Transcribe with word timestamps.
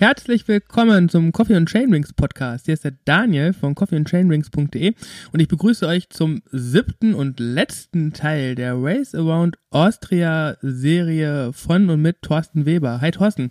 Herzlich 0.00 0.48
willkommen 0.48 1.10
zum 1.10 1.30
Coffee 1.30 1.54
and 1.54 1.68
Chainrings 1.68 2.14
Podcast. 2.14 2.64
Hier 2.64 2.72
ist 2.72 2.84
der 2.84 2.94
Daniel 3.04 3.52
von 3.52 3.74
coffeeandchainrings.de 3.74 4.94
und 5.30 5.40
ich 5.40 5.46
begrüße 5.46 5.86
euch 5.86 6.08
zum 6.08 6.40
siebten 6.50 7.12
und 7.12 7.38
letzten 7.38 8.14
Teil 8.14 8.54
der 8.54 8.76
Race 8.78 9.14
Around 9.14 9.58
Austria 9.68 10.56
Serie 10.62 11.52
von 11.52 11.90
und 11.90 12.00
mit 12.00 12.22
Thorsten 12.22 12.64
Weber. 12.64 13.02
Hi 13.02 13.10
Thorsten. 13.10 13.50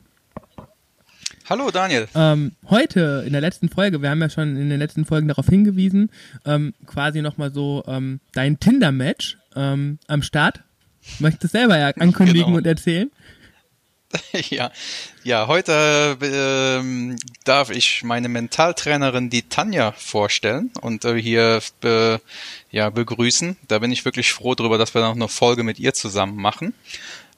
Hallo 1.47 1.69
Daniel. 1.69 2.07
Ähm, 2.15 2.53
heute 2.67 3.23
in 3.27 3.33
der 3.33 3.41
letzten 3.41 3.69
Folge, 3.69 4.01
wir 4.01 4.09
haben 4.09 4.21
ja 4.21 4.31
schon 4.31 4.57
in 4.57 4.71
den 4.71 4.79
letzten 4.79 5.05
Folgen 5.05 5.27
darauf 5.27 5.45
hingewiesen, 5.45 6.09
ähm, 6.45 6.73
quasi 6.87 7.21
nochmal 7.21 7.53
so 7.53 7.83
ähm, 7.85 8.21
dein 8.33 8.59
Tinder-Match 8.59 9.37
ähm, 9.55 9.99
am 10.07 10.23
Start. 10.23 10.63
Möchtest 11.19 11.43
du 11.43 11.59
selber 11.59 11.77
ja 11.77 11.89
ankündigen 11.89 12.45
genau. 12.45 12.57
und 12.57 12.65
erzählen? 12.65 13.11
ja, 14.49 14.71
ja, 15.23 15.47
heute 15.47 16.17
ähm, 16.21 17.17
darf 17.43 17.69
ich 17.69 18.03
meine 18.03 18.27
Mentaltrainerin, 18.27 19.29
die 19.29 19.43
Tanja, 19.43 19.91
vorstellen 19.91 20.71
und 20.81 21.05
äh, 21.05 21.21
hier 21.21 21.61
be, 21.79 22.19
ja, 22.71 22.89
begrüßen. 22.89 23.57
Da 23.67 23.79
bin 23.79 23.91
ich 23.91 24.05
wirklich 24.05 24.33
froh 24.33 24.55
drüber, 24.55 24.79
dass 24.79 24.95
wir 24.95 25.01
noch 25.01 25.15
eine 25.15 25.27
Folge 25.27 25.63
mit 25.63 25.79
ihr 25.79 25.93
zusammen 25.93 26.37
machen. 26.37 26.73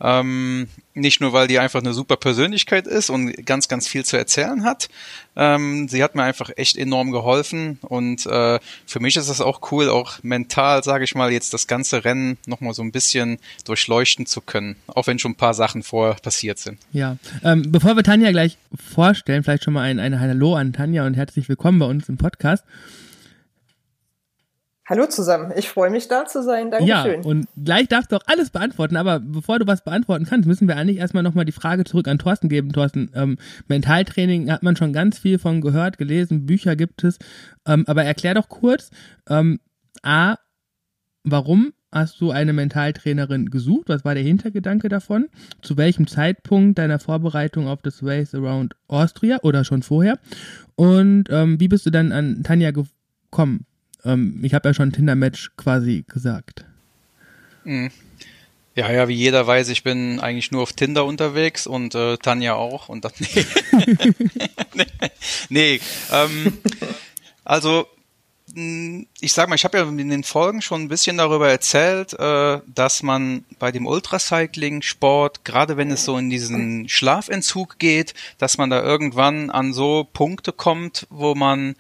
Ähm, 0.02 0.68
nicht 0.94 1.22
nur, 1.22 1.32
weil 1.32 1.48
die 1.48 1.60
einfach 1.60 1.80
eine 1.80 1.94
super 1.94 2.18
Persönlichkeit 2.18 2.88
ist 2.88 3.10
und 3.10 3.46
ganz, 3.46 3.68
ganz 3.68 3.88
viel 3.88 4.04
zu 4.04 4.18
erzählen 4.18 4.64
hat. 4.64 4.90
Ähm, 5.36 5.88
sie 5.88 6.04
hat 6.04 6.16
mir 6.16 6.24
einfach 6.24 6.49
echt 6.58 6.76
enorm 6.76 7.12
geholfen 7.12 7.80
und 7.82 8.26
äh, 8.26 8.60
für 8.85 8.99
mich 8.99 9.16
ist 9.16 9.30
es 9.30 9.40
auch 9.40 9.71
cool, 9.71 9.90
auch 9.90 10.21
mental, 10.24 10.84
sage 10.84 11.04
ich 11.04 11.16
mal, 11.16 11.32
jetzt 11.32 11.54
das 11.54 11.68
ganze 11.68 12.04
Rennen 12.04 12.38
nochmal 12.46 12.74
so 12.74 12.82
ein 12.82 12.91
bisschen 12.91 13.38
durchleuchten 13.66 14.26
zu 14.26 14.41
können, 14.41 14.76
auch 14.88 15.08
wenn 15.08 15.20
schon 15.20 15.32
ein 15.32 15.35
paar 15.35 15.54
Sachen 15.54 15.84
vorher 15.84 16.15
passiert 16.15 16.60
sind. 16.60 16.80
Ja, 16.91 17.18
ähm, 17.43 17.71
bevor 17.71 17.96
wir 17.96 18.04
Tanja 18.04 18.32
gleich 18.32 18.58
vorstellen, 18.93 19.43
vielleicht 19.43 19.63
schon 19.63 19.74
mal 19.74 19.84
ein, 19.84 19.99
ein 19.99 20.20
Hallo 20.20 20.55
an 20.55 20.74
Tanja 20.74 21.05
und 21.05 21.13
herzlich 21.13 21.48
willkommen 21.48 21.80
bei 21.80 21.86
uns 21.86 22.10
im 22.10 22.18
Podcast. 22.18 22.65
Hallo 24.90 25.05
zusammen, 25.05 25.54
ich 25.55 25.70
freue 25.70 25.91
mich 25.91 26.07
da 26.07 26.26
zu 26.26 26.41
sein. 26.41 26.71
Dankeschön. 26.71 27.21
Ja, 27.21 27.29
und 27.29 27.48
gleich 27.55 27.87
darfst 27.87 28.12
du 28.12 28.15
auch 28.15 28.24
alles 28.26 28.49
beantworten, 28.49 28.98
aber 28.98 29.20
bevor 29.20 29.60
du 29.60 29.68
was 29.68 29.84
beantworten 29.84 30.26
kannst, 30.26 30.48
müssen 30.48 30.68
wir 30.68 30.76
eigentlich 30.76 30.98
erstmal 30.98 31.21
nochmal 31.21 31.46
die 31.46 31.51
Frage 31.51 31.84
zurück 31.84 32.07
an 32.07 32.18
Thorsten 32.18 32.49
geben. 32.49 32.74
Thorsten, 32.74 33.12
ähm, 33.13 33.37
Mentaltraining 33.68 34.52
hat 34.52 34.63
man 34.63 34.76
schon 34.76 34.91
ganz 34.91 35.20
viel 35.20 35.37
von 35.37 35.62
gehört, 35.62 35.99
gelesen, 35.99 36.48
Bücher 36.48 36.76
gibt 36.76 37.04
es, 37.04 37.20
ähm, 37.68 37.84
aber 37.87 38.04
erklär 38.04 38.34
doch 38.34 38.49
kurz, 38.49 38.90
ähm, 39.29 39.59
A, 40.02 40.37
warum 41.24 41.74
hast 41.91 42.20
du 42.20 42.32
eine 42.32 42.54
Mentaltrainerin 42.54 43.49
gesucht? 43.49 43.87
Was 43.87 44.04
war 44.04 44.15
der 44.15 44.24
Hintergedanke 44.24 44.90
davon? 44.90 45.27
Zu 45.62 45.77
welchem 45.77 46.07
Zeitpunkt 46.07 46.79
deiner 46.79 46.99
Vorbereitung 46.99 47.68
auf 47.68 47.82
das 47.82 48.04
Race 48.04 48.34
Around 48.34 48.76
Austria 48.87 49.40
oder 49.43 49.63
schon 49.63 49.84
vorher? 49.84 50.18
Und 50.76 51.26
ähm, 51.29 51.59
wie 51.59 51.68
bist 51.68 51.85
du 51.85 51.91
dann 51.91 52.12
an 52.12 52.43
Tanja 52.43 52.71
gekommen? 52.71 53.65
Ähm, 54.05 54.40
ich 54.44 54.54
habe 54.54 54.70
ja 54.70 54.74
schon 54.74 54.91
Tinder-Match 54.91 55.52
quasi 55.57 56.05
gesagt. 56.07 56.66
Mhm. 57.63 57.91
Ja, 58.76 58.90
ja, 58.91 59.08
wie 59.10 59.16
jeder 59.16 59.46
weiß, 59.46 59.68
ich 59.70 59.84
bin 59.84 60.21
eigentlich 60.21 60.52
nur 60.52 60.63
auf 60.63 60.74
Tinder 60.74 61.05
unterwegs 61.05 61.68
und 61.68 61.93
äh, 61.93 62.18
Tanja 62.18 62.54
auch. 62.54 62.88
Und 62.88 63.04
dann, 63.04 63.12
nee, 63.20 63.46
nee, 64.74 64.85
nee 65.50 65.80
ähm, 66.12 66.58
also 67.44 67.85
hm, 68.53 69.08
ich 69.19 69.34
sag 69.34 69.50
mal, 69.50 69.56
ich 69.56 69.63
habe 69.63 69.78
ja 69.78 69.84
in 69.84 70.09
den 70.09 70.24
Folgen 70.24 70.62
schon 70.62 70.84
ein 70.84 70.88
bisschen 70.88 71.18
darüber 71.18 71.50
erzählt, 71.50 72.14
äh, 72.14 72.59
dass 72.66 73.04
man 73.04 73.46
bei 73.59 73.72
dem 73.72 73.86
Ultracycling-Sport, 73.86 75.46
gerade 75.46 75.78
wenn 75.78 75.92
es 75.92 76.06
so 76.06 76.18
in 76.18 76.30
diesen 76.30 76.90
Schlafentzug 76.90 77.80
geht, 77.80 78.14
dass 78.38 78.58
man 78.58 78.70
da 78.70 78.81
irgendwann 78.81 79.50
an 79.50 79.74
so 79.74 80.08
Punkte 80.12 80.52
kommt, 80.52 81.08
wo 81.09 81.36
man 81.36 81.75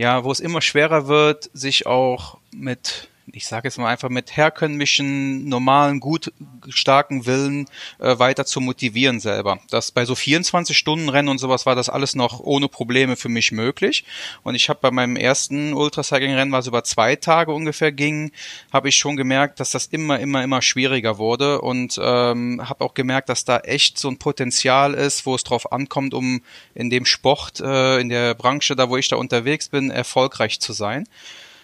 ja, 0.00 0.24
wo 0.24 0.32
es 0.32 0.40
immer 0.40 0.62
schwerer 0.62 1.08
wird, 1.08 1.50
sich 1.52 1.86
auch 1.86 2.38
mit 2.52 3.10
ich 3.32 3.46
sage 3.46 3.68
jetzt 3.68 3.78
mal 3.78 3.88
einfach 3.88 4.08
mit 4.08 4.36
herkömmlichen, 4.36 5.48
normalen, 5.48 6.00
gut 6.00 6.32
starken 6.68 7.26
Willen 7.26 7.66
äh, 7.98 8.18
weiter 8.18 8.44
zu 8.44 8.60
motivieren 8.60 9.20
selber. 9.20 9.58
Das 9.70 9.90
bei 9.90 10.04
so 10.04 10.14
24 10.14 10.76
Stunden 10.76 11.08
Rennen 11.08 11.28
und 11.28 11.38
sowas 11.38 11.66
war 11.66 11.74
das 11.74 11.88
alles 11.88 12.14
noch 12.14 12.40
ohne 12.40 12.68
Probleme 12.68 13.16
für 13.16 13.28
mich 13.28 13.52
möglich. 13.52 14.04
Und 14.42 14.54
ich 14.54 14.68
habe 14.68 14.80
bei 14.82 14.90
meinem 14.90 15.16
ersten 15.16 15.72
Ultracycling-Rennen, 15.72 16.52
was 16.52 16.66
über 16.66 16.84
zwei 16.84 17.16
Tage 17.16 17.52
ungefähr 17.52 17.92
ging, 17.92 18.32
habe 18.72 18.88
ich 18.88 18.96
schon 18.96 19.16
gemerkt, 19.16 19.60
dass 19.60 19.70
das 19.70 19.86
immer, 19.86 20.18
immer, 20.20 20.42
immer 20.42 20.62
schwieriger 20.62 21.18
wurde 21.18 21.60
und 21.60 21.98
ähm, 22.02 22.60
habe 22.68 22.84
auch 22.84 22.94
gemerkt, 22.94 23.28
dass 23.28 23.44
da 23.44 23.58
echt 23.60 23.98
so 23.98 24.08
ein 24.08 24.18
Potenzial 24.18 24.94
ist, 24.94 25.26
wo 25.26 25.34
es 25.34 25.44
drauf 25.44 25.72
ankommt, 25.72 26.14
um 26.14 26.42
in 26.74 26.90
dem 26.90 27.06
Sport, 27.06 27.60
äh, 27.60 28.00
in 28.00 28.08
der 28.08 28.34
Branche, 28.34 28.76
da 28.76 28.88
wo 28.88 28.96
ich 28.96 29.08
da 29.08 29.16
unterwegs 29.16 29.68
bin, 29.68 29.90
erfolgreich 29.90 30.60
zu 30.60 30.72
sein. 30.72 31.06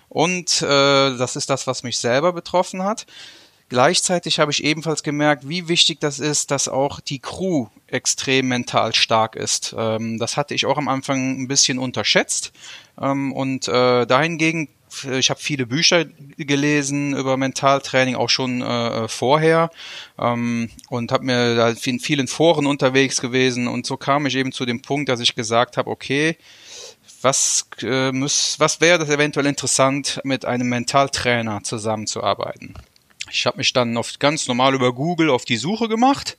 Und 0.09 0.63
äh, 0.63 0.67
das 1.17 1.37
ist 1.37 1.51
das, 1.51 1.67
was 1.67 1.83
mich 1.83 1.99
selber 1.99 2.33
betroffen 2.33 2.83
hat. 2.83 3.07
Gleichzeitig 3.69 4.39
habe 4.39 4.53
ich 4.53 4.63
ebenfalls 4.63 5.03
gemerkt, 5.03 5.49
wie 5.49 5.67
wichtig 5.67 5.99
das 6.01 6.21
ist, 6.21 6.53
dass 6.53 6.69
auch 6.69 7.01
die 7.01 7.19
Crew 7.19 7.67
extrem 7.89 8.47
mental 8.47 8.95
stark 8.95 9.35
ist. 9.35 9.75
Ähm, 9.77 10.19
das 10.19 10.37
hatte 10.37 10.55
ich 10.55 10.67
auch 10.67 10.79
am 10.79 10.87
Anfang 10.87 11.43
ein 11.43 11.49
bisschen 11.49 11.79
unterschätzt. 11.79 12.53
Ähm, 13.01 13.33
und 13.33 13.67
äh, 13.67 14.07
dahingegen, 14.07 14.69
ich 15.11 15.31
habe 15.31 15.41
viele 15.41 15.67
Bücher 15.67 16.05
gelesen 16.37 17.17
über 17.17 17.37
Mentaltraining, 17.37 18.15
auch 18.15 18.31
schon 18.31 18.63
äh, 18.63 19.09
vorher. 19.09 19.71
Ähm, 20.17 20.71
und 20.89 21.11
habe 21.11 21.25
mir 21.25 21.57
da 21.57 21.71
in 21.71 21.99
vielen 21.99 22.29
Foren 22.29 22.67
unterwegs 22.67 23.21
gewesen. 23.21 23.67
Und 23.67 23.85
so 23.85 23.97
kam 23.97 24.27
ich 24.27 24.37
eben 24.37 24.53
zu 24.53 24.65
dem 24.65 24.81
Punkt, 24.81 25.09
dass 25.09 25.19
ich 25.19 25.35
gesagt 25.35 25.77
habe, 25.77 25.91
okay, 25.91 26.37
was, 27.21 27.67
äh, 27.83 28.13
muss, 28.13 28.61
was 28.61 28.81
wäre 28.81 29.01
das 29.01 29.09
eventuell 29.09 29.47
interessant, 29.47 30.21
mit 30.23 30.45
einem 30.45 30.69
Mentaltrainer 30.69 31.65
zusammenzuarbeiten? 31.65 32.75
Ich 33.31 33.47
habe 33.47 33.59
mich 33.59 33.73
dann 33.73 33.97
oft 33.97 34.21
ganz 34.21 34.47
normal 34.47 34.75
über 34.75 34.93
Google 34.93 35.31
auf 35.31 35.45
die 35.45 35.57
Suche 35.57 35.89
gemacht 35.89 36.37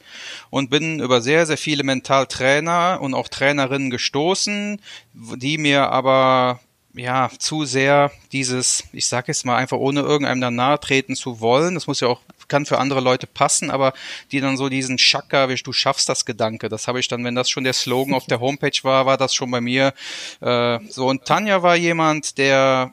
und 0.50 0.70
bin 0.70 1.00
über 1.00 1.22
sehr, 1.22 1.46
sehr 1.46 1.58
viele 1.58 1.84
Mentaltrainer 1.84 3.00
und 3.02 3.14
auch 3.14 3.28
Trainerinnen 3.28 3.90
gestoßen, 3.90 4.82
die 5.14 5.58
mir 5.58 5.92
aber 5.92 6.60
ja 6.94 7.30
zu 7.38 7.66
sehr 7.66 8.12
dieses, 8.32 8.84
ich 8.92 9.06
sage 9.06 9.28
jetzt 9.28 9.46
mal 9.46 9.58
einfach 9.58 9.78
ohne 9.78 10.02
irgendeinem 10.02 10.42
da 10.42 10.52
nahe 10.52 10.80
treten 10.80 11.16
zu 11.16 11.40
wollen, 11.40 11.76
das 11.76 11.88
muss 11.88 12.00
ja 12.00 12.08
auch 12.08 12.22
kann 12.48 12.66
für 12.66 12.78
andere 12.78 13.02
Leute 13.02 13.28
passen, 13.28 13.70
aber 13.70 13.94
die 14.32 14.40
dann 14.40 14.58
so 14.58 14.70
diesen 14.70 14.98
Schakka, 14.98 15.48
du 15.48 15.74
schaffst 15.74 16.10
das 16.10 16.26
Gedanke, 16.26 16.70
das 16.70 16.88
habe 16.88 17.00
ich 17.00 17.08
dann, 17.08 17.24
wenn 17.24 17.36
das 17.36 17.50
schon 17.50 17.64
der 17.64 17.74
Slogan 17.74 18.14
auf 18.14 18.26
der 18.26 18.40
Homepage 18.42 18.80
war, 18.84 19.06
war 19.06 19.18
das 19.18 19.34
schon 19.34 19.52
bei 19.52 19.62
mir 19.62 19.94
äh, 20.42 20.80
so. 20.90 21.08
Und 21.08 21.26
Tanja 21.26 21.64
war 21.64 21.76
jemand, 21.76 22.38
der 22.38 22.92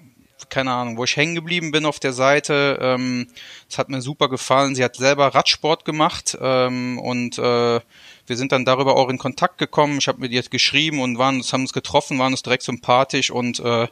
keine 0.50 0.72
Ahnung, 0.72 0.96
wo 0.96 1.04
ich 1.04 1.16
hängen 1.16 1.34
geblieben 1.34 1.70
bin 1.70 1.86
auf 1.86 2.00
der 2.00 2.12
Seite. 2.12 2.78
Ähm, 2.80 3.26
es 3.68 3.78
hat 3.78 3.88
mir 3.88 4.00
super 4.00 4.28
gefallen. 4.28 4.74
Sie 4.74 4.84
hat 4.84 4.96
selber 4.96 5.34
Radsport 5.34 5.84
gemacht 5.84 6.36
ähm, 6.40 6.98
und 6.98 7.38
äh, 7.38 7.80
wir 8.26 8.36
sind 8.36 8.52
dann 8.52 8.64
darüber 8.64 8.96
auch 8.96 9.08
in 9.08 9.18
Kontakt 9.18 9.58
gekommen. 9.58 9.98
Ich 9.98 10.08
habe 10.08 10.20
mit 10.20 10.32
ihr 10.32 10.42
geschrieben 10.42 11.00
und 11.00 11.18
waren, 11.18 11.42
haben 11.42 11.62
uns 11.62 11.72
getroffen, 11.72 12.18
waren 12.18 12.32
uns 12.32 12.42
direkt 12.42 12.62
sympathisch 12.62 13.30
und 13.30 13.60
äh, 13.60 13.88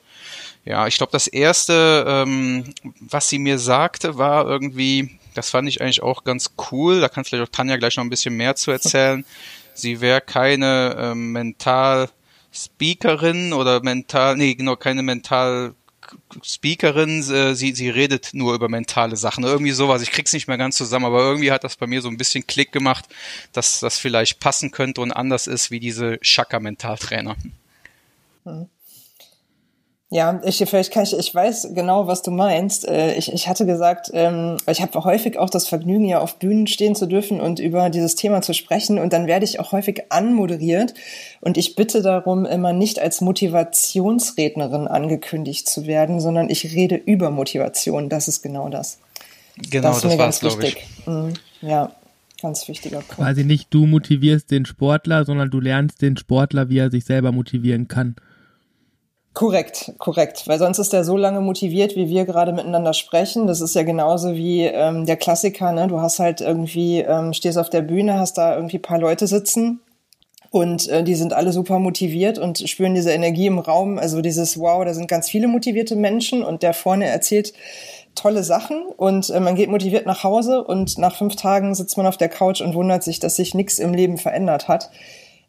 ja, 0.65 0.87
ich 0.87 0.97
glaube, 0.97 1.13
das 1.13 1.27
erste, 1.27 2.05
ähm, 2.07 2.73
was 3.01 3.29
sie 3.29 3.39
mir 3.39 3.59
sagte, 3.59 4.17
war 4.17 4.47
irgendwie, 4.47 5.19
das 5.35 5.51
fand 5.51 5.69
ich 5.69 5.81
eigentlich 5.81 6.03
auch 6.03 6.25
ganz 6.25 6.53
cool. 6.71 7.01
Da 7.01 7.09
kann 7.09 7.25
vielleicht 7.25 7.49
auch 7.49 7.53
Tanja 7.53 7.77
gleich 7.77 7.97
noch 7.97 8.05
ein 8.05 8.11
bisschen 8.11 8.37
mehr 8.37 8.55
zu 8.55 8.71
erzählen. 8.71 9.25
Sie 9.75 10.01
wäre 10.01 10.21
keine 10.21 10.97
ähm, 10.99 11.33
mental 11.33 12.11
Speakerin 12.53 13.53
oder 13.55 13.83
mental, 13.83 14.37
nee, 14.37 14.55
genau, 14.55 14.77
keine 14.77 15.03
mental 15.03 15.75
Speakerin, 16.43 17.23
äh, 17.31 17.55
sie, 17.55 17.75
sie 17.75 17.91
redet 17.91 18.31
nur 18.33 18.55
über 18.55 18.69
mentale 18.69 19.17
Sachen. 19.17 19.45
Irgendwie 19.45 19.73
sowas. 19.73 20.03
Ich 20.03 20.11
krieg's 20.11 20.33
nicht 20.33 20.49
mehr 20.49 20.59
ganz 20.59 20.77
zusammen, 20.77 21.07
aber 21.07 21.21
irgendwie 21.21 21.53
hat 21.53 21.65
das 21.65 21.77
bei 21.77 21.87
mir 21.87 22.03
so 22.03 22.09
ein 22.09 22.17
bisschen 22.17 22.47
Klick 22.47 22.73
gemacht, 22.73 23.07
dass 23.53 23.81
das 23.81 23.99
vielleicht 23.99 24.41
passen 24.41 24.71
könnte 24.71 25.01
und 25.01 25.13
anders 25.13 25.47
ist 25.47 25.71
wie 25.71 25.81
diese 25.81 26.19
Chakra-Mentaltrainer. 26.21 27.37
Hm. 28.45 28.69
Ja, 30.13 30.43
ich, 30.45 30.59
vielleicht 30.59 30.93
kann 30.93 31.05
ich, 31.05 31.19
ich 31.19 31.35
weiß 31.35 31.71
genau, 31.73 32.07
was 32.07 32.21
du 32.21 32.31
meinst. 32.31 32.87
Äh, 32.87 33.15
ich, 33.15 33.33
ich 33.33 33.49
hatte 33.49 33.65
gesagt, 33.65 34.11
ähm, 34.13 34.59
ich 34.67 34.83
habe 34.83 35.03
häufig 35.05 35.39
auch 35.39 35.49
das 35.49 35.67
Vergnügen, 35.67 36.05
ja 36.05 36.21
auf 36.21 36.39
Bühnen 36.39 36.67
stehen 36.67 36.95
zu 36.95 37.07
dürfen 37.07 37.41
und 37.41 37.59
über 37.59 37.89
dieses 37.89 38.15
Thema 38.15 38.43
zu 38.43 38.53
sprechen. 38.53 38.99
Und 38.99 39.15
dann 39.15 39.27
werde 39.27 39.47
ich 39.47 39.59
auch 39.59 39.73
häufig 39.73 40.03
anmoderiert. 40.11 40.93
Und 41.41 41.57
ich 41.57 41.77
bitte 41.77 42.03
darum, 42.03 42.45
immer 42.45 42.75
nicht 42.75 43.01
als 43.01 43.23
Motivationsrednerin 43.23 44.87
angekündigt 44.87 45.67
zu 45.67 45.87
werden, 45.87 46.21
sondern 46.21 46.51
ich 46.51 46.75
rede 46.75 46.97
über 46.97 47.31
Motivation. 47.31 48.11
Das 48.11 48.29
ist 48.29 48.43
genau 48.43 48.69
das. 48.69 48.99
Genau, 49.71 49.89
das, 49.93 50.03
das 50.03 50.19
war 50.19 50.29
es, 50.29 50.41
glaube 50.41 50.67
ich. 50.67 50.77
Mhm. 51.07 51.33
Ja, 51.63 51.91
ganz 52.43 52.69
wichtiger 52.69 52.99
Punkt. 52.99 53.15
Quasi 53.15 53.45
nicht 53.45 53.73
du 53.73 53.87
motivierst 53.87 54.51
den 54.51 54.67
Sportler, 54.67 55.25
sondern 55.25 55.51
du 55.51 55.59
lernst 55.59 56.03
den 56.03 56.19
Sportler, 56.19 56.69
wie 56.69 56.81
er 56.81 56.91
sich 56.91 57.07
selber 57.07 57.33
motivieren 57.33 57.89
kann. 57.89 58.17
Korrekt, 59.35 59.95
korrekt. 59.99 60.47
Weil 60.47 60.59
sonst 60.59 60.79
ist 60.79 60.93
er 60.93 61.05
so 61.05 61.17
lange 61.17 61.41
motiviert, 61.41 61.97
wie 61.97 62.09
wir 62.09 62.27
gerade 62.27 62.53
miteinander 62.53 62.93
sprechen. 62.93 63.47
Das 63.47 63.63
ist 63.63 63.75
ja 63.75 63.83
genauso 63.83 64.35
wie 64.35 64.65
ähm, 64.65 65.07
der 65.07 65.17
Klassiker, 65.17 65.73
ne? 65.73 65.89
Du 65.89 66.01
hast 66.01 66.19
halt 66.19 66.41
irgendwie, 66.43 66.99
ähm, 67.01 67.33
stehst 67.33 67.57
auf 67.59 67.71
der 67.71 67.83
Bühne, 67.83 68.19
hast 68.19 68.37
da 68.37 68.55
irgendwie 68.55 68.79
paar 68.79 68.99
Leute 68.99 69.27
sitzen 69.27 69.81
Und 70.51 70.89
äh, 70.89 71.03
die 71.03 71.15
sind 71.15 71.33
alle 71.33 71.53
super 71.53 71.79
motiviert 71.79 72.39
und 72.39 72.59
spüren 72.69 72.95
diese 72.95 73.13
Energie 73.13 73.47
im 73.47 73.59
Raum. 73.59 73.99
Also 73.99 74.21
dieses 74.21 74.59
Wow, 74.59 74.85
da 74.85 74.93
sind 74.95 75.09
ganz 75.09 75.31
viele 75.31 75.49
motivierte 75.49 75.97
Menschen 75.97 76.45
und 76.45 76.63
der 76.63 76.75
vorne 76.75 77.07
erzählt 77.07 77.55
tolle 78.15 78.43
Sachen 78.45 78.83
und 78.99 79.31
äh, 79.31 79.41
man 79.41 79.55
geht 79.55 79.71
motiviert 79.71 80.07
nach 80.07 80.25
Hause 80.25 80.63
und 80.63 80.99
nach 80.99 81.17
fünf 81.17 81.37
Tagen 81.37 81.75
sitzt 81.75 81.97
man 81.97 82.07
auf 82.07 82.19
der 82.19 82.29
Couch 82.29 82.61
und 82.61 82.75
wundert 82.75 83.03
sich, 83.03 83.21
dass 83.21 83.37
sich 83.37 83.55
nichts 83.55 83.79
im 83.79 83.95
Leben 83.95 84.19
verändert 84.19 84.69
hat. 84.69 84.91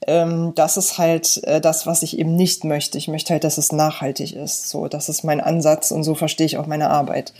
Ähm, 0.07 0.53
das 0.55 0.77
ist 0.77 0.97
halt 0.97 1.43
äh, 1.43 1.61
das, 1.61 1.85
was 1.85 2.03
ich 2.03 2.17
eben 2.17 2.35
nicht 2.35 2.63
möchte. 2.63 2.97
Ich 2.97 3.07
möchte 3.07 3.33
halt, 3.33 3.43
dass 3.43 3.57
es 3.57 3.71
nachhaltig 3.71 4.35
ist. 4.35 4.69
So, 4.69 4.87
das 4.87 5.09
ist 5.09 5.23
mein 5.23 5.41
Ansatz 5.41 5.91
und 5.91 6.03
so 6.03 6.15
verstehe 6.15 6.45
ich 6.45 6.57
auch 6.57 6.67
meine 6.67 6.89
Arbeit. 6.89 7.33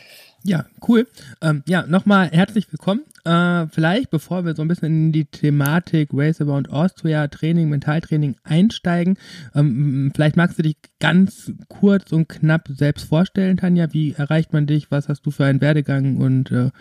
Ja, 0.45 0.65
cool. 0.88 1.07
Ähm, 1.42 1.63
ja, 1.68 1.86
nochmal 1.88 2.30
herzlich 2.31 2.69
willkommen. 2.69 3.04
Äh, 3.24 3.68
vielleicht, 3.68 4.10
bevor 4.10 4.44
wir 4.44 4.54
so 4.56 4.62
ein 4.62 4.68
bisschen 4.68 4.88
in 4.88 5.12
die 5.13 5.24
Thematik 5.24 6.10
Race 6.12 6.42
Around 6.42 6.69
Austria, 6.69 7.30
Training, 7.30 7.69
Mentaltraining 7.69 8.36
einsteigen, 8.44 9.18
ähm, 9.56 10.12
vielleicht 10.13 10.36
magst 10.36 10.60
du 10.60 10.63
dich 10.63 10.75
ganz 11.00 11.54
kurz 11.69 12.12
und 12.12 12.27
knapp 12.27 12.68
selbst 12.68 13.06
vorstellen, 13.06 13.56
Tanja. 13.56 13.94
Wie 13.94 14.13
erreicht 14.18 14.51
man 14.51 14.68
dich? 14.68 14.92
Was 14.92 15.07
hast 15.07 15.25
du 15.25 15.31
für 15.31 15.45
einen 15.45 15.62
Werdegang 15.62 16.18
und 16.18 16.51
äh, 16.51 16.71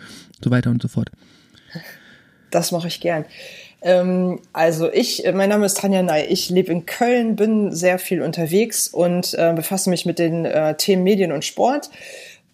so 0.42 0.50
weiter 0.50 0.70
und 0.70 0.82
so 0.82 0.88
fort? 0.88 1.12
Das 2.50 2.72
mache 2.72 2.88
ich 2.88 3.00
gern. 3.00 3.24
Ähm, 3.82 4.40
also 4.52 4.90
ich, 4.92 5.24
mein 5.34 5.48
Name 5.48 5.66
ist 5.66 5.78
Tanja 5.78 6.02
Ney. 6.02 6.24
Ich 6.26 6.50
lebe 6.50 6.72
in 6.72 6.86
Köln, 6.86 7.36
bin 7.36 7.74
sehr 7.74 7.98
viel 7.98 8.22
unterwegs 8.22 8.88
und 8.88 9.34
äh, 9.34 9.52
befasse 9.54 9.90
mich 9.90 10.06
mit 10.06 10.18
den 10.18 10.44
äh, 10.44 10.76
Themen 10.76 11.02
Medien 11.02 11.32
und 11.32 11.44
Sport. 11.44 11.90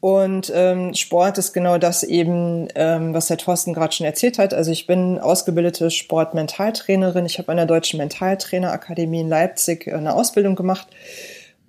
Und 0.00 0.52
ähm, 0.54 0.94
Sport 0.94 1.38
ist 1.38 1.52
genau 1.52 1.76
das 1.76 2.04
eben, 2.04 2.68
ähm, 2.76 3.14
was 3.14 3.26
der 3.26 3.36
Thorsten 3.36 3.74
gerade 3.74 3.92
schon 3.92 4.06
erzählt 4.06 4.38
hat. 4.38 4.54
Also 4.54 4.70
ich 4.70 4.86
bin 4.86 5.18
ausgebildete 5.18 5.90
Sportmentaltrainerin. 5.90 7.26
Ich 7.26 7.38
habe 7.38 7.50
an 7.50 7.56
der 7.56 7.66
Deutschen 7.66 7.98
Mentaltrainerakademie 7.98 9.22
in 9.22 9.28
Leipzig 9.28 9.92
eine 9.92 10.14
Ausbildung 10.14 10.54
gemacht 10.54 10.86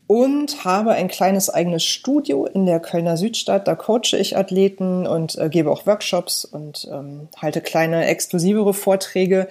und 0.10 0.66
habe 0.66 0.94
ein 0.94 1.08
kleines 1.08 1.52
eigenes 1.52 1.84
Studio 1.84 2.46
in 2.48 2.66
der 2.66 2.80
Kölner 2.80 3.16
Südstadt. 3.16 3.68
Da 3.68 3.76
coache 3.76 4.18
ich 4.18 4.36
Athleten 4.36 5.06
und 5.06 5.38
äh, 5.38 5.50
gebe 5.50 5.70
auch 5.70 5.86
Workshops 5.86 6.46
und 6.46 6.90
ähm, 6.92 7.28
halte 7.40 7.62
kleine 7.62 8.08
exklusivere 8.08 8.74
Vorträge 8.74 9.48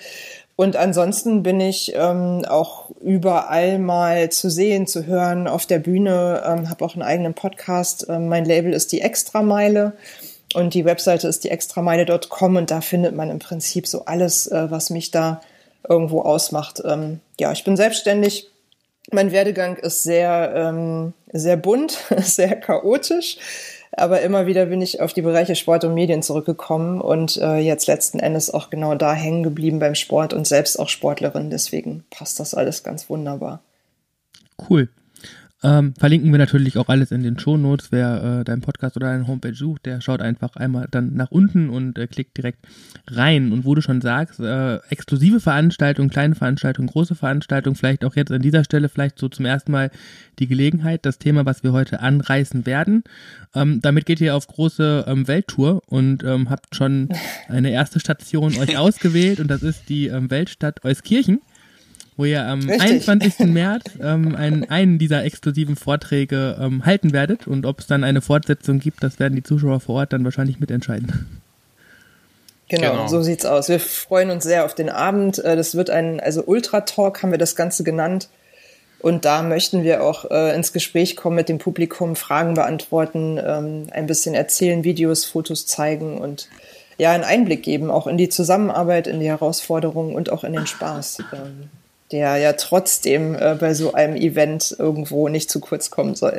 und 0.60 0.74
ansonsten 0.74 1.44
bin 1.44 1.60
ich 1.60 1.92
ähm, 1.94 2.44
auch 2.48 2.90
überall 3.00 3.78
mal 3.78 4.30
zu 4.30 4.50
sehen, 4.50 4.88
zu 4.88 5.06
hören 5.06 5.46
auf 5.46 5.66
der 5.66 5.78
Bühne, 5.78 6.42
ähm, 6.44 6.68
habe 6.68 6.84
auch 6.84 6.94
einen 6.94 7.04
eigenen 7.04 7.34
Podcast. 7.34 8.06
Ähm, 8.08 8.26
mein 8.26 8.44
Label 8.44 8.72
ist 8.72 8.90
die 8.90 9.00
Extrameile 9.00 9.92
und 10.54 10.74
die 10.74 10.84
Webseite 10.84 11.28
ist 11.28 11.44
die 11.44 11.50
extrameile.com 11.50 12.56
und 12.56 12.72
da 12.72 12.80
findet 12.80 13.14
man 13.14 13.30
im 13.30 13.38
Prinzip 13.38 13.86
so 13.86 14.06
alles, 14.06 14.48
äh, 14.48 14.68
was 14.68 14.90
mich 14.90 15.12
da 15.12 15.40
irgendwo 15.88 16.22
ausmacht. 16.22 16.82
Ähm, 16.84 17.20
ja, 17.38 17.52
ich 17.52 17.62
bin 17.62 17.76
selbstständig. 17.76 18.50
Mein 19.10 19.32
Werdegang 19.32 19.76
ist 19.76 20.02
sehr, 20.02 20.52
ähm, 20.54 21.14
sehr 21.32 21.56
bunt, 21.56 21.98
sehr 22.18 22.56
chaotisch. 22.56 23.38
Aber 23.92 24.20
immer 24.20 24.46
wieder 24.46 24.66
bin 24.66 24.82
ich 24.82 25.00
auf 25.00 25.12
die 25.12 25.22
Bereiche 25.22 25.56
Sport 25.56 25.84
und 25.84 25.94
Medien 25.94 26.22
zurückgekommen 26.22 27.00
und 27.00 27.38
äh, 27.38 27.56
jetzt 27.56 27.86
letzten 27.86 28.20
Endes 28.20 28.52
auch 28.52 28.70
genau 28.70 28.94
da 28.94 29.14
hängen 29.14 29.42
geblieben 29.42 29.78
beim 29.78 29.94
Sport 29.94 30.34
und 30.34 30.46
selbst 30.46 30.78
auch 30.78 30.88
Sportlerin. 30.88 31.50
Deswegen 31.50 32.04
passt 32.10 32.38
das 32.38 32.54
alles 32.54 32.82
ganz 32.82 33.08
wunderbar. 33.08 33.60
Cool. 34.68 34.88
Ähm, 35.64 35.94
verlinken 35.98 36.30
wir 36.30 36.38
natürlich 36.38 36.78
auch 36.78 36.88
alles 36.88 37.10
in 37.10 37.24
den 37.24 37.38
Show 37.38 37.56
Notes. 37.56 37.90
Wer 37.90 38.40
äh, 38.40 38.44
deinen 38.44 38.60
Podcast 38.60 38.96
oder 38.96 39.08
deine 39.08 39.26
Homepage 39.26 39.54
sucht, 39.54 39.86
der 39.86 40.00
schaut 40.00 40.22
einfach 40.22 40.54
einmal 40.54 40.86
dann 40.88 41.14
nach 41.14 41.32
unten 41.32 41.68
und 41.68 41.98
äh, 41.98 42.06
klickt 42.06 42.36
direkt 42.36 42.60
rein. 43.08 43.50
Und 43.50 43.64
wo 43.64 43.74
du 43.74 43.82
schon 43.82 44.00
sagst, 44.00 44.38
äh, 44.38 44.76
exklusive 44.88 45.40
Veranstaltungen, 45.40 46.10
kleine 46.10 46.36
Veranstaltungen, 46.36 46.88
große 46.88 47.16
Veranstaltungen, 47.16 47.74
vielleicht 47.74 48.04
auch 48.04 48.14
jetzt 48.14 48.30
an 48.30 48.40
dieser 48.40 48.62
Stelle 48.62 48.88
vielleicht 48.88 49.18
so 49.18 49.28
zum 49.28 49.46
ersten 49.46 49.72
Mal 49.72 49.90
die 50.38 50.46
Gelegenheit, 50.46 51.04
das 51.04 51.18
Thema, 51.18 51.44
was 51.44 51.64
wir 51.64 51.72
heute 51.72 51.98
anreißen 52.00 52.64
werden. 52.64 53.02
Ähm, 53.52 53.80
damit 53.82 54.06
geht 54.06 54.20
ihr 54.20 54.36
auf 54.36 54.46
große 54.46 55.06
ähm, 55.08 55.26
Welttour 55.26 55.82
und 55.88 56.22
ähm, 56.22 56.50
habt 56.50 56.76
schon 56.76 57.08
eine 57.48 57.70
erste 57.70 57.98
Station 57.98 58.56
euch 58.58 58.78
ausgewählt 58.78 59.40
und 59.40 59.48
das 59.48 59.64
ist 59.64 59.88
die 59.88 60.06
ähm, 60.06 60.30
Weltstadt 60.30 60.84
Euskirchen 60.84 61.40
wo 62.18 62.24
ihr 62.24 62.44
am 62.44 62.68
Richtig. 62.68 63.08
21. 63.08 63.38
März 63.46 63.84
ähm, 64.02 64.34
einen, 64.34 64.68
einen 64.68 64.98
dieser 64.98 65.24
exklusiven 65.24 65.76
Vorträge 65.76 66.58
ähm, 66.60 66.84
halten 66.84 67.12
werdet. 67.12 67.46
Und 67.46 67.64
ob 67.64 67.78
es 67.78 67.86
dann 67.86 68.04
eine 68.04 68.20
Fortsetzung 68.20 68.80
gibt, 68.80 69.02
das 69.02 69.18
werden 69.20 69.36
die 69.36 69.44
Zuschauer 69.44 69.80
vor 69.80 69.94
Ort 69.94 70.12
dann 70.12 70.24
wahrscheinlich 70.24 70.58
mitentscheiden. 70.58 71.40
Genau, 72.68 72.90
genau, 72.90 73.06
so 73.06 73.22
sieht's 73.22 73.46
aus. 73.46 73.68
Wir 73.68 73.80
freuen 73.80 74.30
uns 74.30 74.44
sehr 74.44 74.64
auf 74.64 74.74
den 74.74 74.90
Abend. 74.90 75.38
Äh, 75.38 75.56
das 75.56 75.76
wird 75.76 75.90
ein, 75.90 76.18
also 76.18 76.42
Ultra 76.44 76.82
Talk 76.82 77.22
haben 77.22 77.30
wir 77.30 77.38
das 77.38 77.54
Ganze 77.56 77.84
genannt. 77.84 78.28
Und 79.00 79.24
da 79.24 79.42
möchten 79.42 79.84
wir 79.84 80.02
auch 80.02 80.28
äh, 80.28 80.54
ins 80.56 80.72
Gespräch 80.72 81.14
kommen 81.14 81.36
mit 81.36 81.48
dem 81.48 81.58
Publikum, 81.58 82.16
Fragen 82.16 82.54
beantworten, 82.54 83.40
ähm, 83.42 83.86
ein 83.92 84.08
bisschen 84.08 84.34
erzählen, 84.34 84.82
Videos, 84.82 85.24
Fotos 85.24 85.66
zeigen 85.66 86.18
und 86.18 86.48
ja, 86.96 87.12
einen 87.12 87.22
Einblick 87.22 87.62
geben, 87.62 87.92
auch 87.92 88.08
in 88.08 88.18
die 88.18 88.28
Zusammenarbeit, 88.28 89.06
in 89.06 89.20
die 89.20 89.28
Herausforderungen 89.28 90.16
und 90.16 90.32
auch 90.32 90.42
in 90.42 90.52
den 90.52 90.66
Spaß. 90.66 91.18
Ähm, 91.32 91.70
der 92.10 92.36
ja 92.38 92.54
trotzdem 92.54 93.34
äh, 93.34 93.56
bei 93.58 93.74
so 93.74 93.92
einem 93.92 94.16
Event 94.16 94.74
irgendwo 94.78 95.28
nicht 95.28 95.50
zu 95.50 95.60
kurz 95.60 95.90
kommen 95.90 96.14
soll. 96.14 96.38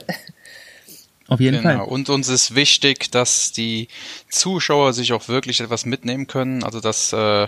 Auf 1.30 1.40
jeden 1.40 1.62
genau. 1.62 1.86
Fall. 1.86 1.88
Und 1.88 2.10
uns 2.10 2.28
ist 2.28 2.56
wichtig, 2.56 3.12
dass 3.12 3.52
die 3.52 3.88
Zuschauer 4.30 4.94
sich 4.94 5.14
auch 5.14 5.28
wirklich 5.28 5.62
etwas 5.62 5.86
mitnehmen 5.86 6.26
können. 6.26 6.64
Also 6.64 6.80
dass 6.80 7.14
äh, 7.14 7.48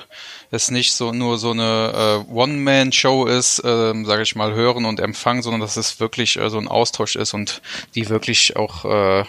es 0.52 0.70
nicht 0.70 0.94
so 0.94 1.12
nur 1.12 1.40
so 1.40 1.50
eine 1.50 2.24
äh, 2.30 2.32
One-Man-Show 2.32 3.26
ist, 3.26 3.58
äh, 3.60 3.94
sage 4.04 4.22
ich 4.22 4.36
mal, 4.36 4.54
hören 4.54 4.86
und 4.86 5.00
empfangen, 5.00 5.42
sondern 5.42 5.62
dass 5.62 5.78
es 5.78 6.00
wirklich 6.00 6.38
äh, 6.38 6.52
so 6.52 6.60
ein 6.60 6.68
Austausch 6.68 7.16
ist 7.16 7.34
und 7.34 7.64
die 7.96 8.08
wirklich 8.08 8.56
auch 8.56 8.86
äh, 8.86 9.26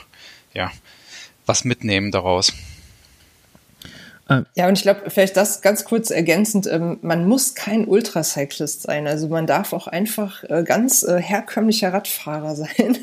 ja 0.52 0.70
was 1.46 1.64
mitnehmen 1.64 2.12
daraus. 2.12 2.52
Ah. 4.28 4.42
Ja, 4.54 4.68
und 4.68 4.78
ich 4.78 4.82
glaube, 4.82 5.10
vielleicht 5.10 5.36
das 5.36 5.62
ganz 5.62 5.84
kurz 5.84 6.10
ergänzend, 6.10 6.66
ähm, 6.66 6.98
man 7.02 7.26
muss 7.26 7.54
kein 7.54 7.86
Ultracyclist 7.86 8.82
sein. 8.82 9.06
Also 9.06 9.28
man 9.28 9.46
darf 9.46 9.72
auch 9.72 9.88
einfach 9.88 10.44
äh, 10.44 10.62
ganz 10.62 11.02
äh, 11.02 11.20
herkömmlicher 11.20 11.92
Radfahrer 11.92 12.54
sein, 12.56 12.98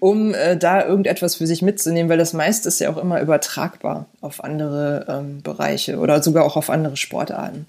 um 0.00 0.34
äh, 0.34 0.56
da 0.56 0.84
irgendetwas 0.84 1.36
für 1.36 1.46
sich 1.46 1.62
mitzunehmen, 1.62 2.08
weil 2.08 2.18
das 2.18 2.32
meiste 2.32 2.68
ist 2.68 2.80
ja 2.80 2.90
auch 2.90 2.96
immer 2.96 3.20
übertragbar 3.20 4.06
auf 4.20 4.42
andere 4.42 5.06
ähm, 5.08 5.42
Bereiche 5.42 5.98
oder 5.98 6.22
sogar 6.22 6.44
auch 6.44 6.56
auf 6.56 6.70
andere 6.70 6.96
Sportarten. 6.96 7.66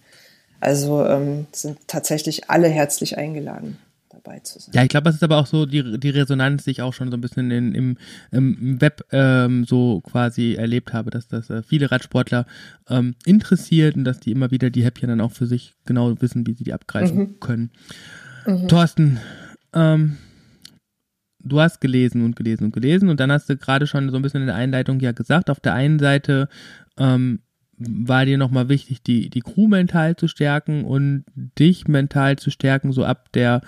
Also 0.59 1.05
ähm, 1.05 1.47
sind 1.51 1.77
tatsächlich 1.87 2.49
alle 2.49 2.69
herzlich 2.69 3.17
eingeladen 3.17 3.77
dabei 4.23 4.39
zu 4.39 4.59
sein. 4.59 4.71
Ja, 4.73 4.83
ich 4.83 4.89
glaube, 4.89 5.05
das 5.05 5.15
ist 5.15 5.23
aber 5.23 5.37
auch 5.37 5.45
so 5.45 5.65
die, 5.65 5.99
die 5.99 6.09
Resonanz, 6.09 6.63
die 6.63 6.71
ich 6.71 6.81
auch 6.81 6.93
schon 6.93 7.11
so 7.11 7.17
ein 7.17 7.21
bisschen 7.21 7.51
in, 7.51 7.73
im, 7.73 7.97
im 8.31 8.81
Web 8.81 9.05
ähm, 9.11 9.65
so 9.65 10.01
quasi 10.01 10.55
erlebt 10.55 10.93
habe, 10.93 11.11
dass 11.11 11.27
das 11.27 11.49
äh, 11.49 11.63
viele 11.63 11.91
Radsportler 11.91 12.45
ähm, 12.89 13.15
interessiert 13.25 13.95
und 13.95 14.03
dass 14.03 14.19
die 14.19 14.31
immer 14.31 14.51
wieder 14.51 14.69
die 14.69 14.83
Häppchen 14.83 15.09
dann 15.09 15.21
auch 15.21 15.31
für 15.31 15.47
sich 15.47 15.75
genau 15.85 16.19
wissen, 16.21 16.47
wie 16.47 16.53
sie 16.53 16.63
die 16.63 16.73
abgreifen 16.73 17.17
mhm. 17.17 17.39
können. 17.39 17.71
Mhm. 18.45 18.67
Thorsten, 18.67 19.19
ähm, 19.73 20.17
du 21.39 21.59
hast 21.59 21.81
gelesen 21.81 22.23
und 22.23 22.35
gelesen 22.35 22.65
und 22.65 22.73
gelesen 22.73 23.09
und 23.09 23.19
dann 23.19 23.31
hast 23.31 23.49
du 23.49 23.57
gerade 23.57 23.87
schon 23.87 24.09
so 24.09 24.15
ein 24.15 24.21
bisschen 24.21 24.41
in 24.41 24.47
der 24.47 24.55
Einleitung 24.55 24.99
ja 24.99 25.11
gesagt, 25.11 25.49
auf 25.49 25.59
der 25.59 25.73
einen 25.73 25.99
Seite 25.99 26.47
ähm, 26.97 27.39
war 27.77 28.25
dir 28.25 28.37
nochmal 28.37 28.69
wichtig, 28.69 29.03
die, 29.03 29.29
die 29.29 29.41
Crew 29.41 29.67
mental 29.67 30.15
zu 30.15 30.27
stärken 30.27 30.85
und 30.85 31.25
dich 31.35 31.87
mental 31.87 32.37
zu 32.37 32.49
stärken, 32.49 32.93
so 32.93 33.03
ab 33.03 33.31
der 33.33 33.61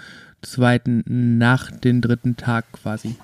zweiten 0.45 1.03
nach 1.37 1.71
dem 1.71 2.01
dritten 2.01 2.37
Tag 2.37 2.65
quasi. 2.71 3.15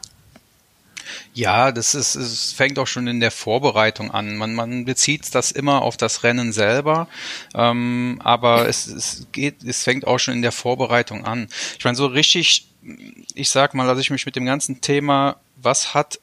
Ja, 1.34 1.72
das 1.72 1.96
ist, 1.96 2.16
es 2.16 2.52
fängt 2.52 2.80
auch 2.80 2.88
schon 2.88 3.08
in 3.08 3.20
der 3.20 3.32
Vorbereitung 3.32 4.12
an. 4.12 4.38
Man, 4.38 4.54
man 4.54 4.86
bezieht 4.86 5.34
das 5.36 5.52
immer 5.52 5.82
auf 5.82 5.98
das 5.98 6.24
Rennen 6.24 6.54
selber, 6.54 7.08
ähm, 7.54 8.20
aber 8.24 8.68
es, 8.68 8.88
es 8.88 9.28
geht, 9.32 9.64
es 9.64 9.84
fängt 9.84 10.08
auch 10.08 10.20
schon 10.20 10.36
in 10.36 10.42
der 10.42 10.52
Vorbereitung 10.52 11.26
an. 11.26 11.48
Ich 11.78 11.86
meine, 11.86 11.98
so 11.98 12.06
richtig, 12.06 12.68
ich 13.34 13.50
sag 13.50 13.74
mal, 13.74 13.90
als 13.90 14.00
ich 14.00 14.10
mich 14.10 14.26
mit 14.26 14.36
dem 14.36 14.46
ganzen 14.46 14.82
Thema, 14.82 15.38
was 15.56 15.94
hat 15.94 16.20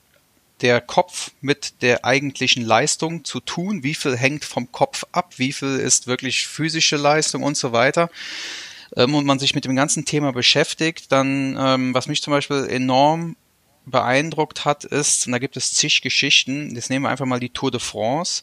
der 0.61 0.81
Kopf 0.81 1.31
mit 1.40 1.83
der 1.83 2.05
eigentlichen 2.05 2.64
Leistung 2.64 3.25
zu 3.25 3.40
tun? 3.40 3.83
Wie 3.83 3.95
viel 3.95 4.17
hängt 4.17 4.45
vom 4.45 4.73
Kopf 4.73 5.05
ab? 5.12 5.35
Wie 5.37 5.52
viel 5.52 5.76
ist 5.76 6.07
wirklich 6.07 6.47
physische 6.47 6.97
Leistung 6.97 7.45
und 7.45 7.57
so 7.57 7.73
weiter? 7.73 8.11
Ähm, 8.99 9.14
und 9.14 9.25
man 9.25 9.38
sich 9.38 9.55
mit 9.55 9.64
dem 9.64 9.76
ganzen 9.76 10.05
Thema 10.05 10.33
beschäftigt, 10.33 11.11
dann, 11.12 11.57
ähm, 11.59 11.95
was 11.95 12.09
mich 12.09 12.21
zum 12.21 12.33
Beispiel 12.33 12.67
enorm 12.69 13.37
beeindruckt 13.87 14.67
hat, 14.67 14.85
ist, 14.85 15.26
und 15.26 15.33
da 15.33 15.38
gibt 15.38 15.57
es 15.57 15.73
zig 15.73 16.02
Geschichten, 16.02 16.75
jetzt 16.75 16.90
nehmen 16.90 17.05
wir 17.05 17.11
einfach 17.11 17.25
mal 17.25 17.40
die 17.40 17.49
Tour 17.49 17.71
de 17.71 17.81
France. 17.81 18.43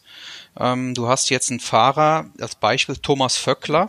Ähm, 0.58 0.94
du 0.94 1.06
hast 1.06 1.30
jetzt 1.30 1.50
einen 1.50 1.60
Fahrer, 1.60 2.30
als 2.40 2.56
Beispiel 2.56 2.96
Thomas 2.96 3.36
Vöckler, 3.36 3.88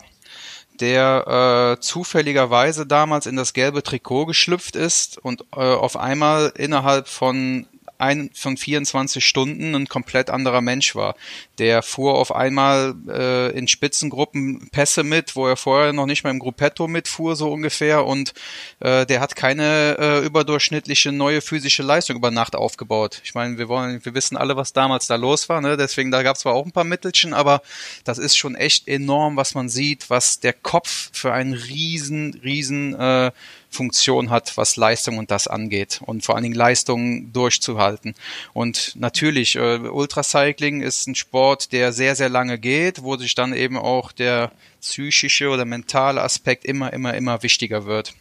der 0.78 1.76
äh, 1.78 1.80
zufälligerweise 1.80 2.86
damals 2.86 3.26
in 3.26 3.34
das 3.34 3.54
gelbe 3.54 3.82
Trikot 3.82 4.26
geschlüpft 4.26 4.76
ist 4.76 5.18
und 5.18 5.42
äh, 5.52 5.56
auf 5.56 5.96
einmal 5.96 6.52
innerhalb 6.54 7.08
von 7.08 7.66
ein 7.98 8.30
von 8.32 8.56
24 8.56 9.26
Stunden 9.26 9.74
ein 9.74 9.88
komplett 9.88 10.30
anderer 10.30 10.60
Mensch 10.60 10.94
war. 10.94 11.16
Der 11.58 11.82
fuhr 11.82 12.14
auf 12.14 12.34
einmal 12.34 12.94
äh, 13.08 13.50
in 13.56 13.68
Spitzengruppen 13.68 14.68
Pässe 14.70 15.02
mit, 15.02 15.36
wo 15.36 15.46
er 15.46 15.56
vorher 15.56 15.92
noch 15.92 16.06
nicht 16.06 16.24
mal 16.24 16.30
im 16.30 16.38
Gruppetto 16.38 16.88
mitfuhr, 16.88 17.36
so 17.36 17.52
ungefähr. 17.52 18.04
Und 18.04 18.32
äh, 18.80 19.06
der 19.06 19.20
hat 19.20 19.36
keine 19.36 19.96
äh, 19.98 20.24
überdurchschnittliche 20.24 21.12
neue 21.12 21.40
physische 21.40 21.82
Leistung 21.82 22.16
über 22.16 22.30
Nacht 22.30 22.54
aufgebaut. 22.54 23.20
Ich 23.24 23.34
meine, 23.34 23.58
wir 23.58 23.68
wollen, 23.68 24.04
wir 24.04 24.14
wissen 24.14 24.36
alle, 24.36 24.56
was 24.56 24.72
damals 24.72 25.06
da 25.06 25.16
los 25.16 25.48
war, 25.48 25.60
ne? 25.60 25.76
Deswegen, 25.76 26.10
da 26.10 26.22
gab 26.22 26.36
es 26.36 26.42
zwar 26.42 26.54
auch 26.54 26.64
ein 26.64 26.72
paar 26.72 26.84
Mittelchen, 26.84 27.34
aber 27.34 27.62
das 28.04 28.18
ist 28.18 28.36
schon 28.36 28.54
echt 28.54 28.86
enorm, 28.88 29.36
was 29.36 29.54
man 29.54 29.68
sieht, 29.68 30.10
was 30.10 30.40
der 30.40 30.52
Kopf 30.52 31.10
für 31.12 31.32
einen 31.32 31.54
riesen, 31.54 32.38
riesen 32.42 32.94
äh, 32.94 33.32
Funktion 33.70 34.30
hat, 34.30 34.56
was 34.56 34.76
Leistung 34.76 35.18
und 35.18 35.30
das 35.30 35.46
angeht 35.46 36.00
und 36.04 36.24
vor 36.24 36.34
allen 36.34 36.44
Dingen 36.44 36.54
Leistung 36.54 37.32
durchzuhalten. 37.32 38.14
Und 38.54 38.94
natürlich, 38.96 39.56
äh, 39.56 39.78
Ultracycling 39.78 40.80
ist 40.80 41.06
ein 41.06 41.14
Sport, 41.14 41.47
der 41.56 41.92
sehr, 41.92 42.14
sehr 42.14 42.28
lange 42.28 42.58
geht, 42.58 43.02
wo 43.02 43.16
sich 43.16 43.34
dann 43.34 43.52
eben 43.52 43.76
auch 43.76 44.12
der 44.12 44.52
psychische 44.80 45.48
oder 45.48 45.64
mentale 45.64 46.22
Aspekt 46.22 46.64
immer, 46.64 46.92
immer, 46.92 47.14
immer 47.14 47.42
wichtiger 47.42 47.86
wird. 47.86 48.14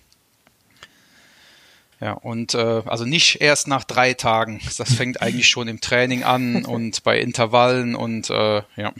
Ja, 2.00 2.14
und 2.14 2.54
äh, 2.54 2.84
also 2.86 3.06
nicht 3.06 3.42
erst 3.42 3.68
nach 3.68 3.84
drei 3.84 4.14
Tagen. 4.14 4.62
Das 4.78 4.94
fängt 4.94 5.22
eigentlich 5.22 5.48
schon 5.48 5.68
im 5.68 5.82
Training 5.82 6.24
an 6.24 6.66
und 6.66 7.04
bei 7.04 7.20
Intervallen 7.20 7.96
und 7.96 8.30
äh, 8.30 8.62
ja. 8.76 8.94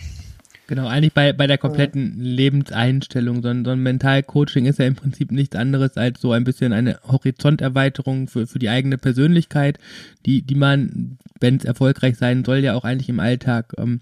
Genau, 0.68 0.88
eigentlich 0.88 1.14
bei, 1.14 1.32
bei 1.32 1.48
der 1.48 1.58
kompletten 1.58 2.20
Lebenseinstellung. 2.20 3.42
So 3.42 3.48
ein, 3.48 3.64
so 3.64 3.72
ein 3.72 3.80
Mental-Coaching 3.80 4.66
ist 4.66 4.80
ja 4.80 4.86
im 4.86 4.96
Prinzip 4.96 5.32
nichts 5.32 5.56
anderes 5.56 5.96
als 5.96 6.20
so 6.20 6.34
ein 6.34 6.44
bisschen 6.44 6.74
eine 6.74 7.00
Horizonterweiterung 7.08 8.28
für, 8.28 8.48
für 8.48 8.60
die 8.60 8.68
eigene 8.68 8.98
Persönlichkeit, 8.98 9.80
die, 10.26 10.42
die 10.42 10.56
man, 10.56 11.18
wenn 11.40 11.56
es 11.56 11.64
erfolgreich 11.64 12.18
sein 12.18 12.44
soll, 12.44 12.58
ja 12.58 12.76
auch 12.76 12.84
eigentlich 12.84 13.08
im 13.08 13.22
Alltag 13.22 13.74
ähm, 13.78 14.02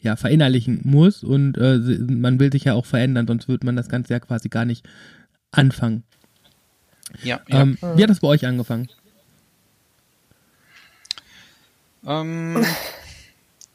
ja, 0.00 0.16
verinnerlichen 0.16 0.80
muss. 0.82 1.22
Und 1.22 1.56
äh, 1.56 1.78
man 1.78 2.40
will 2.40 2.50
sich 2.50 2.64
ja 2.64 2.74
auch 2.74 2.86
verändern, 2.86 3.28
sonst 3.28 3.46
würde 3.46 3.64
man 3.64 3.76
das 3.76 3.88
Ganze 3.88 4.12
ja 4.12 4.18
quasi 4.18 4.48
gar 4.48 4.64
nicht 4.64 4.84
anfangen. 5.52 6.02
Ja, 7.22 7.40
ja. 7.48 7.62
Ähm, 7.62 7.78
wie 7.94 8.02
hat 8.02 8.10
das 8.10 8.20
bei 8.20 8.28
euch 8.28 8.44
angefangen? 8.44 8.88
Ähm, 12.04 12.64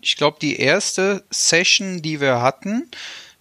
ich 0.08 0.16
glaube, 0.16 0.38
die 0.42 0.58
erste 0.58 1.26
Session, 1.30 2.02
die 2.02 2.22
wir 2.22 2.42
hatten, 2.42 2.90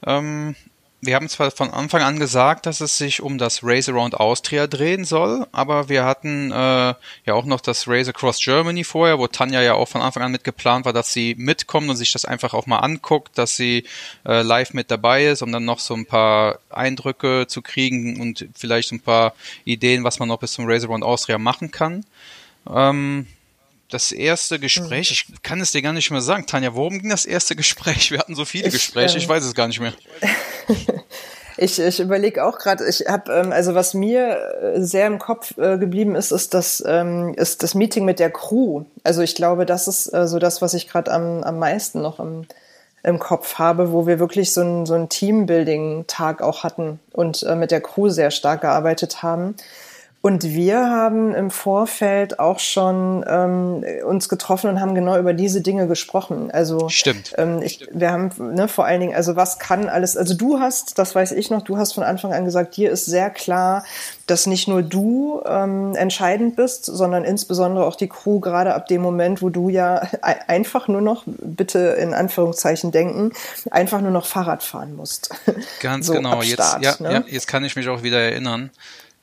ähm, 0.05 0.57
wir 1.01 1.15
haben 1.15 1.29
zwar 1.29 1.53
von 1.53 1.71
Anfang 1.71 2.03
an 2.03 2.19
gesagt, 2.19 2.67
dass 2.67 2.81
es 2.81 2.99
sich 2.99 3.23
um 3.23 3.39
das 3.39 3.63
Race 3.63 3.89
Around 3.89 4.17
Austria 4.17 4.67
drehen 4.67 5.05
soll, 5.05 5.47
aber 5.53 5.89
wir 5.89 6.05
hatten 6.05 6.51
äh, 6.51 6.55
ja 6.55 7.35
auch 7.35 7.45
noch 7.45 7.61
das 7.61 7.87
Race 7.87 8.09
Across 8.09 8.41
Germany 8.41 8.83
vorher, 8.83 9.21
wo 9.21 9.29
Tanja 9.29 9.63
ja 9.63 9.75
auch 9.75 9.87
von 9.87 10.01
Anfang 10.01 10.25
an 10.25 10.33
mit 10.33 10.43
geplant 10.43 10.87
war, 10.87 10.93
dass 10.93 11.13
sie 11.13 11.37
mitkommt 11.39 11.89
und 11.89 11.95
sich 11.95 12.11
das 12.11 12.25
einfach 12.25 12.53
auch 12.53 12.67
mal 12.67 12.79
anguckt, 12.79 13.39
dass 13.39 13.57
sie 13.57 13.85
äh, 14.27 14.43
live 14.43 14.75
mit 14.75 14.91
dabei 14.91 15.27
ist, 15.27 15.43
um 15.43 15.53
dann 15.53 15.65
noch 15.65 15.79
so 15.79 15.95
ein 15.95 16.07
paar 16.07 16.59
Eindrücke 16.71 17.47
zu 17.47 17.63
kriegen 17.63 18.21
und 18.21 18.49
vielleicht 18.57 18.91
ein 18.91 19.01
paar 19.01 19.35
Ideen, 19.65 20.03
was 20.03 20.19
man 20.19 20.27
noch 20.27 20.41
bis 20.41 20.55
zum 20.55 20.67
Race 20.67 20.85
Around 20.85 21.05
Austria 21.05 21.39
machen 21.39 21.71
kann. 21.71 22.05
Ähm, 22.69 23.29
das 23.91 24.13
erste 24.13 24.59
Gespräch, 24.59 25.11
ich 25.11 25.43
kann 25.43 25.61
es 25.61 25.73
dir 25.73 25.83
gar 25.83 25.93
nicht 25.93 26.11
mehr 26.11 26.21
sagen. 26.21 26.47
Tanja, 26.47 26.75
worum 26.75 26.99
ging 26.99 27.11
das 27.11 27.25
erste 27.25 27.55
Gespräch? 27.55 28.11
Wir 28.11 28.19
hatten 28.19 28.35
so 28.35 28.45
viele 28.45 28.69
ich, 28.69 28.75
Gespräche, 28.75 29.19
ich 29.19 29.25
ähm, 29.25 29.31
weiß 29.31 29.45
es 29.45 29.55
gar 29.55 29.69
nicht 29.69 29.81
mehr. 29.81 29.93
ich 31.57 31.79
ich 31.79 32.01
überlege 32.01 32.45
auch 32.45 32.59
gerade, 32.59 32.87
ich 32.89 33.05
habe, 33.07 33.33
ähm, 33.33 33.53
also 33.53 33.75
was 33.75 33.95
mir 33.95 34.39
äh, 34.61 34.81
sehr 34.83 35.07
im 35.07 35.19
Kopf 35.19 35.57
äh, 35.59 35.79
geblieben 35.79 36.17
ist, 36.17 36.33
ist 36.33 36.55
das, 36.55 36.83
ähm, 36.87 37.35
ist 37.37 37.63
das 37.63 37.75
Meeting 37.75 38.05
mit 38.05 38.19
der 38.19 38.31
Crew. 38.31 38.85
Also 39.05 39.23
ich 39.23 39.35
glaube, 39.35 39.67
das 39.67 39.87
ist 39.87 40.13
äh, 40.13 40.27
so 40.27 40.39
das, 40.39 40.63
was 40.63 40.75
ich 40.75 40.89
gerade 40.89 41.13
am, 41.13 41.45
am 41.45 41.59
meisten 41.59 42.03
noch 42.03 42.19
im, 42.19 42.47
im 43.05 43.21
Kopf 43.21 43.55
habe, 43.55 43.93
wo 43.93 44.09
wir 44.09 44.19
wirklich 44.19 44.53
so 44.53 44.63
ein, 44.63 44.85
so 44.87 44.95
ein 44.95 45.09
Teambuilding-Tag 45.09 46.43
auch 46.43 46.65
hatten 46.65 46.99
und 47.13 47.45
äh, 47.45 47.55
mit 47.55 47.71
der 47.71 47.81
Crew 47.81 48.09
sehr 48.09 48.33
stark 48.33 48.63
gearbeitet 48.63 49.23
haben. 49.23 49.55
Und 50.27 50.43
wir 50.43 50.91
haben 50.91 51.37
im 51.37 51.53
Vorfeld 51.53 52.41
auch 52.41 52.59
schon 52.59 53.25
ähm, 53.29 53.85
uns 54.05 54.29
getroffen 54.29 54.69
und 54.69 54.81
haben 54.81 54.97
genau 54.97 55.17
über 55.21 55.33
diese 55.35 55.61
Dinge 55.61 55.87
gesprochen. 55.87 56.51
Also 56.51 56.89
stimmt. 56.89 57.33
Ähm, 57.39 57.63
ich, 57.63 57.87
wir 57.93 58.11
haben 58.11 58.33
ne, 58.37 58.67
vor 58.67 58.87
allen 58.87 58.99
Dingen, 58.99 59.15
also 59.15 59.37
was 59.37 59.61
kann 59.61 59.89
alles? 59.89 60.17
Also 60.17 60.35
du 60.35 60.59
hast, 60.59 60.99
das 60.99 61.15
weiß 61.15 61.31
ich 61.31 61.51
noch, 61.51 61.63
du 61.63 61.77
hast 61.77 61.93
von 61.93 62.03
Anfang 62.03 62.33
an 62.33 62.45
gesagt, 62.45 62.77
dir 62.77 62.91
ist 62.91 63.07
sehr 63.07 63.31
klar, 63.31 63.85
dass 64.27 64.49
nicht 64.49 64.67
nur 64.67 64.83
du 64.83 65.43
ähm, 65.47 65.95
entscheidend 65.95 66.57
bist, 66.57 66.87
sondern 66.87 67.23
insbesondere 67.23 67.87
auch 67.87 67.95
die 67.95 68.09
Crew. 68.09 68.41
Gerade 68.41 68.75
ab 68.75 68.89
dem 68.89 69.03
Moment, 69.03 69.43
wo 69.43 69.49
du 69.49 69.69
ja 69.69 70.09
einfach 70.49 70.89
nur 70.89 71.03
noch, 71.03 71.23
bitte 71.25 71.79
in 72.01 72.15
Anführungszeichen 72.15 72.91
denken, 72.91 73.31
einfach 73.71 74.01
nur 74.01 74.11
noch 74.11 74.27
Fahrrad 74.27 74.65
fahren 74.65 74.97
musst. 74.97 75.31
Ganz 75.81 76.09
so 76.09 76.15
genau. 76.15 76.43
Start, 76.43 76.83
jetzt, 76.83 76.99
ja, 76.99 77.09
ne? 77.09 77.15
ja, 77.15 77.25
jetzt 77.29 77.47
kann 77.47 77.63
ich 77.63 77.77
mich 77.77 77.89
auch 77.89 78.03
wieder 78.03 78.19
erinnern. 78.19 78.73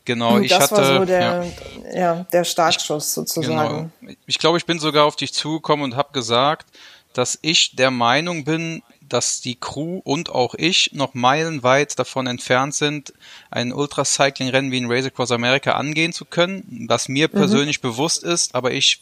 Genau, 0.05 0.39
ich 0.39 0.49
das 0.49 0.63
hatte. 0.63 0.75
war 0.75 0.99
so 0.99 1.05
der, 1.05 1.45
ja, 1.93 1.95
ja 1.95 2.25
der 2.31 2.43
Startschuss 2.43 3.07
ich, 3.07 3.13
sozusagen. 3.13 3.91
Genau. 4.01 4.15
Ich 4.25 4.37
glaube, 4.37 4.57
ich 4.57 4.65
bin 4.65 4.79
sogar 4.79 5.05
auf 5.05 5.15
dich 5.15 5.33
zugekommen 5.33 5.85
und 5.85 5.95
habe 5.95 6.11
gesagt, 6.11 6.67
dass 7.13 7.39
ich 7.41 7.75
der 7.75 7.91
Meinung 7.91 8.43
bin, 8.43 8.81
dass 9.01 9.41
die 9.41 9.55
Crew 9.55 10.01
und 10.03 10.29
auch 10.29 10.55
ich 10.55 10.91
noch 10.93 11.13
meilenweit 11.13 11.97
davon 11.99 12.27
entfernt 12.27 12.73
sind, 12.73 13.13
ein 13.51 13.71
Ultracycling-Rennen 13.71 14.71
wie 14.71 14.81
ein 14.81 14.91
Race 14.91 15.05
Across 15.05 15.31
America 15.31 15.73
angehen 15.73 16.13
zu 16.13 16.25
können, 16.25 16.87
was 16.89 17.07
mir 17.07 17.27
mhm. 17.27 17.33
persönlich 17.33 17.81
bewusst 17.81 18.23
ist, 18.23 18.55
aber 18.55 18.71
ich 18.71 19.01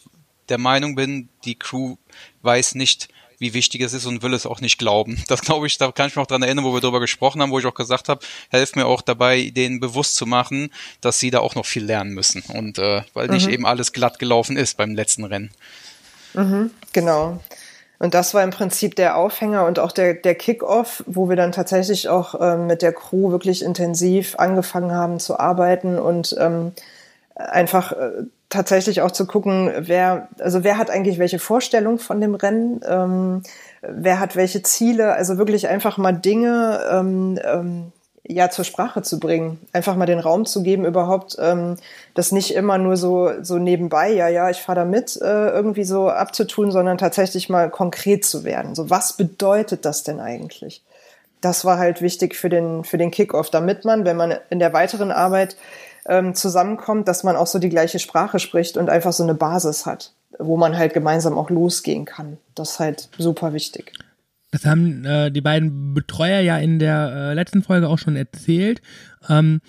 der 0.50 0.58
Meinung 0.58 0.96
bin, 0.96 1.30
die 1.46 1.56
Crew 1.56 1.96
weiß 2.42 2.76
nicht, 2.76 3.08
wie 3.42 3.56
wichtig 3.56 3.82
es 3.82 3.94
ist 3.94 4.06
und 4.06 4.22
will 4.22 4.34
es 4.34 4.46
auch 4.46 4.62
nicht 4.62 4.78
glauben. 4.78 5.22
Das 5.32 5.42
glaube 5.42 5.66
ich, 5.66 5.78
da 5.78 5.92
kann 5.92 6.08
ich 6.08 6.16
mich 6.16 6.24
auch 6.24 6.28
dran 6.28 6.44
erinnern, 6.44 6.66
wo 6.66 6.74
wir 6.74 6.82
darüber 6.82 7.00
gesprochen 7.00 7.42
haben, 7.42 7.52
wo 7.52 7.60
ich 7.60 7.66
auch 7.66 7.74
gesagt 7.74 8.10
habe, 8.10 8.20
helf 8.50 8.76
mir 8.76 8.86
auch 8.86 9.02
dabei, 9.02 9.50
denen 9.56 9.80
bewusst 9.80 10.16
zu 10.16 10.26
machen, 10.26 10.72
dass 11.00 11.20
sie 11.20 11.32
da 11.32 11.40
auch 11.40 11.56
noch 11.56 11.66
viel 11.66 11.86
lernen 11.86 12.14
müssen. 12.14 12.44
Und 12.54 12.78
äh, 12.78 13.02
weil 13.14 13.28
mhm. 13.28 13.34
nicht 13.34 13.48
eben 13.48 13.66
alles 13.66 13.94
glatt 13.94 14.20
gelaufen 14.20 14.58
ist 14.58 14.78
beim 14.78 14.94
letzten 14.94 15.24
Rennen. 15.24 15.52
Mhm, 16.34 16.72
genau. 16.92 17.40
Und 17.98 18.14
das 18.14 18.34
war 18.34 18.44
im 18.44 18.50
Prinzip 18.50 18.96
der 18.96 19.16
Aufhänger 19.16 19.66
und 19.66 19.80
auch 19.80 19.92
der, 19.92 20.16
der 20.16 20.36
Kick-Off, 20.36 21.04
wo 21.08 21.30
wir 21.30 21.36
dann 21.36 21.52
tatsächlich 21.52 22.10
auch 22.10 22.36
ähm, 22.40 22.68
mit 22.68 22.82
der 22.82 22.94
Crew 22.94 23.32
wirklich 23.32 23.64
intensiv 23.64 24.36
angefangen 24.38 24.92
haben 24.92 25.20
zu 25.20 25.40
arbeiten 25.40 25.98
und 25.98 26.36
ähm, 26.40 26.74
einfach 27.36 27.92
äh, 27.94 28.24
tatsächlich 28.52 29.02
auch 29.02 29.12
zu 29.12 29.26
gucken, 29.26 29.72
wer, 29.80 30.28
also 30.40 30.64
wer 30.64 30.78
hat 30.78 30.92
eigentlich 30.92 31.18
welche 31.18 31.40
Vorstellung 31.40 31.98
von 31.98 32.22
dem 32.22 32.36
Rennen, 32.36 32.82
ähm, 32.88 33.44
wer 33.82 34.20
hat 34.20 34.36
welche 34.36 34.62
Ziele, 34.62 35.14
also 35.14 35.38
wirklich 35.38 35.68
einfach 35.68 35.98
mal 35.98 36.12
Dinge 36.12 36.80
ähm, 36.92 37.40
ähm, 37.44 37.92
ja 38.24 38.50
zur 38.50 38.66
Sprache 38.66 39.02
zu 39.02 39.20
bringen, 39.20 39.60
einfach 39.74 39.96
mal 39.96 40.06
den 40.06 40.20
Raum 40.20 40.46
zu 40.46 40.62
geben, 40.64 40.86
überhaupt 40.86 41.38
ähm, 41.40 41.78
das 42.14 42.32
nicht 42.32 42.54
immer 42.54 42.78
nur 42.78 42.98
so 42.98 43.32
so 43.42 43.58
nebenbei, 43.58 44.12
ja 44.12 44.28
ja, 44.28 44.50
ich 44.50 44.62
fahre 44.62 44.82
da 44.82 44.86
mit 44.86 45.18
äh, 45.22 45.50
irgendwie 45.50 45.86
so 45.86 46.10
abzutun, 46.10 46.72
sondern 46.72 46.98
tatsächlich 46.98 47.50
mal 47.50 47.70
konkret 47.70 48.26
zu 48.26 48.44
werden. 48.44 48.76
So 48.76 48.90
was 48.90 49.14
bedeutet 49.14 49.86
das 49.86 50.04
denn 50.04 50.20
eigentlich? 50.20 50.84
Das 51.40 51.66
war 51.66 51.80
halt 51.80 52.02
wichtig 52.02 52.36
für 52.36 52.50
den 52.50 52.84
für 52.84 52.98
den 52.98 53.12
Kickoff, 53.12 53.50
damit 53.50 53.86
man, 53.86 54.06
wenn 54.06 54.18
man 54.18 54.36
in 54.50 54.60
der 54.60 54.74
weiteren 54.74 55.12
Arbeit 55.12 55.56
ähm, 56.08 56.36
zusammenkommt, 56.36 57.08
dass 57.08 57.24
man 57.24 57.36
auch 57.36 57.48
so 57.48 57.60
die 57.60 57.70
gleiche 57.70 58.00
Sprache 58.00 58.40
spricht 58.40 58.78
und 58.78 58.90
einfach 58.90 59.14
so 59.14 59.24
eine 59.24 59.36
Basis 59.36 59.86
hat, 59.86 60.14
wo 60.40 60.58
man 60.58 60.78
halt 60.78 60.94
gemeinsam 60.94 61.38
auch 61.38 61.50
losgehen 61.50 62.06
kann. 62.06 62.38
Das 62.56 62.72
ist 62.72 62.80
halt 62.80 63.10
super 63.18 63.54
wichtig. 63.54 63.94
Das 64.52 64.66
haben 64.66 65.06
äh, 65.06 65.32
die 65.32 65.42
beiden 65.42 65.94
Betreuer 65.94 66.42
ja 66.42 66.58
in 66.58 66.78
der 66.78 67.12
äh, 67.14 67.34
letzten 67.34 67.64
Folge 67.64 67.88
auch 67.88 67.98
schon 67.98 68.18
erzählt. 68.18 68.82
Ähm, 69.30 69.62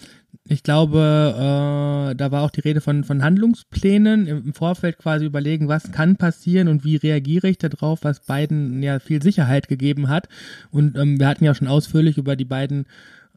ich 0.44 0.64
glaube, 0.64 1.34
äh, 1.36 2.14
da 2.16 2.30
war 2.32 2.42
auch 2.42 2.50
die 2.50 2.60
Rede 2.60 2.80
von, 2.80 3.04
von 3.04 3.22
Handlungsplänen 3.22 4.26
im 4.26 4.54
Vorfeld 4.54 4.98
quasi 4.98 5.24
überlegen, 5.24 5.68
was 5.68 5.92
kann 5.92 6.16
passieren 6.16 6.66
und 6.66 6.84
wie 6.84 6.96
reagiere 6.96 7.48
ich 7.48 7.58
darauf, 7.58 8.00
was 8.02 8.20
beiden 8.20 8.82
ja 8.82 8.98
viel 8.98 9.22
Sicherheit 9.22 9.68
gegeben 9.68 10.08
hat. 10.08 10.28
Und 10.72 10.98
ähm, 10.98 11.20
wir 11.20 11.28
hatten 11.28 11.44
ja 11.44 11.54
schon 11.54 11.68
ausführlich 11.68 12.18
über 12.18 12.34
die 12.34 12.44
beiden 12.44 12.86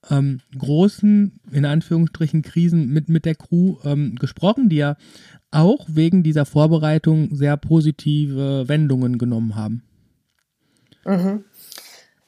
ähm, 0.09 0.41
großen, 0.57 1.39
in 1.51 1.65
Anführungsstrichen, 1.65 2.41
Krisen 2.41 2.89
mit, 2.89 3.09
mit 3.09 3.25
der 3.25 3.35
Crew 3.35 3.77
ähm, 3.83 4.15
gesprochen, 4.15 4.69
die 4.69 4.77
ja 4.77 4.95
auch 5.51 5.85
wegen 5.88 6.24
dieser 6.24 6.45
Vorbereitung 6.45 7.35
sehr 7.35 7.57
positive 7.57 8.67
Wendungen 8.67 9.17
genommen 9.17 9.55
haben. 9.55 9.83
Mhm. 11.05 11.45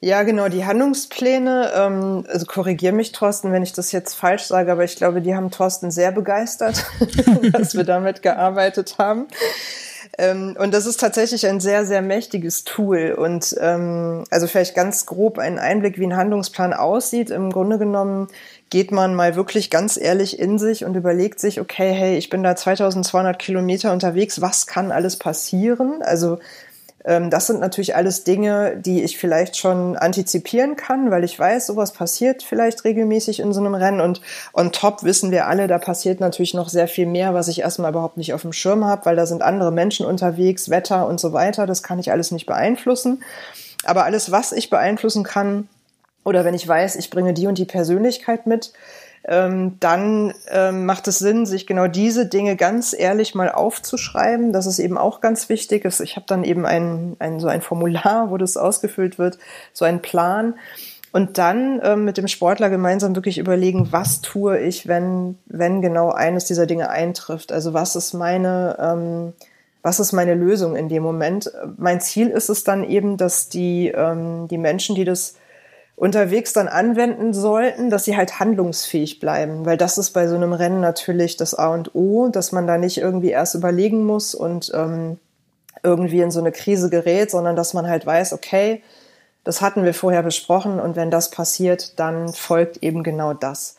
Ja, 0.00 0.22
genau, 0.22 0.48
die 0.48 0.64
Handlungspläne, 0.64 1.72
ähm, 1.74 2.24
also 2.28 2.46
korrigier 2.46 2.92
mich, 2.92 3.10
Thorsten, 3.10 3.50
wenn 3.50 3.64
ich 3.64 3.72
das 3.72 3.90
jetzt 3.90 4.14
falsch 4.14 4.44
sage, 4.44 4.70
aber 4.70 4.84
ich 4.84 4.94
glaube, 4.94 5.20
die 5.20 5.34
haben 5.34 5.50
Thorsten 5.50 5.90
sehr 5.90 6.12
begeistert, 6.12 6.86
dass 7.52 7.74
wir 7.74 7.82
damit 7.82 8.22
gearbeitet 8.22 8.96
haben. 8.98 9.26
Ähm, 10.16 10.56
und 10.58 10.72
das 10.72 10.86
ist 10.86 11.00
tatsächlich 11.00 11.46
ein 11.46 11.60
sehr, 11.60 11.84
sehr 11.84 12.02
mächtiges 12.02 12.64
Tool. 12.64 13.12
Und 13.12 13.54
ähm, 13.60 14.24
also 14.30 14.46
vielleicht 14.46 14.74
ganz 14.74 15.06
grob 15.06 15.38
einen 15.38 15.58
Einblick, 15.58 15.98
wie 15.98 16.06
ein 16.06 16.16
Handlungsplan 16.16 16.72
aussieht. 16.72 17.30
Im 17.30 17.50
Grunde 17.50 17.78
genommen 17.78 18.28
geht 18.70 18.92
man 18.92 19.14
mal 19.14 19.36
wirklich 19.36 19.70
ganz 19.70 19.96
ehrlich 19.96 20.38
in 20.38 20.58
sich 20.58 20.84
und 20.84 20.94
überlegt 20.94 21.40
sich, 21.40 21.60
okay, 21.60 21.92
hey, 21.92 22.16
ich 22.16 22.30
bin 22.30 22.42
da 22.42 22.54
2200 22.54 23.38
Kilometer 23.38 23.92
unterwegs, 23.92 24.40
was 24.40 24.66
kann 24.66 24.92
alles 24.92 25.16
passieren? 25.16 26.02
Also 26.02 26.38
das 27.04 27.46
sind 27.46 27.60
natürlich 27.60 27.94
alles 27.94 28.24
Dinge, 28.24 28.76
die 28.76 29.02
ich 29.02 29.18
vielleicht 29.18 29.56
schon 29.56 29.96
antizipieren 29.96 30.76
kann, 30.76 31.10
weil 31.10 31.22
ich 31.22 31.38
weiß, 31.38 31.66
sowas 31.66 31.92
passiert 31.92 32.42
vielleicht 32.42 32.84
regelmäßig 32.84 33.40
in 33.40 33.52
so 33.52 33.60
einem 33.60 33.74
Rennen. 33.74 34.00
Und 34.00 34.20
on 34.52 34.72
top 34.72 35.04
wissen 35.04 35.30
wir 35.30 35.46
alle, 35.46 35.68
da 35.68 35.78
passiert 35.78 36.20
natürlich 36.20 36.54
noch 36.54 36.68
sehr 36.68 36.88
viel 36.88 37.06
mehr, 37.06 37.34
was 37.34 37.48
ich 37.48 37.60
erstmal 37.60 37.92
überhaupt 37.92 38.16
nicht 38.16 38.34
auf 38.34 38.42
dem 38.42 38.52
Schirm 38.52 38.84
habe, 38.84 39.06
weil 39.06 39.16
da 39.16 39.26
sind 39.26 39.42
andere 39.42 39.70
Menschen 39.70 40.06
unterwegs, 40.06 40.70
Wetter 40.70 41.06
und 41.06 41.20
so 41.20 41.32
weiter. 41.32 41.66
Das 41.66 41.82
kann 41.82 42.00
ich 42.00 42.10
alles 42.10 42.32
nicht 42.32 42.46
beeinflussen. 42.46 43.22
Aber 43.84 44.04
alles, 44.04 44.32
was 44.32 44.50
ich 44.52 44.68
beeinflussen 44.68 45.22
kann, 45.22 45.68
oder 46.24 46.44
wenn 46.44 46.54
ich 46.54 46.66
weiß, 46.66 46.96
ich 46.96 47.10
bringe 47.10 47.32
die 47.32 47.46
und 47.46 47.58
die 47.58 47.64
Persönlichkeit 47.64 48.46
mit, 48.46 48.72
ähm, 48.72 48.76
dann 49.30 50.32
ähm, 50.50 50.86
macht 50.86 51.06
es 51.06 51.18
Sinn, 51.18 51.44
sich 51.44 51.66
genau 51.66 51.86
diese 51.86 52.24
Dinge 52.24 52.56
ganz 52.56 52.94
ehrlich 52.98 53.34
mal 53.34 53.50
aufzuschreiben. 53.50 54.54
Das 54.54 54.64
ist 54.64 54.78
eben 54.78 54.96
auch 54.96 55.20
ganz 55.20 55.50
wichtig. 55.50 55.84
Ich 55.84 56.16
habe 56.16 56.24
dann 56.26 56.44
eben 56.44 56.64
ein, 56.64 57.14
ein, 57.18 57.38
so 57.38 57.46
ein 57.46 57.60
Formular, 57.60 58.30
wo 58.30 58.38
das 58.38 58.56
ausgefüllt 58.56 59.18
wird, 59.18 59.38
so 59.74 59.84
ein 59.84 60.00
Plan. 60.00 60.54
Und 61.12 61.36
dann 61.36 61.80
ähm, 61.82 62.04
mit 62.06 62.16
dem 62.16 62.26
Sportler 62.28 62.70
gemeinsam 62.70 63.14
wirklich 63.14 63.36
überlegen, 63.38 63.88
was 63.90 64.22
tue 64.22 64.58
ich, 64.60 64.88
wenn, 64.88 65.36
wenn 65.46 65.82
genau 65.82 66.10
eines 66.10 66.46
dieser 66.46 66.66
Dinge 66.66 66.88
eintrifft. 66.88 67.52
Also 67.52 67.74
was 67.74 67.96
ist 67.96 68.14
meine, 68.14 68.76
ähm, 68.80 69.32
was 69.82 70.00
ist 70.00 70.12
meine 70.12 70.34
Lösung 70.34 70.74
in 70.74 70.88
dem 70.88 71.02
Moment? 71.02 71.50
Mein 71.76 72.00
Ziel 72.00 72.28
ist 72.28 72.48
es 72.48 72.64
dann 72.64 72.82
eben, 72.82 73.18
dass 73.18 73.50
die, 73.50 73.88
ähm, 73.88 74.48
die 74.48 74.58
Menschen, 74.58 74.94
die 74.94 75.04
das 75.04 75.34
unterwegs 75.98 76.52
dann 76.52 76.68
anwenden 76.68 77.34
sollten, 77.34 77.90
dass 77.90 78.04
sie 78.04 78.16
halt 78.16 78.38
handlungsfähig 78.38 79.18
bleiben, 79.18 79.66
weil 79.66 79.76
das 79.76 79.98
ist 79.98 80.10
bei 80.10 80.28
so 80.28 80.36
einem 80.36 80.52
Rennen 80.52 80.80
natürlich 80.80 81.36
das 81.36 81.54
A 81.54 81.74
und 81.74 81.94
O, 81.94 82.28
dass 82.28 82.52
man 82.52 82.68
da 82.68 82.78
nicht 82.78 82.98
irgendwie 82.98 83.30
erst 83.30 83.56
überlegen 83.56 84.06
muss 84.06 84.34
und 84.34 84.70
ähm, 84.74 85.18
irgendwie 85.82 86.20
in 86.20 86.30
so 86.30 86.38
eine 86.38 86.52
Krise 86.52 86.88
gerät, 86.88 87.32
sondern 87.32 87.56
dass 87.56 87.74
man 87.74 87.88
halt 87.88 88.06
weiß, 88.06 88.32
okay, 88.32 88.82
das 89.42 89.60
hatten 89.60 89.84
wir 89.84 89.92
vorher 89.92 90.22
besprochen 90.22 90.78
und 90.78 90.94
wenn 90.94 91.10
das 91.10 91.30
passiert, 91.30 91.98
dann 91.98 92.28
folgt 92.32 92.82
eben 92.82 93.02
genau 93.02 93.34
das. 93.34 93.76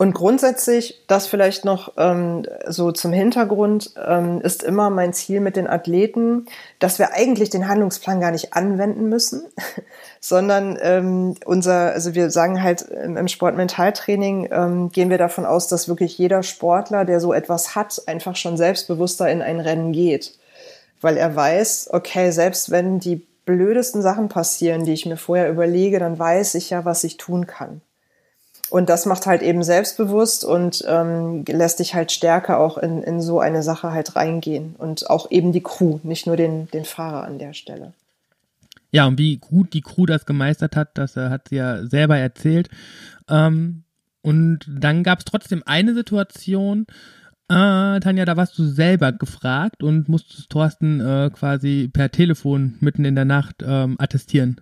Und 0.00 0.12
grundsätzlich, 0.12 1.02
das 1.08 1.26
vielleicht 1.26 1.64
noch 1.64 1.94
ähm, 1.96 2.46
so 2.68 2.92
zum 2.92 3.12
Hintergrund, 3.12 3.94
ähm, 4.06 4.40
ist 4.40 4.62
immer 4.62 4.90
mein 4.90 5.12
Ziel 5.12 5.40
mit 5.40 5.56
den 5.56 5.66
Athleten, 5.66 6.46
dass 6.78 7.00
wir 7.00 7.14
eigentlich 7.14 7.50
den 7.50 7.66
Handlungsplan 7.66 8.20
gar 8.20 8.30
nicht 8.30 8.54
anwenden 8.54 9.08
müssen, 9.08 9.42
sondern 10.20 10.78
ähm, 10.80 11.34
unser, 11.44 11.92
also 11.92 12.14
wir 12.14 12.30
sagen 12.30 12.62
halt 12.62 12.82
im 12.82 13.26
Sportmentaltraining 13.26 14.48
ähm, 14.52 14.88
gehen 14.90 15.10
wir 15.10 15.18
davon 15.18 15.44
aus, 15.44 15.66
dass 15.66 15.88
wirklich 15.88 16.16
jeder 16.16 16.44
Sportler, 16.44 17.04
der 17.04 17.18
so 17.18 17.32
etwas 17.32 17.74
hat, 17.74 18.00
einfach 18.06 18.36
schon 18.36 18.56
selbstbewusster 18.56 19.28
in 19.28 19.42
ein 19.42 19.58
Rennen 19.58 19.90
geht, 19.90 20.38
weil 21.00 21.16
er 21.16 21.34
weiß, 21.34 21.90
okay, 21.92 22.30
selbst 22.30 22.70
wenn 22.70 23.00
die 23.00 23.26
blödesten 23.46 24.00
Sachen 24.02 24.28
passieren, 24.28 24.84
die 24.84 24.92
ich 24.92 25.06
mir 25.06 25.16
vorher 25.16 25.50
überlege, 25.50 25.98
dann 25.98 26.20
weiß 26.20 26.54
ich 26.54 26.70
ja, 26.70 26.84
was 26.84 27.02
ich 27.02 27.16
tun 27.16 27.48
kann. 27.48 27.80
Und 28.70 28.88
das 28.88 29.06
macht 29.06 29.26
halt 29.26 29.42
eben 29.42 29.62
selbstbewusst 29.62 30.44
und 30.44 30.84
ähm, 30.86 31.44
lässt 31.46 31.78
dich 31.78 31.94
halt 31.94 32.12
stärker 32.12 32.58
auch 32.58 32.76
in, 32.78 33.02
in 33.02 33.20
so 33.20 33.40
eine 33.40 33.62
Sache 33.62 33.92
halt 33.92 34.14
reingehen. 34.16 34.74
Und 34.76 35.08
auch 35.08 35.30
eben 35.30 35.52
die 35.52 35.62
Crew, 35.62 35.98
nicht 36.02 36.26
nur 36.26 36.36
den, 36.36 36.70
den 36.70 36.84
Fahrer 36.84 37.24
an 37.24 37.38
der 37.38 37.54
Stelle. 37.54 37.92
Ja, 38.90 39.06
und 39.06 39.18
wie 39.18 39.36
gut 39.36 39.72
die 39.74 39.82
Crew 39.82 40.06
das 40.06 40.26
gemeistert 40.26 40.76
hat, 40.76 40.96
das 40.96 41.16
äh, 41.16 41.28
hat 41.28 41.48
sie 41.48 41.56
ja 41.56 41.86
selber 41.86 42.18
erzählt. 42.18 42.68
Ähm, 43.28 43.84
und 44.22 44.66
dann 44.68 45.02
gab 45.02 45.20
es 45.20 45.24
trotzdem 45.24 45.62
eine 45.64 45.94
Situation, 45.94 46.86
äh, 47.50 48.00
Tanja, 48.00 48.26
da 48.26 48.36
warst 48.36 48.58
du 48.58 48.64
selber 48.64 49.12
gefragt 49.12 49.82
und 49.82 50.08
musstest 50.08 50.50
Thorsten 50.50 51.00
äh, 51.00 51.30
quasi 51.32 51.88
per 51.90 52.10
Telefon 52.10 52.76
mitten 52.80 53.06
in 53.06 53.14
der 53.14 53.24
Nacht 53.24 53.56
ähm, 53.62 53.96
attestieren. 53.98 54.60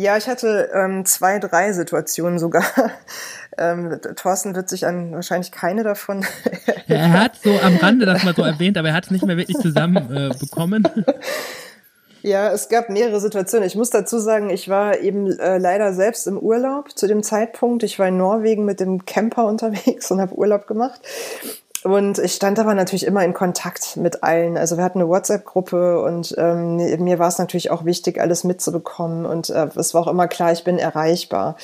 Ja, 0.00 0.16
ich 0.16 0.28
hatte 0.28 0.70
ähm, 0.72 1.04
zwei, 1.04 1.38
drei 1.38 1.74
Situationen 1.74 2.38
sogar. 2.38 2.64
ähm, 3.58 4.00
Thorsten 4.16 4.54
wird 4.54 4.70
sich 4.70 4.86
an 4.86 5.12
wahrscheinlich 5.12 5.52
keine 5.52 5.82
davon. 5.82 6.24
ja, 6.86 6.96
er 6.96 7.12
hat 7.12 7.36
so 7.44 7.50
am 7.60 7.76
Rande 7.76 8.06
das 8.06 8.24
mal 8.24 8.34
so 8.34 8.42
erwähnt, 8.42 8.78
aber 8.78 8.88
er 8.88 8.94
hat 8.94 9.04
es 9.04 9.10
nicht 9.10 9.26
mehr 9.26 9.36
wirklich 9.36 9.58
zusammen 9.58 10.10
äh, 10.16 10.30
bekommen. 10.38 10.88
Ja, 12.22 12.52
es 12.52 12.68
gab 12.68 12.90
mehrere 12.90 13.18
Situationen. 13.18 13.66
Ich 13.66 13.76
muss 13.76 13.88
dazu 13.88 14.18
sagen, 14.18 14.50
ich 14.50 14.68
war 14.68 14.98
eben 14.98 15.38
äh, 15.38 15.56
leider 15.56 15.94
selbst 15.94 16.26
im 16.26 16.36
Urlaub 16.38 16.90
zu 16.94 17.06
dem 17.06 17.22
Zeitpunkt. 17.22 17.82
Ich 17.82 17.98
war 17.98 18.08
in 18.08 18.18
Norwegen 18.18 18.66
mit 18.66 18.78
dem 18.78 19.06
Camper 19.06 19.46
unterwegs 19.46 20.10
und 20.10 20.20
habe 20.20 20.34
Urlaub 20.34 20.66
gemacht. 20.66 21.00
Und 21.82 22.18
ich 22.18 22.34
stand 22.34 22.58
aber 22.58 22.74
natürlich 22.74 23.06
immer 23.06 23.24
in 23.24 23.32
Kontakt 23.32 23.96
mit 23.96 24.22
allen. 24.22 24.58
Also 24.58 24.76
wir 24.76 24.84
hatten 24.84 25.00
eine 25.00 25.08
WhatsApp-Gruppe 25.08 26.02
und 26.02 26.34
ähm, 26.36 26.76
mir 26.76 27.18
war 27.18 27.28
es 27.28 27.38
natürlich 27.38 27.70
auch 27.70 27.86
wichtig, 27.86 28.20
alles 28.20 28.44
mitzubekommen. 28.44 29.24
Und 29.24 29.48
äh, 29.48 29.68
es 29.76 29.94
war 29.94 30.02
auch 30.02 30.08
immer 30.08 30.28
klar, 30.28 30.52
ich 30.52 30.64
bin 30.64 30.78
erreichbar. 30.78 31.56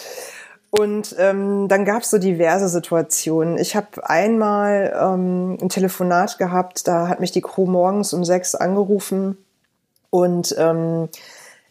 Und 0.70 1.14
ähm, 1.18 1.68
dann 1.68 1.84
gab 1.84 2.02
es 2.02 2.10
so 2.10 2.18
diverse 2.18 2.68
Situationen. 2.68 3.58
Ich 3.58 3.76
habe 3.76 4.08
einmal 4.08 4.94
ähm, 4.98 5.58
ein 5.60 5.68
Telefonat 5.68 6.38
gehabt, 6.38 6.88
da 6.88 7.08
hat 7.08 7.20
mich 7.20 7.32
die 7.32 7.42
Crew 7.42 7.66
morgens 7.66 8.12
um 8.12 8.24
sechs 8.24 8.54
angerufen 8.54 9.36
und 10.10 10.54
ähm, 10.58 11.08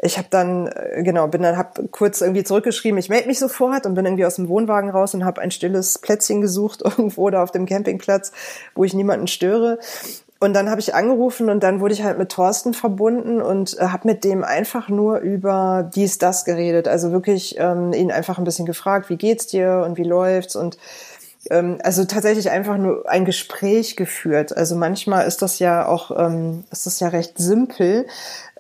ich 0.06 0.18
habe 0.18 0.28
dann 0.30 0.68
äh, 0.68 1.04
genau 1.04 1.28
bin 1.28 1.42
dann 1.42 1.58
hab 1.58 1.80
kurz 1.92 2.22
irgendwie 2.22 2.44
zurückgeschrieben, 2.44 2.98
ich 2.98 3.10
melde 3.10 3.28
mich 3.28 3.40
sofort 3.40 3.86
und 3.86 3.96
bin 3.96 4.06
irgendwie 4.06 4.26
aus 4.26 4.36
dem 4.36 4.48
Wohnwagen 4.48 4.90
raus 4.90 5.14
und 5.14 5.26
habe 5.26 5.42
ein 5.42 5.52
stilles 5.52 6.00
Plätzchen 6.00 6.42
gesucht 6.42 6.82
irgendwo 6.84 7.30
da 7.30 7.44
auf 7.44 7.52
dem 7.52 7.66
Campingplatz, 7.66 8.32
wo 8.76 8.84
ich 8.84 8.94
niemanden 8.94 9.28
störe. 9.28 9.80
Und 10.40 10.54
dann 10.54 10.70
habe 10.70 10.82
ich 10.82 10.94
angerufen 10.94 11.50
und 11.50 11.64
dann 11.64 11.80
wurde 11.80 11.94
ich 11.94 12.04
halt 12.04 12.20
mit 12.20 12.30
Thorsten 12.30 12.74
verbunden 12.74 13.42
und 13.42 13.80
äh, 13.80 13.86
habe 13.86 14.08
mit 14.08 14.24
dem 14.24 14.44
einfach 14.44 14.90
nur 14.90 15.20
über 15.20 15.90
dies, 15.96 16.18
das 16.18 16.44
geredet. 16.44 16.88
Also 16.88 17.12
wirklich 17.12 17.56
ähm, 17.58 17.94
ihn 17.94 18.12
einfach 18.12 18.38
ein 18.38 18.44
bisschen 18.44 18.66
gefragt, 18.66 19.10
wie 19.10 19.16
geht's 19.16 19.48
dir 19.48 19.84
und 19.86 19.98
wie 19.98 20.04
läuft's 20.04 20.56
und 20.56 20.78
ähm, 21.50 21.80
also 21.84 22.06
tatsächlich 22.06 22.50
einfach 22.50 22.78
nur 22.78 23.10
ein 23.10 23.26
Gespräch 23.26 23.96
geführt. 23.96 24.56
Also 24.56 24.76
manchmal 24.76 25.28
ist 25.28 25.42
das 25.42 25.60
ja 25.60 25.88
auch, 25.88 26.12
ähm, 26.18 26.64
ist 26.72 26.86
das 26.86 27.00
ja 27.00 27.10
recht 27.10 27.38
simpel, 27.38 28.08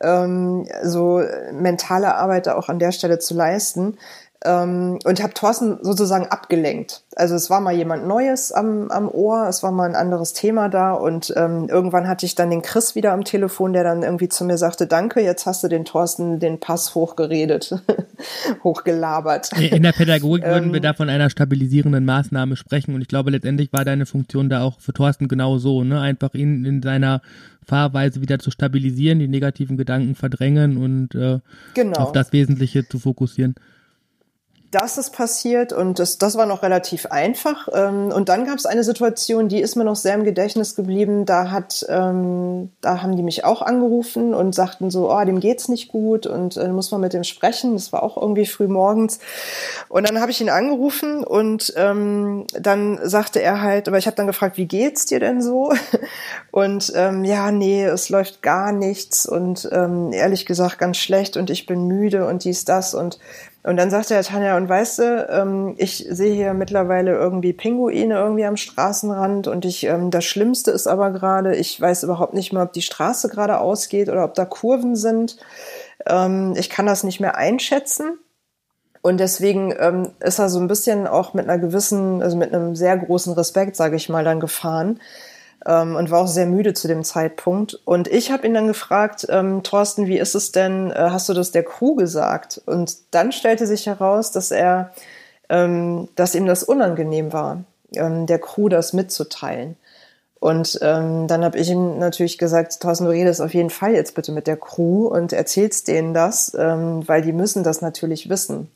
ähm, 0.01 0.67
so 0.83 1.21
mentale 1.53 2.15
Arbeit 2.15 2.47
auch 2.47 2.69
an 2.69 2.79
der 2.79 2.91
Stelle 2.91 3.19
zu 3.19 3.33
leisten. 3.33 3.97
Ähm, 4.45 4.99
und 5.03 5.21
habe 5.23 5.33
Thorsten 5.33 5.79
sozusagen 5.81 6.27
abgelenkt. 6.27 7.01
Also 7.15 7.35
es 7.35 7.49
war 7.49 7.61
mal 7.61 7.73
jemand 7.73 8.07
Neues 8.07 8.51
am, 8.51 8.91
am 8.91 9.09
Ohr, 9.09 9.47
es 9.47 9.63
war 9.63 9.71
mal 9.71 9.89
ein 9.89 9.95
anderes 9.95 10.33
Thema 10.33 10.69
da 10.69 10.93
und 10.93 11.33
ähm, 11.35 11.67
irgendwann 11.69 12.07
hatte 12.07 12.25
ich 12.25 12.35
dann 12.35 12.49
den 12.49 12.61
Chris 12.61 12.93
wieder 12.93 13.13
am 13.13 13.23
Telefon, 13.23 13.73
der 13.73 13.83
dann 13.83 14.03
irgendwie 14.03 14.29
zu 14.29 14.45
mir 14.45 14.57
sagte, 14.57 14.85
danke, 14.85 15.21
jetzt 15.21 15.45
hast 15.45 15.63
du 15.63 15.67
den 15.67 15.85
Thorsten 15.85 16.39
den 16.39 16.59
Pass 16.59 16.93
hochgeredet, 16.93 17.75
hochgelabert. 18.63 19.51
In 19.57 19.83
der 19.83 19.93
Pädagogik 19.93 20.45
würden 20.45 20.71
wir 20.71 20.77
ähm, 20.77 20.83
da 20.83 20.93
von 20.93 21.09
einer 21.09 21.29
stabilisierenden 21.29 22.05
Maßnahme 22.05 22.55
sprechen 22.55 22.93
und 22.93 23.01
ich 23.01 23.07
glaube 23.07 23.31
letztendlich 23.31 23.73
war 23.73 23.85
deine 23.85 24.05
Funktion 24.05 24.49
da 24.49 24.61
auch 24.61 24.79
für 24.79 24.93
Thorsten 24.93 25.27
genau 25.27 25.57
so, 25.57 25.83
ne? 25.83 25.99
einfach 26.01 26.33
ihn 26.33 26.65
in 26.65 26.81
seiner 26.81 27.21
Fahrweise 27.65 28.21
wieder 28.21 28.39
zu 28.39 28.51
stabilisieren, 28.51 29.19
die 29.19 29.27
negativen 29.27 29.77
Gedanken 29.77 30.15
verdrängen 30.15 30.77
und 30.77 31.15
äh, 31.15 31.39
genau. 31.73 31.99
auf 31.99 32.11
das 32.11 32.31
Wesentliche 32.31 32.87
zu 32.87 32.99
fokussieren 32.99 33.55
das 34.71 34.97
ist 34.97 35.11
passiert 35.11 35.73
und 35.73 35.99
das, 35.99 36.17
das 36.17 36.37
war 36.37 36.45
noch 36.45 36.63
relativ 36.63 37.05
einfach. 37.07 37.67
Ähm, 37.73 38.11
und 38.11 38.29
dann 38.29 38.45
gab 38.45 38.57
es 38.57 38.65
eine 38.65 38.83
Situation, 38.83 39.47
die 39.47 39.61
ist 39.61 39.75
mir 39.75 39.83
noch 39.83 39.95
sehr 39.95 40.15
im 40.15 40.23
Gedächtnis 40.23 40.75
geblieben. 40.75 41.25
Da 41.25 41.51
hat, 41.51 41.85
ähm, 41.89 42.71
da 42.81 43.01
haben 43.01 43.15
die 43.15 43.23
mich 43.23 43.45
auch 43.45 43.61
angerufen 43.61 44.33
und 44.33 44.53
sagten 44.53 44.89
so, 44.89 45.11
oh, 45.11 45.23
dem 45.23 45.39
geht's 45.39 45.69
nicht 45.69 45.89
gut 45.89 46.27
und 46.27 46.57
äh, 46.57 46.67
muss 46.67 46.91
man 46.91 47.01
mit 47.01 47.13
dem 47.13 47.23
sprechen. 47.23 47.73
Das 47.73 47.93
war 47.93 48.03
auch 48.03 48.17
irgendwie 48.17 48.45
früh 48.45 48.67
morgens. 48.67 49.19
Und 49.87 50.09
dann 50.09 50.19
habe 50.19 50.31
ich 50.31 50.41
ihn 50.41 50.49
angerufen 50.49 51.23
und 51.23 51.73
ähm, 51.77 52.45
dann 52.53 52.99
sagte 53.03 53.41
er 53.41 53.61
halt, 53.61 53.87
aber 53.87 53.97
ich 53.97 54.07
habe 54.07 54.15
dann 54.15 54.27
gefragt, 54.27 54.57
wie 54.57 54.67
geht's 54.67 55.05
dir 55.05 55.19
denn 55.19 55.41
so? 55.41 55.71
Und 56.51 56.93
ähm, 56.95 57.25
ja, 57.25 57.51
nee, 57.51 57.83
es 57.83 58.09
läuft 58.09 58.41
gar 58.41 58.71
nichts 58.71 59.25
und 59.25 59.67
ähm, 59.73 60.13
ehrlich 60.13 60.45
gesagt 60.45 60.77
ganz 60.77 60.95
schlecht 60.97 61.35
und 61.35 61.49
ich 61.49 61.65
bin 61.65 61.85
müde 61.85 62.27
und 62.27 62.45
dies, 62.45 62.63
das 62.63 62.93
und 62.93 63.19
und 63.65 63.77
dann 63.77 63.89
sagte 63.89 64.13
er, 64.13 64.21
Tanja, 64.21 64.57
und 64.57 64.69
weißt 64.69 64.99
du, 64.99 65.27
ähm, 65.29 65.73
ich 65.77 66.05
sehe 66.07 66.35
hier 66.35 66.53
mittlerweile 66.53 67.13
irgendwie 67.13 67.51
Pinguine 67.51 68.13
irgendwie 68.13 68.45
am 68.45 68.57
Straßenrand 68.57 69.47
und 69.47 69.65
ich, 69.65 69.85
ähm, 69.85 70.11
das 70.11 70.23
Schlimmste 70.23 70.69
ist 70.69 70.85
aber 70.85 71.09
gerade, 71.09 71.55
ich 71.55 71.81
weiß 71.81 72.03
überhaupt 72.03 72.35
nicht 72.35 72.53
mehr, 72.53 72.61
ob 72.61 72.73
die 72.73 72.83
Straße 72.83 73.27
gerade 73.27 73.57
ausgeht 73.57 74.07
oder 74.09 74.23
ob 74.23 74.35
da 74.35 74.45
Kurven 74.45 74.95
sind. 74.95 75.37
Ähm, 76.05 76.53
ich 76.55 76.69
kann 76.69 76.85
das 76.85 77.03
nicht 77.03 77.19
mehr 77.19 77.37
einschätzen. 77.37 78.19
Und 79.01 79.19
deswegen 79.19 79.73
ähm, 79.79 80.11
ist 80.19 80.37
er 80.37 80.49
so 80.49 80.59
ein 80.59 80.67
bisschen 80.67 81.07
auch 81.07 81.33
mit 81.33 81.49
einer 81.49 81.59
gewissen, 81.59 82.21
also 82.21 82.37
mit 82.37 82.53
einem 82.53 82.75
sehr 82.75 82.95
großen 82.97 83.33
Respekt, 83.33 83.75
sage 83.75 83.95
ich 83.95 84.09
mal, 84.09 84.23
dann 84.23 84.39
gefahren 84.39 84.99
ähm, 85.65 85.95
und 85.95 86.11
war 86.11 86.21
auch 86.21 86.27
sehr 86.27 86.45
müde 86.45 86.73
zu 86.73 86.87
dem 86.87 87.03
Zeitpunkt. 87.03 87.79
Und 87.85 88.07
ich 88.07 88.31
habe 88.31 88.45
ihn 88.47 88.53
dann 88.53 88.67
gefragt, 88.67 89.25
ähm, 89.29 89.63
Thorsten, 89.63 90.07
wie 90.07 90.17
ist 90.17 90.35
es 90.35 90.51
denn, 90.51 90.91
äh, 90.91 90.95
hast 90.95 91.27
du 91.29 91.33
das 91.33 91.51
der 91.51 91.63
Crew 91.63 91.95
gesagt? 91.95 92.61
Und 92.65 92.95
dann 93.11 93.31
stellte 93.31 93.67
sich 93.67 93.87
heraus, 93.87 94.31
dass 94.31 94.51
er, 94.51 94.91
ähm, 95.49 96.07
dass 96.15 96.35
ihm 96.35 96.45
das 96.45 96.63
unangenehm 96.63 97.33
war, 97.33 97.63
ähm, 97.93 98.25
der 98.25 98.39
Crew 98.39 98.69
das 98.69 98.93
mitzuteilen. 98.93 99.75
Und 100.39 100.77
ähm, 100.83 101.27
dann 101.27 101.43
habe 101.43 101.57
ich 101.57 101.71
ihm 101.71 101.97
natürlich 101.97 102.37
gesagt, 102.37 102.79
Thorsten, 102.79 103.05
du 103.05 103.11
redest 103.11 103.41
auf 103.41 103.53
jeden 103.55 103.71
Fall 103.71 103.93
jetzt 103.93 104.13
bitte 104.13 104.31
mit 104.31 104.45
der 104.45 104.57
Crew 104.57 105.07
und 105.07 105.33
erzählst 105.33 105.87
denen 105.87 106.13
das, 106.13 106.55
ähm, 106.57 107.07
weil 107.07 107.23
die 107.23 107.33
müssen 107.33 107.63
das 107.63 107.81
natürlich 107.81 108.29
wissen. 108.29 108.69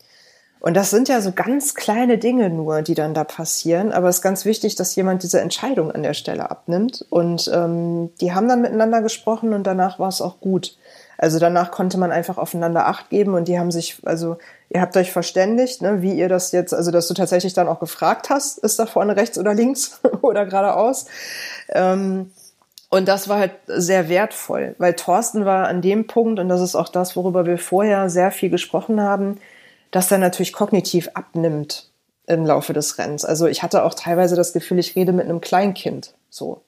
Und 0.61 0.75
das 0.75 0.89
sind 0.89 1.07
ja 1.07 1.21
so 1.21 1.31
ganz 1.31 1.73
kleine 1.73 2.17
Dinge 2.17 2.49
nur, 2.49 2.81
die 2.81 2.93
dann 2.93 3.13
da 3.13 3.23
passieren. 3.23 3.91
Aber 3.93 4.09
es 4.09 4.17
ist 4.17 4.21
ganz 4.21 4.43
wichtig, 4.43 4.75
dass 4.75 4.95
jemand 4.95 5.23
diese 5.23 5.39
Entscheidung 5.39 5.91
an 5.91 6.03
der 6.03 6.13
Stelle 6.13 6.51
abnimmt. 6.51 7.05
Und 7.09 7.49
ähm, 7.53 8.11
die 8.19 8.33
haben 8.33 8.49
dann 8.49 8.61
miteinander 8.61 9.01
gesprochen 9.01 9.53
und 9.53 9.63
danach 9.63 9.99
war 9.99 10.09
es 10.09 10.21
auch 10.21 10.41
gut. 10.41 10.75
Also 11.17 11.37
danach 11.37 11.71
konnte 11.71 11.97
man 11.97 12.11
einfach 12.11 12.37
aufeinander 12.37 12.87
Acht 12.87 13.09
geben 13.09 13.33
und 13.33 13.49
die 13.49 13.59
haben 13.59 13.71
sich, 13.71 13.97
also 14.05 14.37
ihr 14.69 14.79
habt 14.79 14.95
euch 14.95 15.11
verständigt, 15.11 15.81
ne, 15.81 16.01
wie 16.01 16.13
ihr 16.13 16.29
das 16.29 16.53
jetzt, 16.53 16.73
also 16.73 16.91
dass 16.91 17.09
du 17.09 17.13
tatsächlich 17.13 17.53
dann 17.53 17.67
auch 17.67 17.81
gefragt 17.81 18.29
hast, 18.29 18.57
ist 18.59 18.79
da 18.79 18.85
vorne 18.85 19.17
rechts 19.17 19.37
oder 19.37 19.53
links 19.53 19.99
oder 20.21 20.45
geradeaus. 20.45 21.07
Ähm, 21.69 22.31
und 22.89 23.07
das 23.07 23.27
war 23.27 23.37
halt 23.37 23.51
sehr 23.67 24.07
wertvoll, 24.07 24.75
weil 24.77 24.93
Thorsten 24.93 25.43
war 25.43 25.67
an 25.67 25.81
dem 25.81 26.07
Punkt, 26.07 26.39
und 26.39 26.47
das 26.47 26.61
ist 26.61 26.75
auch 26.75 26.89
das, 26.89 27.15
worüber 27.15 27.45
wir 27.45 27.57
vorher 27.57 28.09
sehr 28.09 28.31
viel 28.31 28.49
gesprochen 28.49 29.01
haben, 29.01 29.39
dass 29.91 30.11
er 30.11 30.17
natürlich 30.17 30.53
kognitiv 30.53 31.09
abnimmt 31.13 31.89
im 32.27 32.45
Laufe 32.45 32.73
des 32.73 32.97
Rennens. 32.97 33.25
Also 33.25 33.47
ich 33.47 33.63
hatte 33.63 33.83
auch 33.83 33.95
teilweise 33.95 34.35
das 34.35 34.53
Gefühl, 34.53 34.79
ich 34.79 34.95
rede 34.95 35.11
mit 35.11 35.25
einem 35.25 35.41
Kleinkind. 35.41 36.13
So. 36.29 36.61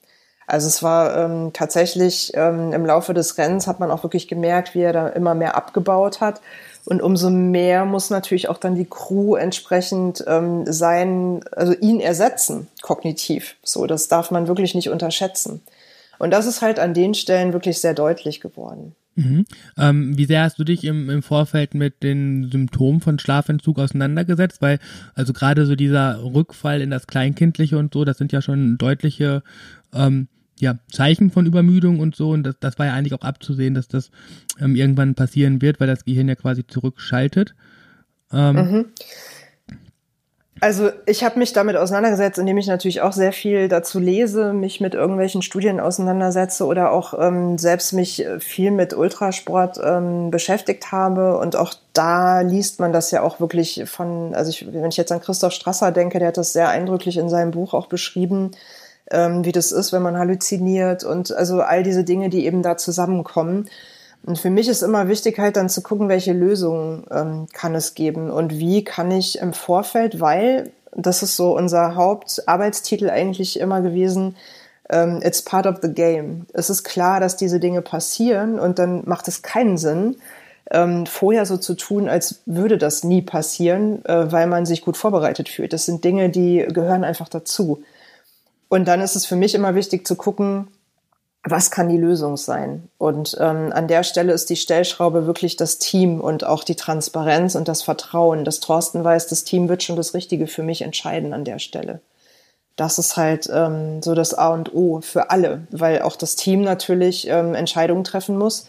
Also 0.46 0.66
es 0.66 0.82
war 0.82 1.16
ähm, 1.16 1.52
tatsächlich 1.52 2.32
ähm, 2.34 2.72
im 2.72 2.84
Laufe 2.84 3.14
des 3.14 3.38
Rennens 3.38 3.66
hat 3.66 3.78
man 3.78 3.90
auch 3.90 4.02
wirklich 4.02 4.26
gemerkt, 4.26 4.74
wie 4.74 4.82
er 4.82 4.92
da 4.92 5.08
immer 5.08 5.34
mehr 5.34 5.56
abgebaut 5.56 6.20
hat. 6.20 6.40
Und 6.84 7.00
umso 7.00 7.30
mehr 7.30 7.84
muss 7.84 8.10
natürlich 8.10 8.48
auch 8.48 8.58
dann 8.58 8.74
die 8.74 8.88
Crew 8.88 9.36
entsprechend 9.36 10.24
ähm, 10.26 10.64
sein, 10.66 11.44
also 11.52 11.74
ihn 11.74 12.00
ersetzen, 12.00 12.66
kognitiv. 12.82 13.54
So, 13.62 13.86
das 13.86 14.08
darf 14.08 14.32
man 14.32 14.48
wirklich 14.48 14.74
nicht 14.74 14.90
unterschätzen. 14.90 15.62
Und 16.18 16.32
das 16.32 16.46
ist 16.46 16.60
halt 16.60 16.80
an 16.80 16.92
den 16.92 17.14
Stellen 17.14 17.52
wirklich 17.52 17.80
sehr 17.80 17.94
deutlich 17.94 18.40
geworden. 18.40 18.96
Mhm. 19.14 19.44
Ähm, 19.76 20.16
wie 20.16 20.24
sehr 20.24 20.42
hast 20.42 20.58
du 20.58 20.64
dich 20.64 20.84
im, 20.84 21.10
im 21.10 21.22
Vorfeld 21.22 21.74
mit 21.74 22.02
den 22.02 22.50
Symptomen 22.50 23.00
von 23.00 23.18
Schlafentzug 23.18 23.78
auseinandergesetzt? 23.78 24.62
Weil, 24.62 24.78
also 25.14 25.32
gerade 25.32 25.66
so 25.66 25.76
dieser 25.76 26.22
Rückfall 26.22 26.80
in 26.80 26.90
das 26.90 27.06
Kleinkindliche 27.06 27.78
und 27.78 27.92
so, 27.92 28.04
das 28.04 28.18
sind 28.18 28.32
ja 28.32 28.40
schon 28.40 28.78
deutliche 28.78 29.42
ähm, 29.92 30.28
ja, 30.58 30.78
Zeichen 30.90 31.30
von 31.30 31.44
Übermüdung 31.44 32.00
und 32.00 32.16
so. 32.16 32.30
Und 32.30 32.44
das, 32.44 32.54
das 32.60 32.78
war 32.78 32.86
ja 32.86 32.94
eigentlich 32.94 33.14
auch 33.14 33.22
abzusehen, 33.22 33.74
dass 33.74 33.88
das 33.88 34.10
ähm, 34.60 34.76
irgendwann 34.76 35.14
passieren 35.14 35.60
wird, 35.60 35.80
weil 35.80 35.88
das 35.88 36.04
Gehirn 36.04 36.28
ja 36.28 36.36
quasi 36.36 36.66
zurückschaltet. 36.66 37.54
Ähm, 38.32 38.56
mhm. 38.56 38.84
Also 40.62 40.90
ich 41.06 41.24
habe 41.24 41.40
mich 41.40 41.52
damit 41.52 41.74
auseinandergesetzt, 41.74 42.38
indem 42.38 42.56
ich 42.56 42.68
natürlich 42.68 43.00
auch 43.00 43.12
sehr 43.12 43.32
viel 43.32 43.66
dazu 43.66 43.98
lese, 43.98 44.52
mich 44.52 44.80
mit 44.80 44.94
irgendwelchen 44.94 45.42
Studien 45.42 45.80
auseinandersetze 45.80 46.66
oder 46.66 46.92
auch 46.92 47.14
ähm, 47.18 47.58
selbst 47.58 47.92
mich 47.92 48.24
viel 48.38 48.70
mit 48.70 48.94
Ultrasport 48.94 49.80
ähm, 49.82 50.30
beschäftigt 50.30 50.92
habe. 50.92 51.36
Und 51.38 51.56
auch 51.56 51.74
da 51.94 52.42
liest 52.42 52.78
man 52.78 52.92
das 52.92 53.10
ja 53.10 53.22
auch 53.22 53.40
wirklich 53.40 53.82
von, 53.86 54.36
also 54.36 54.50
ich, 54.50 54.72
wenn 54.72 54.88
ich 54.88 54.96
jetzt 54.96 55.10
an 55.10 55.20
Christoph 55.20 55.52
Strasser 55.52 55.90
denke, 55.90 56.20
der 56.20 56.28
hat 56.28 56.36
das 56.36 56.52
sehr 56.52 56.68
eindrücklich 56.68 57.16
in 57.16 57.28
seinem 57.28 57.50
Buch 57.50 57.74
auch 57.74 57.88
beschrieben, 57.88 58.52
ähm, 59.10 59.44
wie 59.44 59.50
das 59.50 59.72
ist, 59.72 59.92
wenn 59.92 60.02
man 60.02 60.16
halluziniert 60.16 61.02
und 61.02 61.32
also 61.32 61.60
all 61.60 61.82
diese 61.82 62.04
Dinge, 62.04 62.28
die 62.28 62.46
eben 62.46 62.62
da 62.62 62.76
zusammenkommen. 62.76 63.68
Und 64.24 64.38
für 64.38 64.50
mich 64.50 64.68
ist 64.68 64.82
immer 64.82 65.08
wichtig, 65.08 65.38
halt 65.38 65.56
dann 65.56 65.68
zu 65.68 65.82
gucken, 65.82 66.08
welche 66.08 66.32
Lösungen 66.32 67.04
ähm, 67.10 67.46
kann 67.52 67.74
es 67.74 67.94
geben 67.94 68.30
und 68.30 68.52
wie 68.58 68.84
kann 68.84 69.10
ich 69.10 69.38
im 69.38 69.52
Vorfeld, 69.52 70.20
weil 70.20 70.70
das 70.94 71.22
ist 71.22 71.36
so 71.36 71.56
unser 71.56 71.96
Hauptarbeitstitel 71.96 73.10
eigentlich 73.10 73.58
immer 73.58 73.80
gewesen, 73.80 74.36
ähm, 74.90 75.20
it's 75.22 75.42
part 75.42 75.66
of 75.66 75.78
the 75.82 75.92
game. 75.92 76.46
Es 76.52 76.70
ist 76.70 76.84
klar, 76.84 77.18
dass 77.18 77.36
diese 77.36 77.58
Dinge 77.58 77.82
passieren 77.82 78.60
und 78.60 78.78
dann 78.78 79.02
macht 79.06 79.26
es 79.26 79.42
keinen 79.42 79.78
Sinn, 79.78 80.16
ähm, 80.70 81.06
vorher 81.06 81.46
so 81.46 81.56
zu 81.56 81.74
tun, 81.74 82.08
als 82.08 82.42
würde 82.46 82.78
das 82.78 83.02
nie 83.02 83.22
passieren, 83.22 84.04
äh, 84.04 84.30
weil 84.30 84.46
man 84.46 84.66
sich 84.66 84.82
gut 84.82 84.96
vorbereitet 84.96 85.48
fühlt. 85.48 85.72
Das 85.72 85.86
sind 85.86 86.04
Dinge, 86.04 86.30
die 86.30 86.66
gehören 86.72 87.04
einfach 87.04 87.28
dazu. 87.28 87.82
Und 88.68 88.86
dann 88.86 89.00
ist 89.00 89.16
es 89.16 89.26
für 89.26 89.36
mich 89.36 89.54
immer 89.54 89.74
wichtig 89.74 90.06
zu 90.06 90.14
gucken, 90.14 90.68
was 91.44 91.72
kann 91.72 91.88
die 91.88 91.98
Lösung 91.98 92.36
sein? 92.36 92.88
Und 92.98 93.36
ähm, 93.40 93.72
an 93.72 93.88
der 93.88 94.04
Stelle 94.04 94.32
ist 94.32 94.48
die 94.48 94.56
Stellschraube 94.56 95.26
wirklich 95.26 95.56
das 95.56 95.78
Team 95.78 96.20
und 96.20 96.44
auch 96.44 96.62
die 96.62 96.76
Transparenz 96.76 97.56
und 97.56 97.66
das 97.66 97.82
Vertrauen, 97.82 98.44
dass 98.44 98.60
Thorsten 98.60 99.02
weiß, 99.02 99.26
das 99.26 99.42
Team 99.42 99.68
wird 99.68 99.82
schon 99.82 99.96
das 99.96 100.14
Richtige 100.14 100.46
für 100.46 100.62
mich 100.62 100.82
entscheiden 100.82 101.34
an 101.34 101.44
der 101.44 101.58
Stelle. 101.58 102.00
Das 102.76 102.98
ist 102.98 103.16
halt 103.16 103.50
ähm, 103.52 104.02
so 104.02 104.14
das 104.14 104.34
A 104.34 104.48
und 104.54 104.72
O 104.74 105.00
für 105.00 105.30
alle, 105.30 105.66
weil 105.70 106.02
auch 106.02 106.16
das 106.16 106.36
Team 106.36 106.62
natürlich 106.62 107.26
ähm, 107.28 107.54
Entscheidungen 107.54 108.04
treffen 108.04 108.38
muss. 108.38 108.66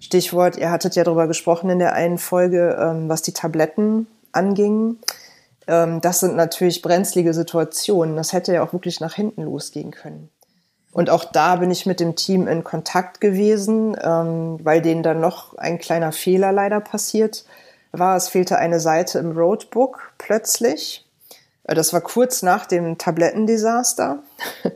Stichwort, 0.00 0.56
ihr 0.56 0.70
hattet 0.70 0.96
ja 0.96 1.04
darüber 1.04 1.28
gesprochen 1.28 1.70
in 1.70 1.78
der 1.78 1.92
einen 1.92 2.18
Folge, 2.18 2.76
ähm, 2.80 3.08
was 3.08 3.22
die 3.22 3.32
Tabletten 3.32 4.08
anging. 4.32 4.96
Ähm, 5.68 6.00
das 6.00 6.20
sind 6.20 6.34
natürlich 6.34 6.82
brenzlige 6.82 7.34
Situationen. 7.34 8.16
Das 8.16 8.32
hätte 8.32 8.52
ja 8.52 8.64
auch 8.64 8.72
wirklich 8.72 9.00
nach 9.00 9.14
hinten 9.14 9.42
losgehen 9.42 9.92
können. 9.92 10.28
Und 10.92 11.08
auch 11.10 11.24
da 11.24 11.56
bin 11.56 11.70
ich 11.70 11.86
mit 11.86 12.00
dem 12.00 12.16
Team 12.16 12.48
in 12.48 12.64
Kontakt 12.64 13.20
gewesen, 13.20 13.96
ähm, 14.02 14.58
weil 14.62 14.82
denen 14.82 15.02
dann 15.02 15.20
noch 15.20 15.56
ein 15.56 15.78
kleiner 15.78 16.12
Fehler 16.12 16.50
leider 16.52 16.80
passiert 16.80 17.44
war. 17.92 18.16
Es 18.16 18.28
fehlte 18.28 18.58
eine 18.58 18.80
Seite 18.80 19.18
im 19.18 19.36
Roadbook 19.36 20.12
plötzlich. 20.18 21.06
Äh, 21.64 21.74
das 21.74 21.92
war 21.92 22.00
kurz 22.00 22.42
nach 22.42 22.66
dem 22.66 22.98
Tablettendesaster. 22.98 24.18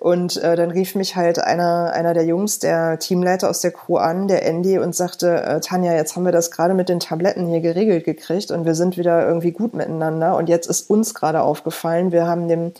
Und 0.00 0.36
äh, 0.42 0.56
dann 0.56 0.72
rief 0.72 0.96
mich 0.96 1.14
halt 1.14 1.38
einer, 1.38 1.92
einer 1.92 2.12
der 2.12 2.24
Jungs, 2.24 2.58
der 2.58 2.98
Teamleiter 2.98 3.48
aus 3.48 3.60
der 3.60 3.70
Crew 3.70 3.98
an, 3.98 4.26
der 4.26 4.44
Andy, 4.44 4.80
und 4.80 4.96
sagte, 4.96 5.40
äh, 5.44 5.60
Tanja, 5.60 5.94
jetzt 5.94 6.16
haben 6.16 6.24
wir 6.24 6.32
das 6.32 6.50
gerade 6.50 6.74
mit 6.74 6.88
den 6.88 6.98
Tabletten 6.98 7.46
hier 7.46 7.60
geregelt 7.60 8.04
gekriegt 8.04 8.50
und 8.50 8.64
wir 8.64 8.74
sind 8.74 8.96
wieder 8.96 9.24
irgendwie 9.24 9.52
gut 9.52 9.74
miteinander. 9.74 10.34
Und 10.34 10.48
jetzt 10.48 10.66
ist 10.66 10.90
uns 10.90 11.14
gerade 11.14 11.40
aufgefallen, 11.42 12.10
wir 12.10 12.26
haben 12.26 12.48
dem 12.48 12.72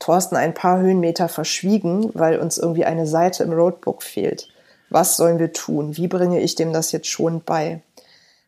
Thorsten 0.00 0.34
ein 0.34 0.54
paar 0.54 0.80
Höhenmeter 0.80 1.28
verschwiegen, 1.28 2.10
weil 2.14 2.40
uns 2.40 2.58
irgendwie 2.58 2.84
eine 2.84 3.06
Seite 3.06 3.44
im 3.44 3.52
Roadbook 3.52 4.02
fehlt. 4.02 4.48
Was 4.88 5.16
sollen 5.16 5.38
wir 5.38 5.52
tun? 5.52 5.96
Wie 5.96 6.08
bringe 6.08 6.40
ich 6.40 6.56
dem 6.56 6.72
das 6.72 6.90
jetzt 6.90 7.06
schon 7.06 7.42
bei? 7.42 7.82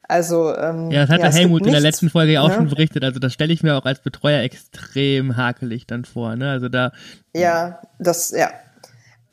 Also 0.09 0.55
ähm, 0.57 0.91
ja, 0.91 1.03
das 1.03 1.11
hat 1.11 1.21
ja, 1.21 1.31
der 1.31 1.39
Helmut 1.39 1.65
in 1.65 1.73
der 1.73 1.81
letzten 1.81 2.11
Folge 2.11 2.33
ja 2.33 2.43
auch 2.43 2.49
ne? 2.49 2.55
schon 2.55 2.69
berichtet. 2.69 3.05
Also 3.05 3.21
das 3.21 3.33
stelle 3.33 3.53
ich 3.53 3.63
mir 3.63 3.77
auch 3.77 3.85
als 3.85 4.01
Betreuer 4.01 4.43
extrem 4.43 5.37
hakelig 5.37 5.87
dann 5.87 6.05
vor. 6.05 6.35
Ne? 6.37 6.51
Also 6.51 6.69
da 6.69 6.93
ja, 7.33 7.81
das 7.99 8.31
ja. 8.31 8.51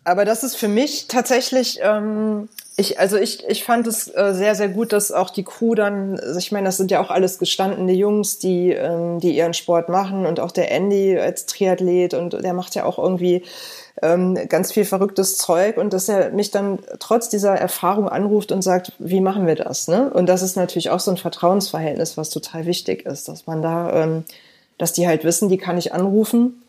Aber 0.10 0.26
das 0.26 0.43
ist 0.43 0.56
für 0.56 0.67
mich 0.67 1.08
tatsächlich 1.08 1.80
ähm, 1.82 2.50
ich, 2.80 2.98
also 2.98 3.17
ich, 3.17 3.45
ich 3.48 3.65
fand 3.65 3.88
es 3.88 4.08
äh, 4.08 4.34
sehr, 4.34 4.56
sehr 4.56 4.69
gut, 4.69 4.93
dass 4.93 5.12
auch 5.12 5.30
die 5.32 5.43
Crew 5.43 5.76
dann, 5.76 6.17
also 6.17 6.39
ich 6.39 6.54
meine, 6.54 6.67
das 6.67 6.78
sind 6.78 6.91
ja 6.91 7.02
auch 7.02 7.10
alles 7.10 7.38
gestandene 7.38 7.91
Jungs, 7.91 8.39
die, 8.39 8.72
ähm, 8.72 9.19
die 9.19 9.36
ihren 9.36 9.54
Sport 9.54 9.89
machen 9.89 10.26
und 10.26 10.39
auch 10.39 10.52
der 10.52 10.72
Andy 10.72 11.19
als 11.19 11.45
Triathlet 11.45 12.13
und 12.13 12.41
der 12.41 12.54
macht 12.54 12.76
ja 12.76 12.86
auch 12.86 12.98
irgendwie 12.98 13.43
ähm, 14.02 14.36
ganz 14.48 14.72
viel 14.72 14.86
verrücktes 14.86 15.38
Zeug 15.38 15.76
und 15.76 15.91
dass 15.91 16.08
er 16.08 16.32
mich 16.32 16.52
dann 16.52 16.80
trotz 17.00 17.28
dieser 17.28 17.54
Erfahrung 17.54 18.08
anruft 18.08 18.54
und 18.54 18.62
sagt, 18.62 18.93
wie 18.98 19.19
machen 19.19 19.45
wir 19.45 19.56
das? 19.56 19.89
Ne? 19.89 20.10
Und 20.10 20.28
das 20.28 20.41
ist 20.41 20.56
natürlich 20.56 20.89
auch 20.89 21.02
so 21.02 21.12
ein 21.12 21.17
Vertrauensverhältnis, 21.17 22.15
was 22.15 22.30
total 22.30 22.65
wichtig 22.65 23.06
ist, 23.06 23.28
dass 23.28 23.45
man 23.45 23.62
da, 23.62 24.04
ähm, 24.04 24.24
dass 24.78 24.93
die 24.93 25.06
halt 25.06 25.26
wissen, 25.26 25.50
die 25.50 25.58
kann 25.58 25.78
ich 25.78 25.93
anrufen 25.93 26.62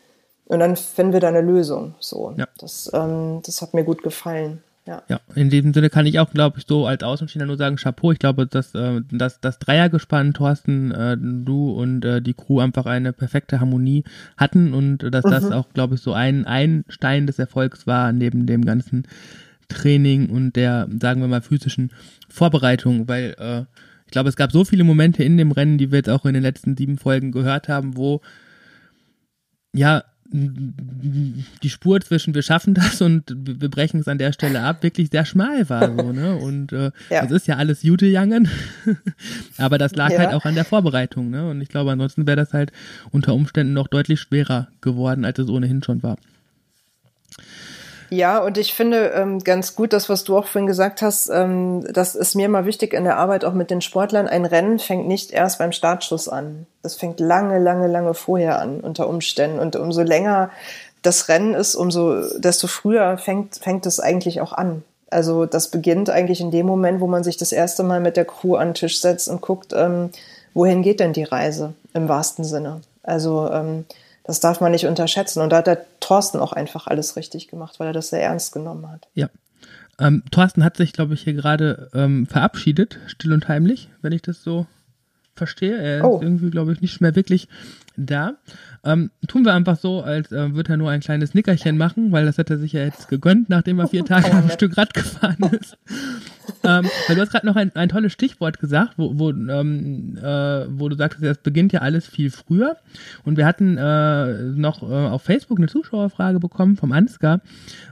und 0.51 0.59
dann 0.59 0.75
finden 0.75 1.13
wir 1.13 1.21
da 1.21 1.29
eine 1.29 1.39
Lösung. 1.39 1.95
So, 2.01 2.35
ja. 2.37 2.45
das, 2.57 2.91
ähm, 2.93 3.39
das 3.45 3.61
hat 3.61 3.73
mir 3.73 3.85
gut 3.85 4.03
gefallen. 4.03 4.61
Ja. 4.85 5.01
ja, 5.07 5.21
in 5.33 5.49
diesem 5.49 5.73
Sinne 5.73 5.89
kann 5.89 6.05
ich 6.05 6.19
auch, 6.19 6.29
glaube 6.31 6.59
ich, 6.59 6.65
so 6.67 6.87
als 6.87 7.03
Außenstehender 7.03 7.45
nur 7.45 7.55
sagen, 7.55 7.77
Chapeau. 7.77 8.11
Ich 8.11 8.19
glaube, 8.19 8.47
dass 8.47 8.75
äh, 8.75 8.99
das, 9.11 9.39
das 9.39 9.59
Dreiergespann, 9.59 10.33
Thorsten, 10.33 10.91
äh, 10.91 11.15
du 11.17 11.71
und 11.71 12.03
äh, 12.03 12.21
die 12.21 12.33
Crew 12.33 12.59
einfach 12.59 12.85
eine 12.85 13.13
perfekte 13.13 13.61
Harmonie 13.61 14.03
hatten 14.35 14.73
und 14.73 14.97
dass 15.13 15.23
mhm. 15.23 15.29
das 15.29 15.51
auch, 15.51 15.71
glaube 15.73 15.95
ich, 15.95 16.01
so 16.01 16.11
ein, 16.11 16.45
ein 16.45 16.83
Stein 16.89 17.27
des 17.27 17.39
Erfolgs 17.39 17.87
war, 17.87 18.11
neben 18.11 18.45
dem 18.45 18.65
ganzen 18.65 19.07
Training 19.69 20.29
und 20.29 20.57
der, 20.57 20.89
sagen 20.99 21.21
wir 21.21 21.29
mal, 21.29 21.41
physischen 21.41 21.91
Vorbereitung, 22.27 23.07
weil 23.07 23.35
äh, 23.39 23.61
ich 24.05 24.11
glaube, 24.11 24.27
es 24.27 24.35
gab 24.35 24.51
so 24.51 24.65
viele 24.65 24.83
Momente 24.83 25.23
in 25.23 25.37
dem 25.37 25.53
Rennen, 25.53 25.77
die 25.77 25.91
wir 25.91 25.99
jetzt 25.99 26.09
auch 26.09 26.25
in 26.25 26.33
den 26.33 26.43
letzten 26.43 26.75
sieben 26.75 26.97
Folgen 26.97 27.31
gehört 27.31 27.69
haben, 27.69 27.95
wo 27.95 28.19
ja, 29.73 30.03
die 30.33 31.69
Spur 31.69 31.99
zwischen 31.99 32.33
wir 32.33 32.41
schaffen 32.41 32.73
das 32.73 33.01
und 33.01 33.35
wir 33.35 33.69
brechen 33.69 33.99
es 33.99 34.07
an 34.07 34.17
der 34.17 34.31
Stelle 34.31 34.61
ab 34.61 34.81
wirklich 34.81 35.09
sehr 35.09 35.25
schmal 35.25 35.69
war 35.69 35.93
so 35.93 36.13
ne 36.13 36.35
und 36.35 36.71
äh, 36.71 36.91
ja. 37.09 37.23
das 37.23 37.31
ist 37.31 37.47
ja 37.47 37.57
alles 37.57 37.83
Jute 37.83 38.05
Jangen 38.05 38.49
aber 39.57 39.77
das 39.77 39.93
lag 39.95 40.11
ja. 40.11 40.19
halt 40.19 40.33
auch 40.33 40.45
an 40.45 40.55
der 40.55 40.63
Vorbereitung 40.63 41.29
ne 41.29 41.49
und 41.49 41.59
ich 41.59 41.67
glaube 41.67 41.91
ansonsten 41.91 42.25
wäre 42.27 42.37
das 42.37 42.53
halt 42.53 42.71
unter 43.11 43.33
Umständen 43.33 43.73
noch 43.73 43.87
deutlich 43.87 44.21
schwerer 44.21 44.69
geworden 44.79 45.25
als 45.25 45.37
es 45.37 45.49
ohnehin 45.49 45.83
schon 45.83 46.01
war 46.01 46.17
Ja, 48.13 48.39
und 48.39 48.57
ich 48.57 48.73
finde 48.73 49.13
ähm, 49.15 49.39
ganz 49.39 49.73
gut, 49.73 49.93
das, 49.93 50.09
was 50.09 50.25
du 50.25 50.37
auch 50.37 50.45
vorhin 50.45 50.67
gesagt 50.67 51.01
hast, 51.01 51.29
ähm, 51.29 51.85
das 51.93 52.13
ist 52.15 52.35
mir 52.35 52.45
immer 52.45 52.65
wichtig 52.65 52.93
in 52.93 53.05
der 53.05 53.15
Arbeit 53.15 53.45
auch 53.45 53.53
mit 53.53 53.71
den 53.71 53.79
Sportlern. 53.79 54.27
Ein 54.27 54.43
Rennen 54.43 54.79
fängt 54.79 55.07
nicht 55.07 55.31
erst 55.31 55.59
beim 55.59 55.71
Startschuss 55.71 56.27
an. 56.27 56.67
Das 56.83 56.95
fängt 56.95 57.21
lange, 57.21 57.57
lange, 57.57 57.87
lange 57.87 58.13
vorher 58.13 58.59
an, 58.59 58.81
unter 58.81 59.07
Umständen. 59.07 59.59
Und 59.59 59.77
umso 59.77 60.01
länger 60.01 60.51
das 61.03 61.29
Rennen 61.29 61.53
ist, 61.53 61.73
umso 61.73 62.37
desto 62.37 62.67
früher 62.67 63.17
fängt, 63.17 63.55
fängt 63.55 63.85
es 63.85 64.01
eigentlich 64.01 64.41
auch 64.41 64.51
an. 64.51 64.83
Also 65.09 65.45
das 65.45 65.69
beginnt 65.69 66.09
eigentlich 66.09 66.41
in 66.41 66.51
dem 66.51 66.65
Moment, 66.65 66.99
wo 66.99 67.07
man 67.07 67.23
sich 67.23 67.37
das 67.37 67.53
erste 67.53 67.83
Mal 67.83 68.01
mit 68.01 68.17
der 68.17 68.25
Crew 68.25 68.55
an 68.55 68.69
den 68.69 68.73
Tisch 68.73 68.99
setzt 68.99 69.29
und 69.29 69.39
guckt, 69.39 69.71
ähm, 69.73 70.09
wohin 70.53 70.81
geht 70.81 70.99
denn 70.99 71.13
die 71.13 71.23
Reise 71.23 71.75
im 71.93 72.09
wahrsten 72.09 72.43
Sinne. 72.43 72.81
Also 73.03 73.49
ähm, 73.49 73.85
das 74.23 74.39
darf 74.39 74.61
man 74.61 74.71
nicht 74.71 74.85
unterschätzen. 74.85 75.41
Und 75.41 75.49
da 75.51 75.57
hat 75.57 75.67
der 75.67 75.85
Thorsten 75.99 76.39
auch 76.39 76.53
einfach 76.53 76.87
alles 76.87 77.15
richtig 77.15 77.47
gemacht, 77.47 77.79
weil 77.79 77.87
er 77.87 77.93
das 77.93 78.09
sehr 78.09 78.23
ernst 78.23 78.53
genommen 78.53 78.89
hat. 78.89 79.07
Ja. 79.13 79.29
Ähm, 79.99 80.23
Thorsten 80.31 80.63
hat 80.63 80.77
sich, 80.77 80.93
glaube 80.93 81.13
ich, 81.13 81.21
hier 81.21 81.33
gerade 81.33 81.89
ähm, 81.93 82.25
verabschiedet, 82.25 82.99
still 83.07 83.33
und 83.33 83.47
heimlich, 83.47 83.89
wenn 84.01 84.13
ich 84.13 84.21
das 84.21 84.41
so 84.41 84.65
verstehe. 85.35 85.77
Er 85.77 86.05
oh. 86.05 86.17
ist 86.17 86.23
irgendwie, 86.23 86.49
glaube 86.49 86.73
ich, 86.73 86.81
nicht 86.81 87.01
mehr 87.01 87.15
wirklich 87.15 87.47
da. 87.97 88.37
Ähm, 88.83 89.11
tun 89.27 89.45
wir 89.45 89.53
einfach 89.53 89.77
so, 89.77 90.01
als 90.01 90.31
äh, 90.31 90.55
würde 90.55 90.73
er 90.73 90.77
nur 90.77 90.89
ein 90.89 91.01
kleines 91.01 91.33
Nickerchen 91.33 91.77
machen, 91.77 92.11
weil 92.11 92.25
das 92.25 92.37
hat 92.37 92.49
er 92.49 92.57
sich 92.57 92.73
ja 92.73 92.83
jetzt 92.83 93.09
gegönnt, 93.09 93.49
nachdem 93.49 93.79
er 93.79 93.87
vier 93.87 94.05
Tage 94.05 94.31
am 94.31 94.49
Stück 94.49 94.77
Rad 94.77 94.93
gefahren 94.93 95.51
ist. 95.59 95.77
ähm, 96.63 96.89
weil 97.07 97.15
du 97.15 97.21
hast 97.21 97.31
gerade 97.31 97.45
noch 97.45 97.55
ein, 97.55 97.75
ein 97.75 97.89
tolles 97.89 98.11
Stichwort 98.11 98.59
gesagt, 98.59 98.93
wo, 98.97 99.17
wo, 99.17 99.29
ähm, 99.29 100.17
äh, 100.17 100.65
wo 100.69 100.89
du 100.89 100.95
sagtest, 100.95 101.23
es 101.23 101.37
beginnt 101.37 101.73
ja 101.73 101.81
alles 101.81 102.07
viel 102.07 102.31
früher. 102.31 102.77
Und 103.23 103.37
wir 103.37 103.45
hatten 103.45 103.77
äh, 103.77 104.33
noch 104.55 104.81
äh, 104.83 104.93
auf 104.93 105.23
Facebook 105.23 105.59
eine 105.59 105.67
Zuschauerfrage 105.67 106.39
bekommen 106.39 106.77
vom 106.77 106.91
Ansgar, 106.91 107.41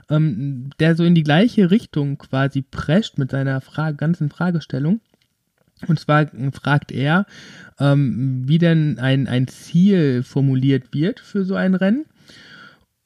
ähm, 0.08 0.70
der 0.80 0.96
so 0.96 1.04
in 1.04 1.14
die 1.14 1.22
gleiche 1.22 1.70
Richtung 1.70 2.18
quasi 2.18 2.62
prescht 2.62 3.18
mit 3.18 3.30
seiner 3.30 3.60
Frage, 3.60 3.96
ganzen 3.96 4.28
Fragestellung. 4.30 5.00
Und 5.86 5.98
zwar 5.98 6.26
fragt 6.52 6.92
er, 6.92 7.26
ähm, 7.78 8.42
wie 8.46 8.58
denn 8.58 8.98
ein, 8.98 9.26
ein 9.26 9.48
Ziel 9.48 10.22
formuliert 10.22 10.92
wird 10.92 11.20
für 11.20 11.44
so 11.44 11.54
ein 11.54 11.74
Rennen. 11.74 12.04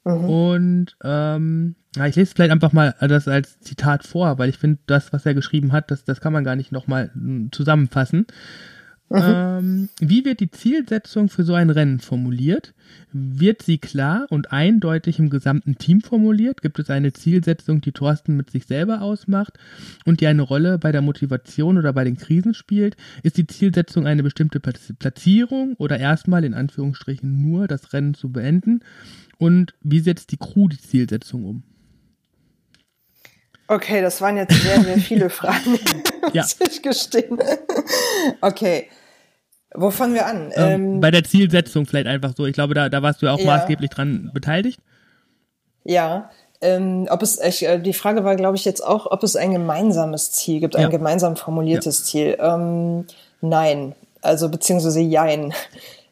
Mhm. 0.05 0.25
Und 0.25 0.97
ähm, 1.03 1.75
ja, 1.97 2.07
ich 2.07 2.17
lese 2.17 2.35
vielleicht 2.35 2.51
einfach 2.53 2.73
mal 2.73 2.95
das 3.01 3.29
als 3.29 3.61
Zitat 3.61 4.05
vor, 4.05 4.39
weil 4.39 4.49
ich 4.49 4.59
finde, 4.59 4.81
das, 4.87 5.13
was 5.13 5.25
er 5.25 5.35
geschrieben 5.35 5.73
hat, 5.73 5.91
das, 5.91 6.05
das 6.05 6.21
kann 6.21 6.33
man 6.33 6.45
gar 6.45 6.57
nicht 6.57 6.73
nochmal 6.73 7.11
hm, 7.15 7.51
zusammenfassen. 7.53 8.27
Mhm. 9.11 9.19
Ähm, 9.23 9.89
wie 10.01 10.25
wird 10.25 10.41
die 10.41 10.51
Zielsetzung 10.51 11.29
für 11.29 11.45
so 11.45 11.55
ein 11.55 11.71
Rennen 11.71 12.01
formuliert? 12.01 12.75
Wird 13.13 13.63
sie 13.63 13.79
klar 13.79 14.27
und 14.31 14.51
eindeutig 14.51 15.19
im 15.19 15.31
gesamten 15.31 15.77
Team 15.77 16.01
formuliert? 16.01 16.63
Gibt 16.63 16.79
es 16.79 16.91
eine 16.91 17.13
Zielsetzung, 17.13 17.81
die 17.81 17.93
Thorsten 17.93 18.37
mit 18.37 18.51
sich 18.51 18.67
selber 18.67 19.03
ausmacht 19.03 19.59
und 20.05 20.21
die 20.21 20.27
eine 20.27 20.43
Rolle 20.43 20.79
bei 20.79 20.91
der 20.91 21.03
Motivation 21.03 21.77
oder 21.77 21.93
bei 21.93 22.05
den 22.05 22.17
Krisen 22.17 22.55
spielt? 22.55 22.97
Ist 23.23 23.37
die 23.37 23.47
Zielsetzung 23.47 24.07
eine 24.07 24.23
bestimmte 24.23 24.59
Platzierung 24.59 25.75
oder 25.75 25.99
erstmal 25.99 26.45
in 26.45 26.55
Anführungsstrichen 26.55 27.41
nur 27.43 27.69
das 27.69 27.93
Rennen 27.93 28.15
zu 28.15 28.33
beenden? 28.33 28.81
Und 29.37 29.75
wie 29.83 30.01
setzt 30.01 30.33
die 30.33 30.39
Crew 30.39 30.69
die 30.69 30.79
Zielsetzung 30.79 31.45
um? 31.45 31.63
Okay, 33.67 34.03
das 34.03 34.21
waren 34.21 34.37
jetzt 34.37 34.55
sehr, 34.55 34.81
sehr 34.83 34.99
viele 34.99 35.31
Fragen, 35.31 35.79
ja. 36.33 36.43
muss 36.43 36.57
ich 36.61 36.83
gestehen. 36.83 37.39
Okay. 38.41 38.89
Wo 39.75 39.91
fangen 39.91 40.15
wir 40.15 40.27
an? 40.27 40.53
Ähm, 40.55 40.71
ähm, 40.71 41.01
bei 41.01 41.11
der 41.11 41.25
Zielsetzung 41.25 41.87
vielleicht 41.87 42.07
einfach 42.07 42.35
so. 42.37 42.47
Ich 42.47 42.55
glaube, 42.55 42.75
da, 42.75 42.89
da 42.89 43.03
warst 43.03 43.23
du 43.23 43.29
auch 43.29 43.39
ja. 43.41 43.47
maßgeblich 43.47 43.91
dran 43.91 44.31
beteiligt. 44.33 44.79
Ja. 45.83 46.31
Ähm, 46.61 47.09
ob 47.11 47.23
es, 47.23 47.41
ich, 47.41 47.67
äh, 47.67 47.79
die 47.79 47.93
Frage 47.93 48.25
war, 48.25 48.37
glaube 48.37 48.57
ich, 48.57 48.65
jetzt 48.65 48.81
auch, 48.81 49.11
ob 49.11 49.23
es 49.23 49.35
ein 49.35 49.53
gemeinsames 49.53 50.31
Ziel 50.33 50.61
gibt, 50.61 50.77
ein 50.77 50.83
ja. 50.83 50.89
gemeinsam 50.89 51.37
formuliertes. 51.37 52.05
Ziel. 52.05 52.39
Ähm, 52.41 53.07
nein. 53.41 53.95
Also, 54.23 54.49
beziehungsweise 54.49 55.01
jein. 55.01 55.53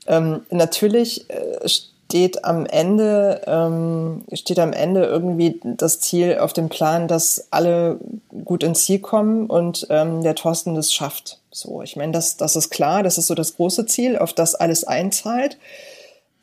Ähm, 0.09 0.41
natürlich 0.51 1.31
äh, 1.31 1.69
steht 2.13 2.45
am 2.45 2.67
Ende, 2.67 3.41
ähm, 3.47 4.25
steht 4.35 4.59
am 4.59 4.75
Ende 4.75 5.07
irgendwie 5.07 5.59
das 5.65 5.99
Ziel 5.99 6.37
auf 6.37 6.53
dem 6.53 6.69
Plan, 6.69 7.09
dass 7.09 7.47
alle 7.51 8.01
gut 8.45 8.63
ins 8.63 8.85
Ziel 8.85 8.99
kommen 8.99 9.47
und 9.47 9.87
ähm, 9.89 10.23
der 10.23 10.35
Thorsten 10.35 10.75
das 10.75 10.93
schafft. 10.93 11.39
So, 11.51 11.81
ich 11.81 11.97
meine, 11.97 12.13
das, 12.13 12.37
das 12.37 12.55
ist 12.55 12.69
klar, 12.69 13.03
das 13.03 13.17
ist 13.17 13.29
so 13.29 13.35
das 13.35 13.57
große 13.57 13.87
Ziel, 13.87 14.19
auf 14.19 14.35
das 14.35 14.55
alles 14.55 14.85
einzahlt. 14.85 15.57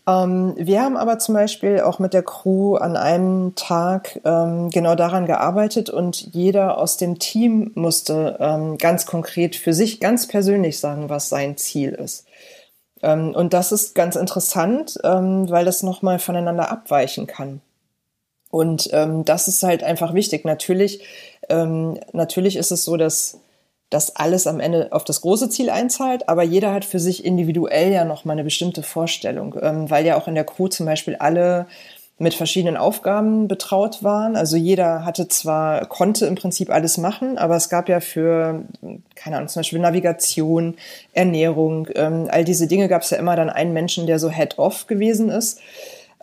Ähm, 0.08 0.56
wir 0.58 0.82
haben 0.82 0.98
aber 0.98 1.20
zum 1.20 1.36
Beispiel 1.36 1.82
auch 1.82 2.00
mit 2.00 2.16
der 2.16 2.24
Crew 2.24 2.74
an 2.78 2.98
einem 2.98 3.54
Tag 3.54 4.20
ähm, 4.26 4.72
genau 4.72 4.96
daran 4.96 5.28
gearbeitet 5.28 5.92
und 5.92 6.34
jeder 6.34 6.80
aus 6.80 6.98
dem 6.98 7.20
Team 7.20 7.74
musste 7.76 8.38
ähm, 8.40 8.80
ganz 8.80 9.06
konkret 9.06 9.56
für 9.56 9.76
sich 9.76 10.00
ganz 10.00 10.28
persönlich 10.28 10.80
sagen, 10.80 11.10
was 11.10 11.30
sein 11.30 11.58
Ziel 11.58 11.92
ist. 11.92 12.26
Ähm, 13.02 13.34
und 13.36 13.54
das 13.54 13.72
ist 13.72 13.96
ganz 13.96 14.16
interessant, 14.16 14.98
ähm, 15.04 15.50
weil 15.50 15.66
das 15.66 15.84
nochmal 15.84 16.20
voneinander 16.20 16.72
abweichen 16.72 17.28
kann. 17.28 17.62
Und 18.52 18.90
ähm, 18.94 19.26
das 19.26 19.48
ist 19.48 19.64
halt 19.64 19.84
einfach 19.84 20.14
wichtig. 20.14 20.46
Natürlich, 20.46 21.04
natürlich 22.12 22.58
ist 22.58 22.72
es 22.72 22.86
so, 22.86 22.96
dass 22.96 23.40
das 23.90 24.16
alles 24.18 24.46
am 24.46 24.60
Ende 24.60 24.90
auf 24.92 25.04
das 25.04 25.22
große 25.22 25.50
Ziel 25.50 25.72
einzahlt, 25.72 26.30
aber 26.30 26.44
jeder 26.44 26.72
hat 26.72 26.86
für 26.86 27.00
sich 27.00 27.26
individuell 27.26 27.92
ja 27.92 28.06
nochmal 28.06 28.36
eine 28.36 28.44
bestimmte 28.44 28.84
Vorstellung, 28.84 29.56
weil 29.56 30.06
ja 30.06 30.16
auch 30.16 30.28
in 30.28 30.36
der 30.36 30.44
Crew 30.44 30.68
zum 30.68 30.86
Beispiel 30.86 31.16
alle 31.16 31.66
mit 32.20 32.34
verschiedenen 32.34 32.76
Aufgaben 32.76 33.48
betraut 33.48 34.04
waren. 34.04 34.36
Also 34.36 34.58
jeder 34.58 35.06
hatte 35.06 35.30
zwar, 35.30 35.86
konnte 35.86 36.26
im 36.26 36.36
Prinzip 36.36 36.70
alles 36.70 36.98
machen, 36.98 37.38
aber 37.38 37.56
es 37.56 37.70
gab 37.70 37.88
ja 37.88 38.02
für, 38.02 38.64
keine 39.16 39.38
Ahnung, 39.38 39.48
zum 39.48 39.62
Beispiel 39.62 39.80
Navigation, 39.80 40.76
Ernährung, 41.14 41.88
ähm, 41.96 42.28
all 42.30 42.44
diese 42.44 42.68
Dinge 42.68 42.90
gab 42.90 43.04
es 43.04 43.10
ja 43.10 43.18
immer 43.18 43.38
dann 43.38 43.50
einen 43.50 43.74
Menschen, 43.74 44.06
der 44.06 44.20
so 44.20 44.30
head-off 44.30 44.86
gewesen 44.88 45.30
ist. 45.30 45.60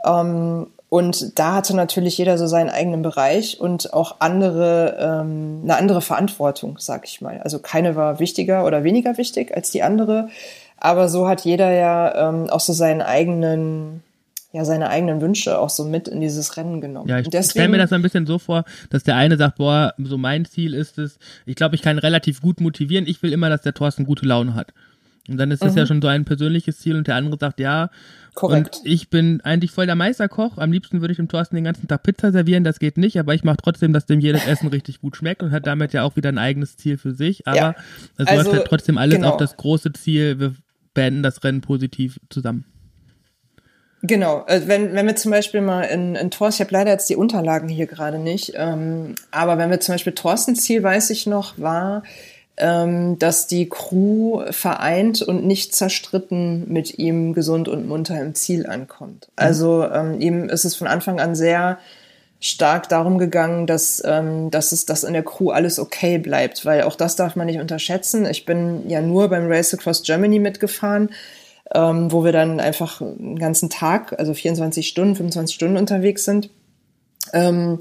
Ähm, 0.05 0.67
und 0.89 1.39
da 1.39 1.55
hatte 1.55 1.75
natürlich 1.75 2.17
jeder 2.17 2.39
so 2.39 2.47
seinen 2.47 2.71
eigenen 2.71 3.03
Bereich 3.03 3.61
und 3.61 3.93
auch 3.93 4.17
andere, 4.21 4.97
ähm, 5.01 5.63
eine 5.65 5.77
andere 5.77 6.01
Verantwortung, 6.01 6.77
sag 6.79 7.07
ich 7.07 7.21
mal. 7.21 7.41
Also 7.43 7.59
keine 7.59 7.97
war 7.97 8.21
wichtiger 8.21 8.65
oder 8.65 8.85
weniger 8.85 9.17
wichtig 9.17 9.57
als 9.57 9.71
die 9.71 9.83
andere. 9.83 10.29
Aber 10.79 11.09
so 11.09 11.27
hat 11.27 11.41
jeder 11.41 11.73
ja 11.73 12.29
ähm, 12.29 12.51
auch 12.51 12.61
so 12.61 12.73
seinen 12.73 13.03
eigenen, 13.03 14.03
ja 14.57 14.65
seine 14.65 14.89
eigenen 14.89 15.21
Wünsche 15.21 15.59
auch 15.59 15.71
so 15.71 15.85
mit 15.85 16.09
in 16.09 16.21
dieses 16.21 16.57
Rennen 16.57 16.81
genommen. 16.81 17.09
Ja, 17.09 17.19
ich 17.19 17.27
stelle 17.27 17.69
mir 17.69 17.79
das 17.79 17.93
ein 17.93 18.03
bisschen 18.03 18.27
so 18.27 18.39
vor, 18.39 18.65
dass 18.91 19.03
der 19.03 19.17
eine 19.17 19.37
sagt, 19.37 19.59
boah, 19.59 19.95
so 19.99 20.19
mein 20.19 20.45
Ziel 20.45 20.75
ist 20.75 20.99
es, 20.99 21.19
ich 21.45 21.57
glaube, 21.57 21.75
ich 21.75 21.83
kann 21.83 21.99
relativ 21.99 22.41
gut 22.41 22.61
motivieren, 22.61 23.07
ich 23.07 23.23
will 23.23 23.33
immer, 23.33 23.51
dass 23.51 23.63
der 23.63 23.75
Thorsten 23.75 24.05
gute 24.05 24.27
Laune 24.27 24.55
hat. 24.55 24.73
Und 25.29 25.39
dann 25.39 25.51
ist 25.51 25.63
das 25.63 25.73
mhm. 25.73 25.79
ja 25.79 25.87
schon 25.87 26.03
so 26.03 26.09
ein 26.09 26.25
persönliches 26.25 26.79
Ziel 26.79 26.97
und 26.97 27.09
der 27.09 27.17
andere 27.17 27.37
sagt, 27.39 27.59
ja, 27.59 27.91
Korrekt. 28.35 28.77
und 28.77 28.87
ich 28.91 29.11
bin 29.11 29.41
eigentlich 29.43 29.73
voll 29.73 29.87
der 29.87 29.97
Meisterkoch. 29.97 30.57
Am 30.57 30.71
liebsten 30.71 31.01
würde 31.01 31.13
ich 31.13 31.17
dem 31.17 31.29
Thorsten 31.29 31.57
den 31.57 31.65
ganzen 31.65 31.89
Tag 31.89 32.05
Pizza 32.05 32.31
servieren, 32.33 32.65
das 32.65 32.79
geht 32.79 32.97
nicht, 32.97 33.19
aber 33.19 33.35
ich 33.35 33.45
mache 33.45 33.57
trotzdem, 33.57 33.93
dass 33.93 34.07
dem 34.07 34.21
jedes 34.21 34.47
Essen 34.47 34.69
richtig 34.69 35.01
gut 35.01 35.17
schmeckt 35.17 35.43
und 35.43 35.51
hat 35.51 35.67
damit 35.67 35.93
ja 35.93 36.05
auch 36.05 36.17
wieder 36.17 36.29
ein 36.29 36.39
eigenes 36.39 36.77
Ziel 36.77 36.97
für 36.97 37.13
sich. 37.13 37.47
Aber 37.47 37.57
ja. 37.57 37.75
es 38.17 38.27
also, 38.27 38.43
läuft 38.43 38.57
halt 38.57 38.69
trotzdem 38.69 38.99
alles 38.99 39.17
genau. 39.17 39.31
auf 39.33 39.37
das 39.37 39.57
große 39.57 39.93
Ziel, 39.93 40.39
wir 40.39 40.55
beenden 40.95 41.23
das 41.23 41.43
Rennen 41.45 41.61
positiv 41.61 42.21
zusammen. 42.31 42.65
Genau, 44.07 44.45
äh, 44.47 44.63
wenn, 44.67 44.95
wenn 44.95 45.07
wir 45.07 45.17
zum 45.17 45.31
Beispiel 45.31 45.61
mal 45.61 45.83
in, 45.83 46.15
in 46.15 46.31
Thorsten, 46.31 46.63
ich 46.63 46.67
habe 46.67 46.77
leider 46.77 46.91
jetzt 46.91 47.09
die 47.09 47.17
Unterlagen 47.17 47.69
hier 47.69 47.87
gerade 47.87 48.19
nicht, 48.19 48.53
ähm, 48.55 49.15
aber 49.31 49.59
wenn 49.59 49.71
wir 49.71 49.81
zum 49.81 49.95
Beispiel 49.95 50.15
Thorstens 50.15 50.63
Ziel, 50.63 50.83
weiß 50.83 51.11
ich 51.11 51.27
noch, 51.27 51.59
war, 51.59 52.03
ähm, 52.59 53.19
dass 53.19 53.47
die 53.47 53.69
Crew 53.69 54.43
vereint 54.51 55.23
und 55.23 55.45
nicht 55.45 55.75
zerstritten 55.75 56.71
mit 56.73 56.99
ihm 56.99 57.35
gesund 57.35 57.69
und 57.69 57.87
munter 57.87 58.21
im 58.21 58.35
Ziel 58.35 58.67
ankommt. 58.67 59.29
Mhm. 59.29 59.33
Also 59.37 59.85
ähm, 59.85 60.21
ihm 60.21 60.49
ist 60.49 60.65
es 60.65 60.77
von 60.77 60.87
Anfang 60.87 61.21
an 61.21 61.35
sehr 61.35 61.79
stark 62.39 62.89
darum 62.89 63.19
gegangen, 63.19 63.67
dass, 63.67 64.03
ähm, 64.05 64.51
dass 64.51 64.73
es 64.73 64.85
dass 64.85 65.05
in 65.05 65.15
der 65.15 65.23
Crew 65.23 65.51
alles 65.51 65.79
okay 65.79 66.19
bleibt, 66.19 66.65
weil 66.65 66.83
auch 66.83 66.97
das 66.97 67.17
darf 67.17 67.35
man 67.35 67.47
nicht 67.47 67.61
unterschätzen. 67.61 68.27
Ich 68.27 68.45
bin 68.45 68.89
ja 68.89 69.01
nur 69.01 69.29
beim 69.29 69.51
Race 69.51 69.73
Across 69.75 70.03
Germany 70.03 70.39
mitgefahren 70.39 71.11
ähm, 71.75 72.13
wo 72.13 72.25
wir 72.25 72.33
dann 72.33 72.61
einfach 72.61 73.01
einen 73.01 73.39
ganzen 73.39 73.71
Tag, 73.71 74.19
also 74.19 74.35
24 74.35 74.87
Stunden, 74.87 75.17
25 75.17 75.55
Stunden 75.55 75.77
unterwegs 75.77 76.25
sind. 76.25 76.51
Ähm, 77.33 77.79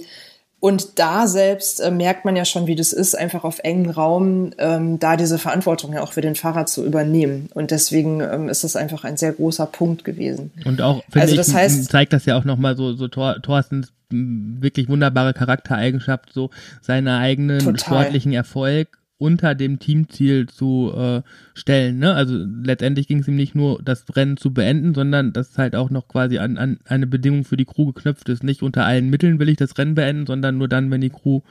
und 0.59 0.97
da 0.97 1.27
selbst 1.27 1.79
äh, 1.79 1.91
merkt 1.91 2.25
man 2.25 2.35
ja 2.35 2.43
schon, 2.43 2.65
wie 2.65 2.75
das 2.75 2.91
ist, 2.91 3.15
einfach 3.15 3.43
auf 3.43 3.59
engen 3.59 3.91
Raum 3.91 4.51
ähm, 4.57 4.97
da 4.97 5.15
diese 5.15 5.37
Verantwortung 5.37 5.93
ja 5.93 6.01
auch 6.01 6.13
für 6.13 6.21
den 6.21 6.33
Fahrer 6.33 6.65
zu 6.65 6.83
übernehmen. 6.83 7.49
Und 7.53 7.69
deswegen 7.69 8.21
ähm, 8.21 8.49
ist 8.49 8.63
das 8.63 8.75
einfach 8.75 9.03
ein 9.03 9.15
sehr 9.15 9.33
großer 9.33 9.67
Punkt 9.67 10.03
gewesen. 10.03 10.51
Und 10.65 10.81
auch, 10.81 11.03
also 11.13 11.35
das 11.35 11.49
ich, 11.49 11.53
heißt, 11.53 11.91
zeigt 11.91 12.13
das 12.13 12.25
ja 12.25 12.35
auch 12.35 12.45
nochmal 12.45 12.75
so, 12.75 12.93
so 12.93 13.07
Thor, 13.07 13.35
Thorstens 13.43 13.91
wirklich 14.09 14.89
wunderbare 14.89 15.33
Charaktereigenschaft, 15.33 16.33
so 16.33 16.49
seinen 16.81 17.09
eigenen 17.09 17.59
total. 17.59 17.77
sportlichen 17.77 18.33
Erfolg 18.33 18.87
unter 19.17 19.55
dem 19.55 19.79
Teamziel 19.79 20.47
zu 20.47 20.91
äh, 20.95 21.21
stellen. 21.53 21.99
Ne? 21.99 22.13
Also 22.13 22.35
letztendlich 22.35 23.07
ging 23.07 23.19
es 23.19 23.27
ihm 23.27 23.35
nicht 23.35 23.55
nur, 23.55 23.81
das 23.81 24.05
Rennen 24.15 24.37
zu 24.37 24.53
beenden, 24.53 24.93
sondern 24.93 25.31
das 25.31 25.57
halt 25.57 25.75
auch 25.75 25.89
noch 25.89 26.07
quasi 26.07 26.37
an, 26.37 26.57
an 26.57 26.79
eine 26.85 27.07
Bedingung 27.07 27.45
für 27.45 27.57
die 27.57 27.65
Crew 27.65 27.93
geknüpft 27.93 28.27
ist. 28.29 28.43
Nicht 28.43 28.61
unter 28.61 28.85
allen 28.85 29.09
Mitteln 29.09 29.39
will 29.39 29.49
ich 29.49 29.57
das 29.57 29.77
Rennen 29.77 29.95
beenden, 29.95 30.25
sondern 30.25 30.57
nur 30.57 30.67
dann, 30.67 30.91
wenn 30.91 31.01
die 31.01 31.09
Crew 31.09 31.41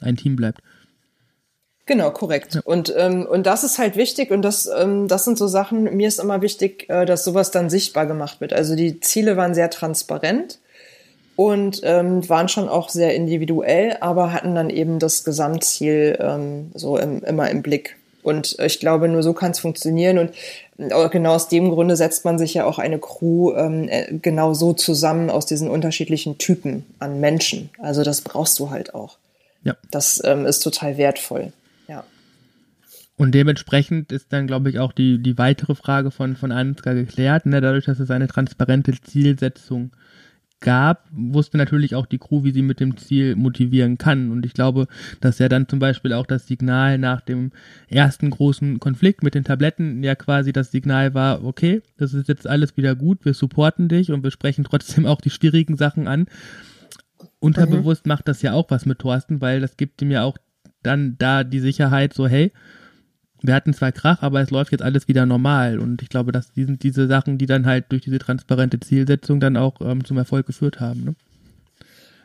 ein 0.00 0.16
Team 0.16 0.36
bleibt. 0.36 0.60
Genau, 1.86 2.10
korrekt. 2.10 2.54
Ja. 2.54 2.60
Und, 2.64 2.92
ähm, 2.96 3.26
und 3.26 3.46
das 3.46 3.62
ist 3.62 3.78
halt 3.78 3.96
wichtig 3.96 4.30
und 4.30 4.42
das, 4.42 4.66
ähm, 4.66 5.06
das 5.06 5.24
sind 5.24 5.36
so 5.36 5.46
Sachen, 5.46 5.84
mir 5.96 6.08
ist 6.08 6.18
immer 6.18 6.40
wichtig, 6.40 6.88
äh, 6.88 7.04
dass 7.04 7.24
sowas 7.24 7.50
dann 7.50 7.68
sichtbar 7.68 8.06
gemacht 8.06 8.40
wird. 8.40 8.54
Also 8.54 8.74
die 8.74 9.00
Ziele 9.00 9.36
waren 9.36 9.54
sehr 9.54 9.68
transparent 9.70 10.60
und 11.36 11.80
ähm, 11.82 12.28
waren 12.28 12.48
schon 12.48 12.68
auch 12.68 12.88
sehr 12.88 13.14
individuell, 13.14 13.96
aber 14.00 14.32
hatten 14.32 14.54
dann 14.54 14.70
eben 14.70 14.98
das 14.98 15.24
Gesamtziel 15.24 16.16
ähm, 16.20 16.70
so 16.74 16.96
im, 16.96 17.22
immer 17.24 17.50
im 17.50 17.62
Blick. 17.62 17.96
Und 18.22 18.56
ich 18.58 18.80
glaube, 18.80 19.08
nur 19.08 19.22
so 19.22 19.34
kann 19.34 19.50
es 19.50 19.58
funktionieren. 19.58 20.18
Und 20.18 20.30
äh, 20.78 21.08
genau 21.10 21.34
aus 21.34 21.48
dem 21.48 21.70
Grunde 21.70 21.94
setzt 21.94 22.24
man 22.24 22.38
sich 22.38 22.54
ja 22.54 22.64
auch 22.64 22.78
eine 22.78 22.98
Crew 22.98 23.52
ähm, 23.54 23.88
äh, 23.88 24.14
genau 24.22 24.54
so 24.54 24.72
zusammen 24.72 25.28
aus 25.28 25.44
diesen 25.44 25.68
unterschiedlichen 25.68 26.38
Typen 26.38 26.86
an 26.98 27.20
Menschen. 27.20 27.70
Also 27.78 28.02
das 28.02 28.22
brauchst 28.22 28.58
du 28.58 28.70
halt 28.70 28.94
auch. 28.94 29.18
Ja. 29.62 29.76
Das 29.90 30.22
ähm, 30.24 30.46
ist 30.46 30.60
total 30.60 30.96
wertvoll. 30.96 31.52
Ja. 31.86 32.04
Und 33.16 33.32
dementsprechend 33.32 34.10
ist 34.10 34.32
dann, 34.32 34.46
glaube 34.46 34.70
ich, 34.70 34.78
auch 34.78 34.92
die, 34.92 35.22
die 35.22 35.36
weitere 35.36 35.74
Frage 35.74 36.10
von, 36.10 36.36
von 36.36 36.50
Ansgar 36.50 36.94
geklärt, 36.94 37.44
ne? 37.46 37.60
dadurch, 37.60 37.84
dass 37.84 38.00
es 38.00 38.10
eine 38.10 38.26
transparente 38.28 38.92
Zielsetzung 39.02 39.92
gab, 40.64 41.06
wusste 41.12 41.58
natürlich 41.58 41.94
auch 41.94 42.06
die 42.06 42.18
Crew, 42.18 42.42
wie 42.42 42.50
sie 42.50 42.62
mit 42.62 42.80
dem 42.80 42.96
Ziel 42.96 43.36
motivieren 43.36 43.98
kann. 43.98 44.32
Und 44.32 44.44
ich 44.44 44.54
glaube, 44.54 44.88
dass 45.20 45.38
ja 45.38 45.48
dann 45.48 45.68
zum 45.68 45.78
Beispiel 45.78 46.12
auch 46.12 46.26
das 46.26 46.48
Signal 46.48 46.98
nach 46.98 47.20
dem 47.20 47.52
ersten 47.88 48.30
großen 48.30 48.80
Konflikt 48.80 49.22
mit 49.22 49.36
den 49.36 49.44
Tabletten 49.44 50.02
ja 50.02 50.16
quasi 50.16 50.52
das 50.52 50.72
Signal 50.72 51.14
war, 51.14 51.44
okay, 51.44 51.82
das 51.98 52.14
ist 52.14 52.28
jetzt 52.28 52.48
alles 52.48 52.76
wieder 52.76 52.96
gut, 52.96 53.24
wir 53.24 53.34
supporten 53.34 53.88
dich 53.88 54.10
und 54.10 54.24
wir 54.24 54.32
sprechen 54.32 54.64
trotzdem 54.64 55.06
auch 55.06 55.20
die 55.20 55.30
schwierigen 55.30 55.76
Sachen 55.76 56.08
an. 56.08 56.26
Unterbewusst 57.38 58.06
mhm. 58.06 58.08
macht 58.08 58.26
das 58.26 58.42
ja 58.42 58.54
auch 58.54 58.70
was 58.70 58.86
mit 58.86 58.98
Thorsten, 58.98 59.40
weil 59.40 59.60
das 59.60 59.76
gibt 59.76 60.02
ihm 60.02 60.10
ja 60.10 60.24
auch 60.24 60.38
dann 60.82 61.16
da 61.18 61.44
die 61.44 61.60
Sicherheit, 61.60 62.14
so 62.14 62.26
hey, 62.26 62.52
wir 63.46 63.54
hatten 63.54 63.74
zwar 63.74 63.92
Krach, 63.92 64.22
aber 64.22 64.40
es 64.40 64.50
läuft 64.50 64.72
jetzt 64.72 64.82
alles 64.82 65.06
wieder 65.06 65.26
normal. 65.26 65.78
Und 65.78 66.00
ich 66.00 66.08
glaube, 66.08 66.32
dass 66.32 66.52
die 66.52 66.64
sind 66.64 66.82
diese 66.82 67.06
Sachen, 67.06 67.36
die 67.36 67.44
dann 67.44 67.66
halt 67.66 67.84
durch 67.90 68.02
diese 68.02 68.18
transparente 68.18 68.80
Zielsetzung 68.80 69.38
dann 69.38 69.58
auch 69.58 69.80
ähm, 69.82 70.02
zum 70.04 70.16
Erfolg 70.16 70.46
geführt 70.46 70.80
haben. 70.80 71.04
Ne? 71.04 71.14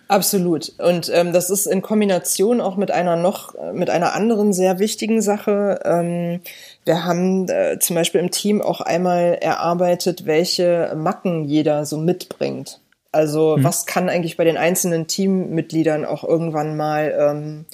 Absolut. 0.08 0.72
Und 0.80 1.12
ähm, 1.14 1.34
das 1.34 1.50
ist 1.50 1.68
in 1.68 1.82
Kombination 1.82 2.62
auch 2.62 2.78
mit 2.78 2.90
einer 2.90 3.18
noch, 3.18 3.54
mit 3.74 3.90
einer 3.90 4.14
anderen 4.14 4.54
sehr 4.54 4.80
wichtigen 4.80 5.22
Sache. 5.22 5.82
Ähm, 5.84 6.40
wir 6.86 7.04
haben 7.04 7.50
äh, 7.50 7.78
zum 7.80 7.98
Beispiel 7.98 8.22
im 8.22 8.32
Team 8.32 8.62
auch 8.62 8.80
einmal 8.80 9.38
erarbeitet, 9.42 10.26
welche 10.26 10.94
Macken 10.96 11.44
jeder 11.44 11.86
so 11.86 11.98
mitbringt. 11.98 12.80
Also 13.12 13.58
mhm. 13.58 13.64
was 13.66 13.86
kann 13.86 14.08
eigentlich 14.08 14.38
bei 14.38 14.46
den 14.46 14.58
einzelnen 14.58 15.08
Teammitgliedern 15.08 16.06
auch 16.06 16.24
irgendwann 16.24 16.78
mal 16.78 17.14
ähm, 17.20 17.66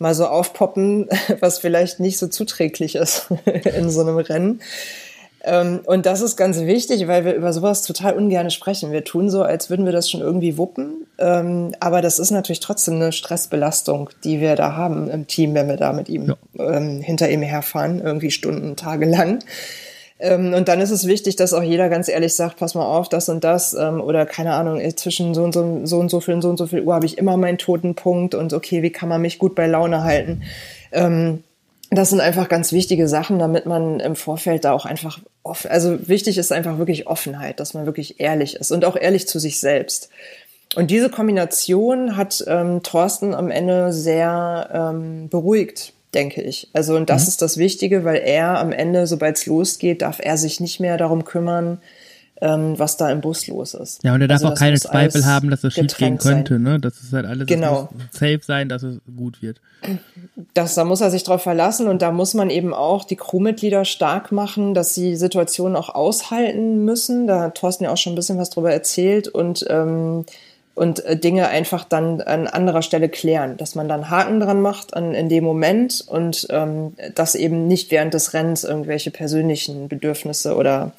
mal 0.00 0.14
so 0.14 0.26
aufpoppen, 0.26 1.08
was 1.40 1.58
vielleicht 1.58 2.00
nicht 2.00 2.18
so 2.18 2.26
zuträglich 2.26 2.96
ist 2.96 3.28
in 3.76 3.90
so 3.90 4.00
einem 4.00 4.16
Rennen. 4.16 4.60
Ähm, 5.42 5.80
und 5.86 6.04
das 6.04 6.20
ist 6.20 6.36
ganz 6.36 6.60
wichtig, 6.60 7.06
weil 7.06 7.24
wir 7.24 7.34
über 7.34 7.52
sowas 7.52 7.82
total 7.82 8.14
ungern 8.14 8.50
sprechen. 8.50 8.92
Wir 8.92 9.04
tun 9.04 9.30
so, 9.30 9.42
als 9.42 9.70
würden 9.70 9.86
wir 9.86 9.92
das 9.92 10.10
schon 10.10 10.20
irgendwie 10.20 10.58
wuppen. 10.58 11.06
Ähm, 11.18 11.72
aber 11.80 12.02
das 12.02 12.18
ist 12.18 12.30
natürlich 12.30 12.60
trotzdem 12.60 12.96
eine 12.96 13.12
Stressbelastung, 13.12 14.10
die 14.24 14.40
wir 14.40 14.54
da 14.56 14.76
haben 14.76 15.08
im 15.08 15.26
Team, 15.26 15.54
wenn 15.54 15.68
wir 15.68 15.76
da 15.76 15.92
mit 15.92 16.08
ihm 16.08 16.34
ja. 16.58 16.74
Ähm, 16.76 17.00
hinter 17.00 17.30
ihm 17.30 17.42
herfahren, 17.42 18.02
irgendwie 18.02 18.30
Stunden, 18.30 18.76
Tage 18.76 19.06
lang. 19.06 19.38
Ähm, 20.20 20.52
und 20.54 20.68
dann 20.68 20.80
ist 20.80 20.90
es 20.90 21.06
wichtig, 21.06 21.36
dass 21.36 21.52
auch 21.52 21.62
jeder 21.62 21.88
ganz 21.88 22.08
ehrlich 22.08 22.34
sagt, 22.34 22.58
pass 22.58 22.74
mal 22.74 22.84
auf, 22.84 23.08
das 23.08 23.28
und 23.28 23.42
das 23.42 23.74
ähm, 23.74 24.00
oder 24.00 24.26
keine 24.26 24.52
Ahnung, 24.54 24.80
zwischen 24.96 25.34
so 25.34 25.42
und 25.42 25.52
so, 25.52 25.80
so 25.84 25.98
und 25.98 26.10
so 26.10 26.20
viel 26.20 26.34
und 26.34 26.42
so 26.42 26.50
und 26.50 26.58
so 26.58 26.66
viel 26.66 26.82
Uhr 26.82 26.94
habe 26.94 27.06
ich 27.06 27.18
immer 27.18 27.36
meinen 27.36 27.58
toten 27.58 27.94
Punkt 27.94 28.34
und 28.34 28.52
okay, 28.52 28.82
wie 28.82 28.90
kann 28.90 29.08
man 29.08 29.22
mich 29.22 29.38
gut 29.38 29.54
bei 29.54 29.66
Laune 29.66 30.04
halten? 30.04 30.42
Ähm, 30.92 31.42
das 31.90 32.10
sind 32.10 32.20
einfach 32.20 32.48
ganz 32.48 32.72
wichtige 32.72 33.08
Sachen, 33.08 33.38
damit 33.38 33.66
man 33.66 33.98
im 33.98 34.14
Vorfeld 34.14 34.64
da 34.64 34.72
auch 34.72 34.86
einfach 34.86 35.18
offen, 35.42 35.70
also 35.70 36.06
wichtig 36.06 36.38
ist 36.38 36.52
einfach 36.52 36.78
wirklich 36.78 37.06
Offenheit, 37.06 37.58
dass 37.58 37.74
man 37.74 37.86
wirklich 37.86 38.20
ehrlich 38.20 38.56
ist 38.56 38.70
und 38.70 38.84
auch 38.84 38.96
ehrlich 38.96 39.26
zu 39.26 39.38
sich 39.38 39.58
selbst. 39.58 40.10
Und 40.76 40.92
diese 40.92 41.10
Kombination 41.10 42.16
hat 42.16 42.44
ähm, 42.46 42.82
Thorsten 42.84 43.34
am 43.34 43.50
Ende 43.50 43.92
sehr 43.92 44.70
ähm, 44.72 45.28
beruhigt 45.28 45.94
denke 46.14 46.42
ich. 46.42 46.68
Also 46.72 46.96
und 46.96 47.10
das 47.10 47.22
mhm. 47.22 47.28
ist 47.28 47.42
das 47.42 47.56
Wichtige, 47.56 48.04
weil 48.04 48.16
er 48.16 48.58
am 48.58 48.72
Ende, 48.72 49.06
sobald 49.06 49.36
es 49.36 49.46
losgeht, 49.46 50.02
darf 50.02 50.18
er 50.20 50.36
sich 50.36 50.60
nicht 50.60 50.80
mehr 50.80 50.96
darum 50.96 51.24
kümmern, 51.24 51.78
ähm, 52.40 52.78
was 52.78 52.96
da 52.96 53.10
im 53.10 53.20
Bus 53.20 53.46
los 53.46 53.74
ist. 53.74 54.02
Ja, 54.02 54.14
und 54.14 54.22
er 54.22 54.28
darf 54.28 54.42
also, 54.42 54.48
auch 54.48 54.54
keine 54.54 54.78
Zweifel 54.78 55.26
haben, 55.26 55.50
dass 55.50 55.62
es 55.62 55.74
schief 55.74 55.96
gehen 55.96 56.18
könnte. 56.18 56.54
Sein. 56.54 56.62
Ne? 56.62 56.80
Das 56.80 57.00
ist 57.00 57.12
halt 57.12 57.26
alles 57.26 57.46
genau. 57.46 57.90
safe 58.12 58.40
sein, 58.42 58.68
dass 58.68 58.82
es 58.82 58.98
gut 59.16 59.42
wird. 59.42 59.60
Das, 60.54 60.74
da 60.74 60.84
muss 60.84 61.00
er 61.00 61.10
sich 61.10 61.22
drauf 61.22 61.42
verlassen 61.42 61.86
und 61.86 62.02
da 62.02 62.12
muss 62.12 62.34
man 62.34 62.50
eben 62.50 62.72
auch 62.72 63.04
die 63.04 63.16
Crewmitglieder 63.16 63.84
stark 63.84 64.32
machen, 64.32 64.74
dass 64.74 64.94
sie 64.94 65.16
Situationen 65.16 65.76
auch 65.76 65.90
aushalten 65.90 66.84
müssen. 66.84 67.26
Da 67.26 67.40
hat 67.42 67.56
Thorsten 67.56 67.84
ja 67.84 67.92
auch 67.92 67.96
schon 67.96 68.14
ein 68.14 68.16
bisschen 68.16 68.38
was 68.38 68.50
drüber 68.50 68.72
erzählt 68.72 69.28
und 69.28 69.66
ähm, 69.68 70.24
und 70.74 71.04
äh, 71.04 71.16
Dinge 71.16 71.48
einfach 71.48 71.84
dann 71.84 72.20
an 72.20 72.46
anderer 72.46 72.82
Stelle 72.82 73.08
klären, 73.08 73.56
dass 73.56 73.74
man 73.74 73.88
dann 73.88 74.10
Haken 74.10 74.40
dran 74.40 74.60
macht 74.60 74.94
an, 74.94 75.14
in 75.14 75.28
dem 75.28 75.44
Moment 75.44 76.04
und 76.06 76.46
ähm, 76.50 76.94
dass 77.14 77.34
eben 77.34 77.66
nicht 77.66 77.90
während 77.90 78.14
des 78.14 78.34
Rennens 78.34 78.64
irgendwelche 78.64 79.10
persönlichen 79.10 79.88
Bedürfnisse 79.88 80.56
oder 80.56 80.92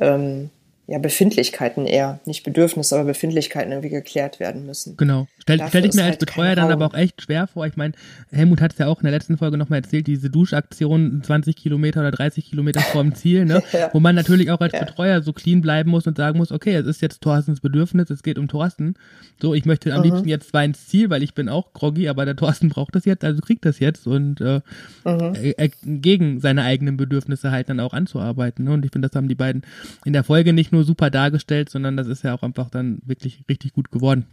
ähm, 0.00 0.50
ja, 0.90 0.96
Befindlichkeiten 0.96 1.84
eher, 1.84 2.18
nicht 2.24 2.44
Bedürfnisse, 2.44 2.96
aber 2.96 3.04
Befindlichkeiten 3.04 3.72
irgendwie 3.72 3.90
geklärt 3.90 4.40
werden 4.40 4.64
müssen. 4.64 4.96
Genau. 4.96 5.26
Stell, 5.38 5.62
stell 5.68 5.84
ich 5.84 5.92
mir 5.92 6.02
als 6.02 6.12
halt 6.12 6.20
Betreuer 6.20 6.56
dann 6.56 6.72
aber 6.72 6.86
auch 6.86 6.94
echt 6.94 7.20
schwer 7.20 7.46
vor. 7.46 7.66
Ich 7.66 7.76
meine, 7.76 7.92
Helmut 8.32 8.62
hat 8.62 8.72
es 8.72 8.78
ja 8.78 8.86
auch 8.86 8.98
in 9.00 9.04
der 9.04 9.12
letzten 9.12 9.36
Folge 9.36 9.58
nochmal 9.58 9.80
erzählt, 9.80 10.06
diese 10.06 10.30
Duschaktion 10.30 11.22
20 11.22 11.56
Kilometer 11.56 12.00
oder 12.00 12.10
30 12.10 12.48
Kilometer 12.48 12.80
vorm 12.80 13.14
Ziel, 13.14 13.44
ne? 13.44 13.62
ja. 13.72 13.90
wo 13.92 14.00
man 14.00 14.14
natürlich 14.14 14.50
auch 14.50 14.60
als 14.60 14.72
ja. 14.72 14.80
Betreuer 14.80 15.20
so 15.20 15.34
clean 15.34 15.60
bleiben 15.60 15.90
muss 15.90 16.06
und 16.06 16.16
sagen 16.16 16.38
muss, 16.38 16.52
okay, 16.52 16.74
es 16.74 16.86
ist 16.86 17.02
jetzt 17.02 17.20
Thorstens 17.20 17.60
Bedürfnis, 17.60 18.08
es 18.08 18.22
geht 18.22 18.38
um 18.38 18.48
Thorsten. 18.48 18.94
So, 19.42 19.52
ich 19.52 19.66
möchte 19.66 19.92
am 19.92 20.00
mhm. 20.00 20.04
liebsten 20.04 20.28
jetzt 20.28 20.48
zwar 20.48 20.64
ins 20.64 20.86
Ziel, 20.86 21.10
weil 21.10 21.22
ich 21.22 21.34
bin 21.34 21.50
auch 21.50 21.74
groggy, 21.74 22.08
aber 22.08 22.24
der 22.24 22.34
Thorsten 22.34 22.70
braucht 22.70 22.94
das 22.94 23.04
jetzt, 23.04 23.24
also 23.24 23.42
kriegt 23.42 23.66
das 23.66 23.78
jetzt 23.78 24.06
und 24.06 24.40
äh, 24.40 24.60
mhm. 25.04 25.34
äh, 25.34 25.68
gegen 25.82 26.40
seine 26.40 26.62
eigenen 26.62 26.96
Bedürfnisse 26.96 27.50
halt 27.50 27.68
dann 27.68 27.78
auch 27.78 27.92
anzuarbeiten. 27.92 28.64
Ne? 28.64 28.72
Und 28.72 28.86
ich 28.86 28.92
finde, 28.92 29.08
das 29.08 29.16
haben 29.16 29.28
die 29.28 29.34
beiden 29.34 29.62
in 30.06 30.14
der 30.14 30.24
Folge 30.24 30.54
nicht 30.54 30.72
nur 30.72 30.77
nur 30.78 30.84
super 30.84 31.10
dargestellt, 31.10 31.68
sondern 31.70 31.96
das 31.96 32.06
ist 32.06 32.22
ja 32.22 32.34
auch 32.34 32.42
einfach 32.42 32.70
dann 32.70 33.00
wirklich 33.04 33.42
richtig 33.48 33.72
gut 33.72 33.90
geworden. 33.90 34.26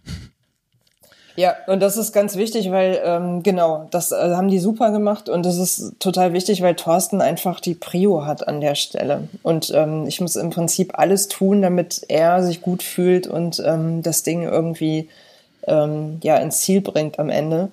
Ja, 1.38 1.54
und 1.68 1.82
das 1.82 1.98
ist 1.98 2.14
ganz 2.14 2.38
wichtig, 2.38 2.72
weil 2.72 3.02
ähm, 3.04 3.44
genau, 3.44 3.88
das 3.92 4.14
äh, 4.14 4.16
haben 4.16 4.48
die 4.48 4.60
super 4.60 4.92
gemacht 4.92 5.28
und 5.28 5.46
das 5.46 5.58
ist 5.58 6.00
total 6.00 6.32
wichtig, 6.32 6.62
weil 6.62 6.76
Thorsten 6.76 7.20
einfach 7.20 7.60
die 7.60 7.74
Prio 7.74 8.26
hat 8.26 8.48
an 8.48 8.62
der 8.62 8.76
Stelle. 8.76 9.28
Und 9.44 9.70
ähm, 9.76 10.06
ich 10.08 10.22
muss 10.22 10.38
im 10.38 10.52
Prinzip 10.52 10.98
alles 10.98 11.28
tun, 11.28 11.62
damit 11.62 12.06
er 12.08 12.42
sich 12.42 12.62
gut 12.62 12.84
fühlt 12.84 13.28
und 13.28 13.62
ähm, 13.66 14.02
das 14.02 14.24
Ding 14.24 14.44
irgendwie 14.44 15.10
ähm, 15.68 16.20
ja 16.24 16.38
ins 16.38 16.62
Ziel 16.62 16.80
bringt 16.80 17.20
am 17.20 17.30
Ende. 17.30 17.70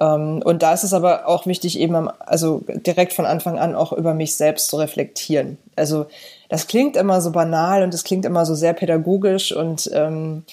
Ähm, 0.00 0.40
und 0.42 0.62
da 0.62 0.72
ist 0.72 0.84
es 0.84 0.94
aber 0.94 1.28
auch 1.28 1.44
wichtig, 1.44 1.78
eben 1.78 1.94
am, 1.94 2.10
also 2.20 2.62
direkt 2.68 3.12
von 3.12 3.26
Anfang 3.26 3.58
an 3.58 3.74
auch 3.74 3.92
über 3.92 4.14
mich 4.14 4.36
selbst 4.36 4.68
zu 4.68 4.76
reflektieren. 4.76 5.58
Also 5.74 6.06
das 6.48 6.66
klingt 6.66 6.96
immer 6.96 7.20
so 7.20 7.32
banal 7.32 7.82
und 7.82 7.92
es 7.94 8.04
klingt 8.04 8.24
immer 8.24 8.46
so 8.46 8.54
sehr 8.54 8.72
pädagogisch 8.72 9.52
und 9.52 9.90
ähm, 9.92 10.44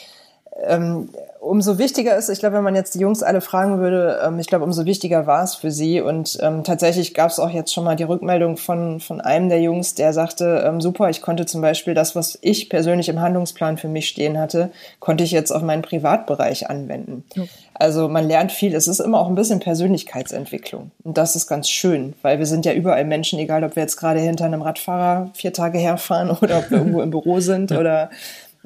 ähm, 0.64 1.10
umso 1.44 1.78
wichtiger 1.78 2.16
ist, 2.16 2.30
ich 2.30 2.40
glaube, 2.40 2.56
wenn 2.56 2.64
man 2.64 2.76
jetzt 2.76 2.96
die 2.96 3.00
Jungs 3.00 3.22
alle 3.22 3.42
fragen 3.42 3.80
würde, 3.80 4.22
ähm, 4.26 4.40
ich 4.40 4.48
glaube, 4.48 4.64
umso 4.64 4.86
wichtiger 4.86 5.28
war 5.28 5.44
es 5.44 5.56
für 5.56 5.72
sie. 5.72 6.00
Und 6.00 6.38
ähm, 6.42 6.64
tatsächlich 6.64 7.14
gab 7.14 7.30
es 7.30 7.40
auch 7.40 7.50
jetzt 7.50 7.74
schon 7.74 7.84
mal 7.84 7.96
die 7.96 8.04
Rückmeldung 8.04 8.58
von, 8.58 9.00
von 9.00 9.20
einem 9.20 9.50
der 9.50 9.62
Jungs, 9.62 9.94
der 9.94 10.14
sagte, 10.14 10.64
ähm, 10.66 10.80
super, 10.80 11.10
ich 11.10 11.22
konnte 11.22 11.46
zum 11.46 11.62
Beispiel 11.62 11.94
das, 11.94 12.16
was 12.16 12.40
ich 12.42 12.70
persönlich 12.70 13.10
im 13.10 13.20
Handlungsplan 13.20 13.78
für 13.78 13.90
mich 13.90 14.08
stehen 14.08 14.40
hatte, 14.40 14.72
konnte 15.00 15.24
ich 15.24 15.32
jetzt 15.32 15.52
auf 15.52 15.62
meinen 15.62 15.82
Privatbereich 15.82 16.70
anwenden. 16.70 17.26
Ja. 17.36 17.44
Also 17.74 18.08
man 18.08 18.28
lernt 18.28 18.52
viel. 18.52 18.74
Es 18.76 18.88
ist 18.88 19.00
immer 19.00 19.20
auch 19.20 19.28
ein 19.28 19.36
bisschen 19.36 19.60
Persönlichkeitsentwicklung. 19.60 20.92
Und 21.04 21.18
das 21.18 21.36
ist 21.36 21.48
ganz 21.48 21.68
schön, 21.70 22.14
weil 22.22 22.40
wir 22.40 22.46
sind 22.46 22.66
ja 22.66 22.74
überall 22.74 23.04
Menschen, 23.04 23.40
egal 23.40 23.64
ob 23.64 23.76
wir 23.76 23.84
jetzt 23.84 23.98
gerade 23.98 24.20
hinter 24.20 24.46
einem 24.46 24.62
Radfahrer 24.62 25.30
vier 25.34 25.52
Tage 25.52 25.78
herfahren 25.78 26.30
oder 26.42 26.60
ob 26.60 26.72
wir 26.72 26.78
irgendwo 26.78 27.02
im 27.02 27.10
Büro 27.10 27.40
sind 27.40 27.72
ja. 27.72 27.80
oder 27.80 28.10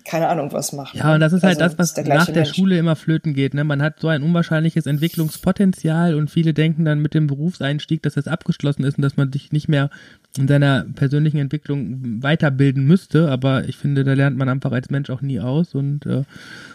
keine 0.07 0.29
Ahnung 0.29 0.51
was 0.53 0.71
machen. 0.71 0.97
Ja, 0.97 1.13
und 1.13 1.19
das 1.19 1.33
ist 1.33 1.43
halt 1.43 1.61
also, 1.61 1.75
das, 1.75 1.95
was 1.95 2.05
nach 2.05 2.25
der 2.25 2.35
Mensch. 2.35 2.55
Schule 2.55 2.77
immer 2.77 2.95
flöten 2.95 3.33
geht. 3.33 3.53
Ne? 3.53 3.63
Man 3.63 3.81
hat 3.81 3.99
so 3.99 4.07
ein 4.07 4.23
unwahrscheinliches 4.23 4.85
Entwicklungspotenzial 4.85 6.15
und 6.15 6.31
viele 6.31 6.53
denken 6.53 6.85
dann 6.85 6.99
mit 6.99 7.13
dem 7.13 7.27
Berufseinstieg, 7.27 8.01
dass 8.01 8.13
das 8.13 8.27
abgeschlossen 8.27 8.83
ist 8.85 8.97
und 8.97 9.01
dass 9.01 9.17
man 9.17 9.31
sich 9.31 9.51
nicht 9.51 9.67
mehr 9.67 9.89
in 10.37 10.47
seiner 10.47 10.85
persönlichen 10.95 11.37
Entwicklung 11.37 12.23
weiterbilden 12.23 12.85
müsste. 12.85 13.29
Aber 13.29 13.67
ich 13.67 13.75
finde, 13.75 14.03
da 14.05 14.13
lernt 14.13 14.37
man 14.37 14.47
einfach 14.47 14.71
als 14.71 14.89
Mensch 14.89 15.09
auch 15.09 15.21
nie 15.21 15.41
aus 15.41 15.75
und 15.75 16.05
äh, 16.05 16.23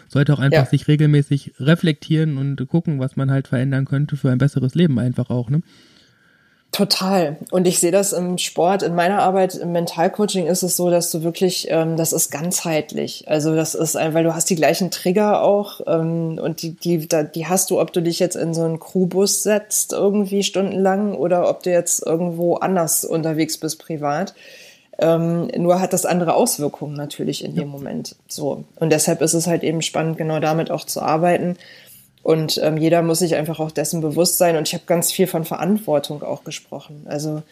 sollte 0.07 0.33
auch 0.33 0.39
einfach 0.39 0.65
ja. 0.65 0.65
sich 0.65 0.87
regelmäßig 0.87 1.55
reflektieren 1.59 2.37
und 2.37 2.67
gucken, 2.67 2.99
was 2.99 3.15
man 3.15 3.31
halt 3.31 3.47
verändern 3.47 3.85
könnte 3.85 4.15
für 4.15 4.29
ein 4.29 4.37
besseres 4.37 4.75
Leben 4.75 4.99
einfach 4.99 5.31
auch. 5.31 5.49
Ne? 5.49 5.63
Total. 6.73 7.37
Und 7.51 7.67
ich 7.67 7.79
sehe 7.79 7.91
das 7.91 8.13
im 8.13 8.39
Sport, 8.39 8.81
in 8.81 8.95
meiner 8.95 9.19
Arbeit, 9.19 9.53
im 9.53 9.73
Mentalcoaching 9.73 10.47
ist 10.47 10.63
es 10.63 10.75
so, 10.75 10.89
dass 10.89 11.11
du 11.11 11.21
wirklich, 11.21 11.67
ähm, 11.69 11.97
das 11.97 12.13
ist 12.13 12.31
ganzheitlich. 12.31 13.25
Also 13.27 13.55
das 13.55 13.75
ist, 13.75 13.93
weil 13.93 14.23
du 14.23 14.33
hast 14.33 14.49
die 14.49 14.55
gleichen 14.55 14.89
Trigger 14.89 15.43
auch 15.43 15.81
ähm, 15.85 16.39
und 16.41 16.63
die, 16.63 16.71
die, 16.71 17.07
die 17.07 17.45
hast 17.45 17.69
du, 17.69 17.79
ob 17.79 17.93
du 17.93 18.01
dich 18.01 18.17
jetzt 18.17 18.35
in 18.35 18.55
so 18.55 18.63
einen 18.63 18.79
Crewbus 18.79 19.43
setzt 19.43 19.93
irgendwie 19.93 20.41
stundenlang 20.41 21.13
oder 21.13 21.47
ob 21.47 21.61
du 21.61 21.69
jetzt 21.69 22.03
irgendwo 22.03 22.55
anders 22.55 23.05
unterwegs 23.05 23.59
bist 23.59 23.77
privat. 23.77 24.33
Ähm, 24.97 25.49
nur 25.55 25.79
hat 25.79 25.93
das 25.93 26.07
andere 26.07 26.33
Auswirkungen 26.33 26.95
natürlich 26.95 27.45
in 27.45 27.53
dem 27.53 27.67
Moment. 27.67 28.15
So. 28.27 28.63
Und 28.79 28.91
deshalb 28.91 29.21
ist 29.21 29.35
es 29.35 29.45
halt 29.45 29.61
eben 29.61 29.83
spannend, 29.83 30.17
genau 30.17 30.39
damit 30.39 30.71
auch 30.71 30.85
zu 30.85 31.03
arbeiten 31.03 31.55
und 32.23 32.59
ähm, 32.63 32.77
jeder 32.77 33.01
muss 33.01 33.19
sich 33.19 33.35
einfach 33.35 33.59
auch 33.59 33.71
dessen 33.71 34.01
bewusst 34.01 34.37
sein. 34.37 34.55
Und 34.55 34.67
ich 34.67 34.73
habe 34.73 34.85
ganz 34.87 35.11
viel 35.11 35.27
von 35.27 35.43
Verantwortung 35.43 36.23
auch 36.23 36.43
gesprochen. 36.43 37.05
Also 37.05 37.43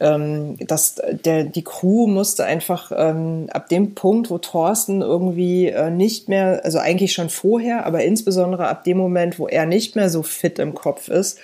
ähm, 0.00 0.56
dass 0.58 1.00
der, 1.24 1.44
die 1.44 1.64
Crew 1.64 2.06
musste 2.06 2.44
einfach 2.44 2.92
ähm, 2.94 3.48
ab 3.50 3.68
dem 3.68 3.94
Punkt, 3.94 4.30
wo 4.30 4.38
Thorsten 4.38 5.00
irgendwie 5.00 5.68
äh, 5.68 5.90
nicht 5.90 6.28
mehr, 6.28 6.60
also 6.64 6.78
eigentlich 6.78 7.12
schon 7.12 7.30
vorher, 7.30 7.86
aber 7.86 8.02
insbesondere 8.04 8.68
ab 8.68 8.84
dem 8.84 8.98
Moment, 8.98 9.38
wo 9.38 9.48
er 9.48 9.66
nicht 9.66 9.96
mehr 9.96 10.10
so 10.10 10.22
fit 10.22 10.58
im 10.58 10.74
Kopf 10.74 11.08
ist, 11.08 11.38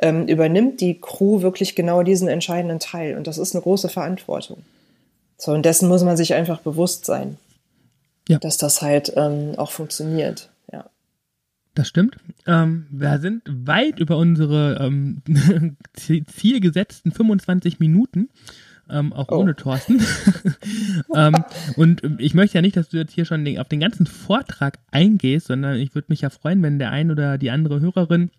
ähm, 0.00 0.26
übernimmt 0.26 0.80
die 0.80 1.00
Crew 1.00 1.42
wirklich 1.42 1.74
genau 1.74 2.02
diesen 2.02 2.28
entscheidenden 2.28 2.78
Teil. 2.78 3.16
Und 3.16 3.26
das 3.26 3.38
ist 3.38 3.54
eine 3.54 3.62
große 3.62 3.88
Verantwortung. 3.88 4.58
So, 5.36 5.52
und 5.52 5.64
dessen 5.64 5.88
muss 5.88 6.04
man 6.04 6.16
sich 6.16 6.34
einfach 6.34 6.60
bewusst 6.60 7.04
sein, 7.04 7.36
ja. 8.28 8.38
dass 8.38 8.56
das 8.56 8.80
halt 8.80 9.12
ähm, 9.16 9.54
auch 9.56 9.70
funktioniert. 9.70 10.50
Das 11.74 11.88
stimmt. 11.88 12.16
Ähm, 12.46 12.86
wir 12.90 13.18
sind 13.18 13.42
weit 13.46 13.98
über 13.98 14.16
unsere 14.16 14.78
ähm, 14.80 15.22
zielgesetzten 15.94 17.10
25 17.10 17.80
Minuten. 17.80 18.28
Ähm, 18.88 19.12
auch 19.12 19.28
oh. 19.30 19.38
ohne 19.38 19.56
Thorsten. 19.56 20.00
ähm, 21.14 21.34
und 21.76 22.02
ich 22.18 22.34
möchte 22.34 22.58
ja 22.58 22.62
nicht, 22.62 22.76
dass 22.76 22.90
du 22.90 22.98
jetzt 22.98 23.12
hier 23.12 23.24
schon 23.24 23.44
den, 23.44 23.58
auf 23.58 23.68
den 23.68 23.80
ganzen 23.80 24.06
Vortrag 24.06 24.78
eingehst, 24.90 25.46
sondern 25.46 25.76
ich 25.78 25.94
würde 25.94 26.06
mich 26.10 26.20
ja 26.20 26.30
freuen, 26.30 26.62
wenn 26.62 26.78
der 26.78 26.90
ein 26.90 27.10
oder 27.10 27.38
die 27.38 27.50
andere 27.50 27.80
Hörerin 27.80 28.30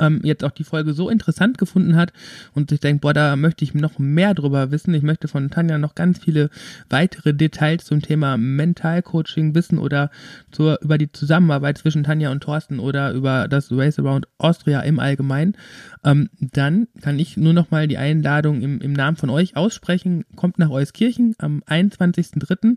ähm, 0.00 0.20
jetzt 0.22 0.44
auch 0.44 0.50
die 0.50 0.64
Folge 0.64 0.92
so 0.92 1.08
interessant 1.08 1.58
gefunden 1.58 1.96
hat 1.96 2.12
und 2.54 2.72
ich 2.72 2.80
denke, 2.80 3.00
boah, 3.00 3.14
da 3.14 3.36
möchte 3.36 3.64
ich 3.64 3.74
noch 3.74 3.98
mehr 3.98 4.34
drüber 4.34 4.70
wissen. 4.70 4.94
Ich 4.94 5.02
möchte 5.02 5.28
von 5.28 5.50
Tanja 5.50 5.78
noch 5.78 5.94
ganz 5.94 6.18
viele 6.18 6.50
weitere 6.90 7.34
Details 7.34 7.84
zum 7.84 8.02
Thema 8.02 8.36
Mentalcoaching 8.36 9.54
wissen 9.54 9.78
oder 9.78 10.10
zur, 10.50 10.80
über 10.82 10.98
die 10.98 11.12
Zusammenarbeit 11.12 11.78
zwischen 11.78 12.04
Tanja 12.04 12.30
und 12.30 12.42
Thorsten 12.42 12.78
oder 12.78 13.12
über 13.12 13.48
das 13.48 13.70
Race 13.70 13.98
Around 13.98 14.26
Austria 14.38 14.80
im 14.80 14.98
Allgemeinen. 14.98 15.56
Ähm, 16.04 16.28
dann 16.40 16.88
kann 17.00 17.18
ich 17.18 17.36
nur 17.36 17.52
noch 17.52 17.70
mal 17.70 17.88
die 17.88 17.98
Einladung 17.98 18.62
im, 18.62 18.80
im 18.80 18.92
Namen 18.92 19.16
von 19.16 19.30
euch 19.30 19.56
aussprechen. 19.56 20.24
Kommt 20.34 20.58
nach 20.58 20.70
Euskirchen 20.70 21.34
am 21.38 21.62
21.03. 21.66 22.76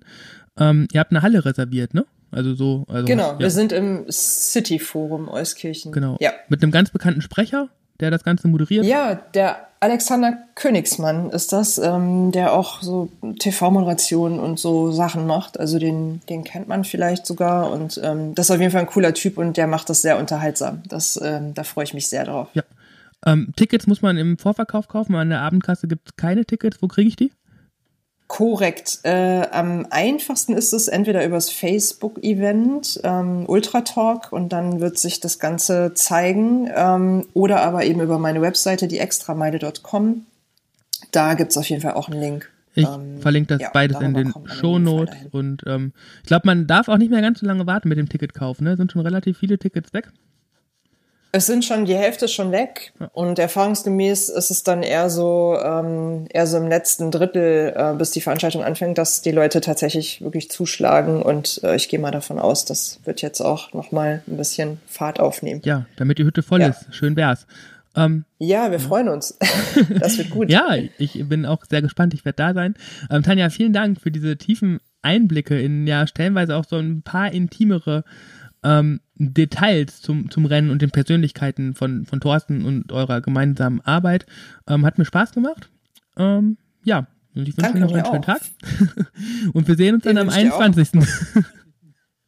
Ähm, 0.57 0.87
ihr 0.91 0.99
habt 0.99 1.11
eine 1.11 1.21
Halle 1.21 1.45
reserviert, 1.45 1.93
ne? 1.93 2.05
Also 2.31 2.53
so. 2.55 2.85
Also, 2.87 3.05
genau, 3.05 3.33
ja. 3.33 3.39
wir 3.39 3.49
sind 3.49 3.71
im 3.71 4.05
City 4.09 4.79
Forum 4.79 5.29
Euskirchen. 5.29 5.91
Genau. 5.91 6.17
Ja. 6.19 6.31
Mit 6.47 6.61
einem 6.61 6.71
ganz 6.71 6.91
bekannten 6.91 7.21
Sprecher, 7.21 7.69
der 7.99 8.11
das 8.11 8.23
Ganze 8.23 8.47
moderiert. 8.47 8.85
Ja, 8.85 9.15
der 9.15 9.67
Alexander 9.81 10.37
Königsmann 10.55 11.29
ist 11.29 11.53
das, 11.53 11.77
ähm, 11.77 12.31
der 12.31 12.53
auch 12.53 12.81
so 12.81 13.09
TV-Moderationen 13.39 14.39
und 14.39 14.59
so 14.59 14.91
Sachen 14.91 15.25
macht. 15.25 15.59
Also 15.59 15.79
den, 15.79 16.21
den 16.27 16.43
kennt 16.43 16.67
man 16.67 16.83
vielleicht 16.83 17.25
sogar. 17.25 17.71
Und 17.71 17.99
ähm, 18.03 18.35
das 18.35 18.47
ist 18.47 18.51
auf 18.51 18.59
jeden 18.59 18.71
Fall 18.71 18.81
ein 18.81 18.87
cooler 18.87 19.13
Typ 19.13 19.37
und 19.37 19.55
der 19.55 19.67
macht 19.67 19.89
das 19.89 20.01
sehr 20.01 20.19
unterhaltsam. 20.19 20.83
Das, 20.87 21.19
ähm, 21.21 21.53
da 21.53 21.63
freue 21.63 21.85
ich 21.85 21.93
mich 21.93 22.07
sehr 22.07 22.25
drauf. 22.25 22.49
Ja. 22.53 22.63
Ähm, 23.25 23.53
Tickets 23.55 23.87
muss 23.87 24.01
man 24.01 24.17
im 24.17 24.37
Vorverkauf 24.37 24.87
kaufen. 24.87 25.15
An 25.15 25.29
der 25.29 25.41
Abendkasse 25.41 25.87
gibt 25.87 26.09
es 26.09 26.15
keine 26.15 26.45
Tickets. 26.45 26.81
Wo 26.81 26.87
kriege 26.87 27.07
ich 27.07 27.15
die? 27.15 27.31
Korrekt. 28.29 28.99
Äh, 29.05 29.47
am 29.51 29.87
einfachsten 29.89 30.53
ist 30.53 30.71
es 30.71 30.87
entweder 30.87 31.25
übers 31.25 31.49
Facebook-Event 31.49 33.01
ähm, 33.03 33.45
Ultratalk 33.47 34.31
und 34.31 34.53
dann 34.53 34.79
wird 34.79 34.99
sich 34.99 35.19
das 35.19 35.39
Ganze 35.39 35.95
zeigen 35.95 36.69
ähm, 36.73 37.25
oder 37.33 37.61
aber 37.61 37.85
eben 37.85 38.01
über 38.01 38.19
meine 38.19 38.43
Webseite, 38.43 38.87
die 38.87 38.99
extrameile.com. 38.99 40.27
Da 41.09 41.33
gibt 41.33 41.49
es 41.49 41.57
auf 41.57 41.67
jeden 41.71 41.81
Fall 41.81 41.93
auch 41.93 42.07
einen 42.07 42.21
Link. 42.21 42.51
Ich 42.75 42.87
ähm, 42.87 43.19
verlinke 43.19 43.55
das 43.55 43.61
ja, 43.61 43.71
beides 43.73 43.99
in 43.99 44.13
den 44.13 44.31
Show 44.45 44.77
Notes 44.77 45.15
und 45.31 45.63
ähm, 45.65 45.91
ich 46.21 46.27
glaube, 46.27 46.45
man 46.45 46.67
darf 46.67 46.87
auch 46.87 46.97
nicht 46.97 47.09
mehr 47.09 47.21
ganz 47.21 47.39
so 47.39 47.47
lange 47.47 47.65
warten 47.65 47.89
mit 47.89 47.97
dem 47.97 48.09
Ticketkauf. 48.09 48.61
Ne? 48.61 48.77
Sind 48.77 48.91
schon 48.91 49.01
relativ 49.01 49.39
viele 49.39 49.57
Tickets 49.57 49.91
weg. 49.91 50.07
Es 51.31 51.45
sind 51.45 51.63
schon, 51.63 51.85
die 51.85 51.95
Hälfte 51.95 52.27
schon 52.27 52.51
weg 52.51 52.91
und 53.13 53.37
erfahrungsgemäß 53.37 54.29
ist 54.29 54.49
es 54.49 54.63
dann 54.63 54.81
eher 54.81 55.11
so, 55.11 55.57
ähm, 55.63 56.25
eher 56.29 56.47
so 56.47 56.57
im 56.57 56.67
letzten 56.67 57.11
Drittel, 57.11 57.71
äh, 57.75 57.93
bis 57.95 58.11
die 58.11 58.21
Veranstaltung 58.21 58.63
anfängt, 58.63 58.97
dass 58.97 59.21
die 59.21 59.31
Leute 59.31 59.61
tatsächlich 59.61 60.21
wirklich 60.21 60.49
zuschlagen 60.49 61.21
und 61.21 61.61
äh, 61.63 61.75
ich 61.75 61.87
gehe 61.87 61.99
mal 61.99 62.11
davon 62.11 62.39
aus, 62.39 62.65
das 62.65 62.99
wird 63.05 63.21
jetzt 63.21 63.41
auch 63.41 63.73
nochmal 63.73 64.23
ein 64.27 64.37
bisschen 64.37 64.79
Fahrt 64.87 65.19
aufnehmen. 65.19 65.61
Ja, 65.65 65.85
damit 65.97 66.17
die 66.17 66.23
Hütte 66.23 66.41
voll 66.41 66.61
ja. 66.61 66.69
ist. 66.69 66.87
Schön 66.91 67.15
wär's. 67.15 67.45
Ähm, 67.95 68.25
ja, 68.39 68.71
wir 68.71 68.79
freuen 68.79 69.09
uns. 69.09 69.37
das 69.99 70.17
wird 70.17 70.31
gut. 70.31 70.49
ja, 70.49 70.77
ich 70.97 71.27
bin 71.27 71.45
auch 71.45 71.63
sehr 71.69 71.81
gespannt. 71.81 72.13
Ich 72.13 72.25
werde 72.25 72.37
da 72.37 72.53
sein. 72.53 72.73
Ähm, 73.11 73.21
Tanja, 73.21 73.49
vielen 73.49 73.73
Dank 73.73 74.01
für 74.01 74.11
diese 74.11 74.37
tiefen 74.37 74.79
Einblicke 75.01 75.59
in 75.59 75.85
ja 75.85 76.07
stellenweise 76.07 76.55
auch 76.55 76.65
so 76.65 76.77
ein 76.77 77.03
paar 77.03 77.31
intimere 77.31 78.03
ähm, 78.63 78.99
Details 79.19 80.01
zum, 80.01 80.31
zum 80.31 80.45
Rennen 80.45 80.69
und 80.69 80.81
den 80.81 80.91
Persönlichkeiten 80.91 81.75
von, 81.75 82.05
von 82.05 82.19
Thorsten 82.21 82.65
und 82.65 82.91
eurer 82.91 83.21
gemeinsamen 83.21 83.81
Arbeit. 83.81 84.25
Ähm, 84.67 84.85
hat 84.85 84.97
mir 84.97 85.05
Spaß 85.05 85.33
gemacht. 85.33 85.69
Ähm, 86.17 86.57
ja, 86.83 87.07
und 87.35 87.47
ich 87.47 87.57
wünsche 87.57 87.73
euch 87.73 87.79
noch 87.79 87.93
einen 87.93 88.05
schönen 88.05 88.21
Tag. 88.21 88.41
und 89.53 89.67
wir 89.67 89.75
sehen 89.75 89.95
uns 89.95 90.03
Den 90.03 90.15
dann 90.15 90.29
am 90.29 90.33
21. 90.33 90.89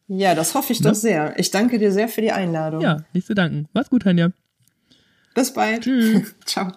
ja, 0.07 0.35
das 0.35 0.53
hoffe 0.53 0.73
ich 0.73 0.81
doch 0.81 0.93
sehr. 0.93 1.33
Ich 1.39 1.49
danke 1.51 1.79
dir 1.79 1.91
sehr 1.91 2.07
für 2.07 2.21
die 2.21 2.31
Einladung. 2.31 2.81
Ja, 2.81 3.03
nicht 3.13 3.25
zu 3.25 3.33
danken. 3.33 3.67
Mach's 3.73 3.89
gut, 3.89 4.03
Tanja. 4.03 4.31
Bis 5.33 5.53
bald. 5.53 5.83
Tschüss. 5.83 6.35
Ciao. 6.45 6.71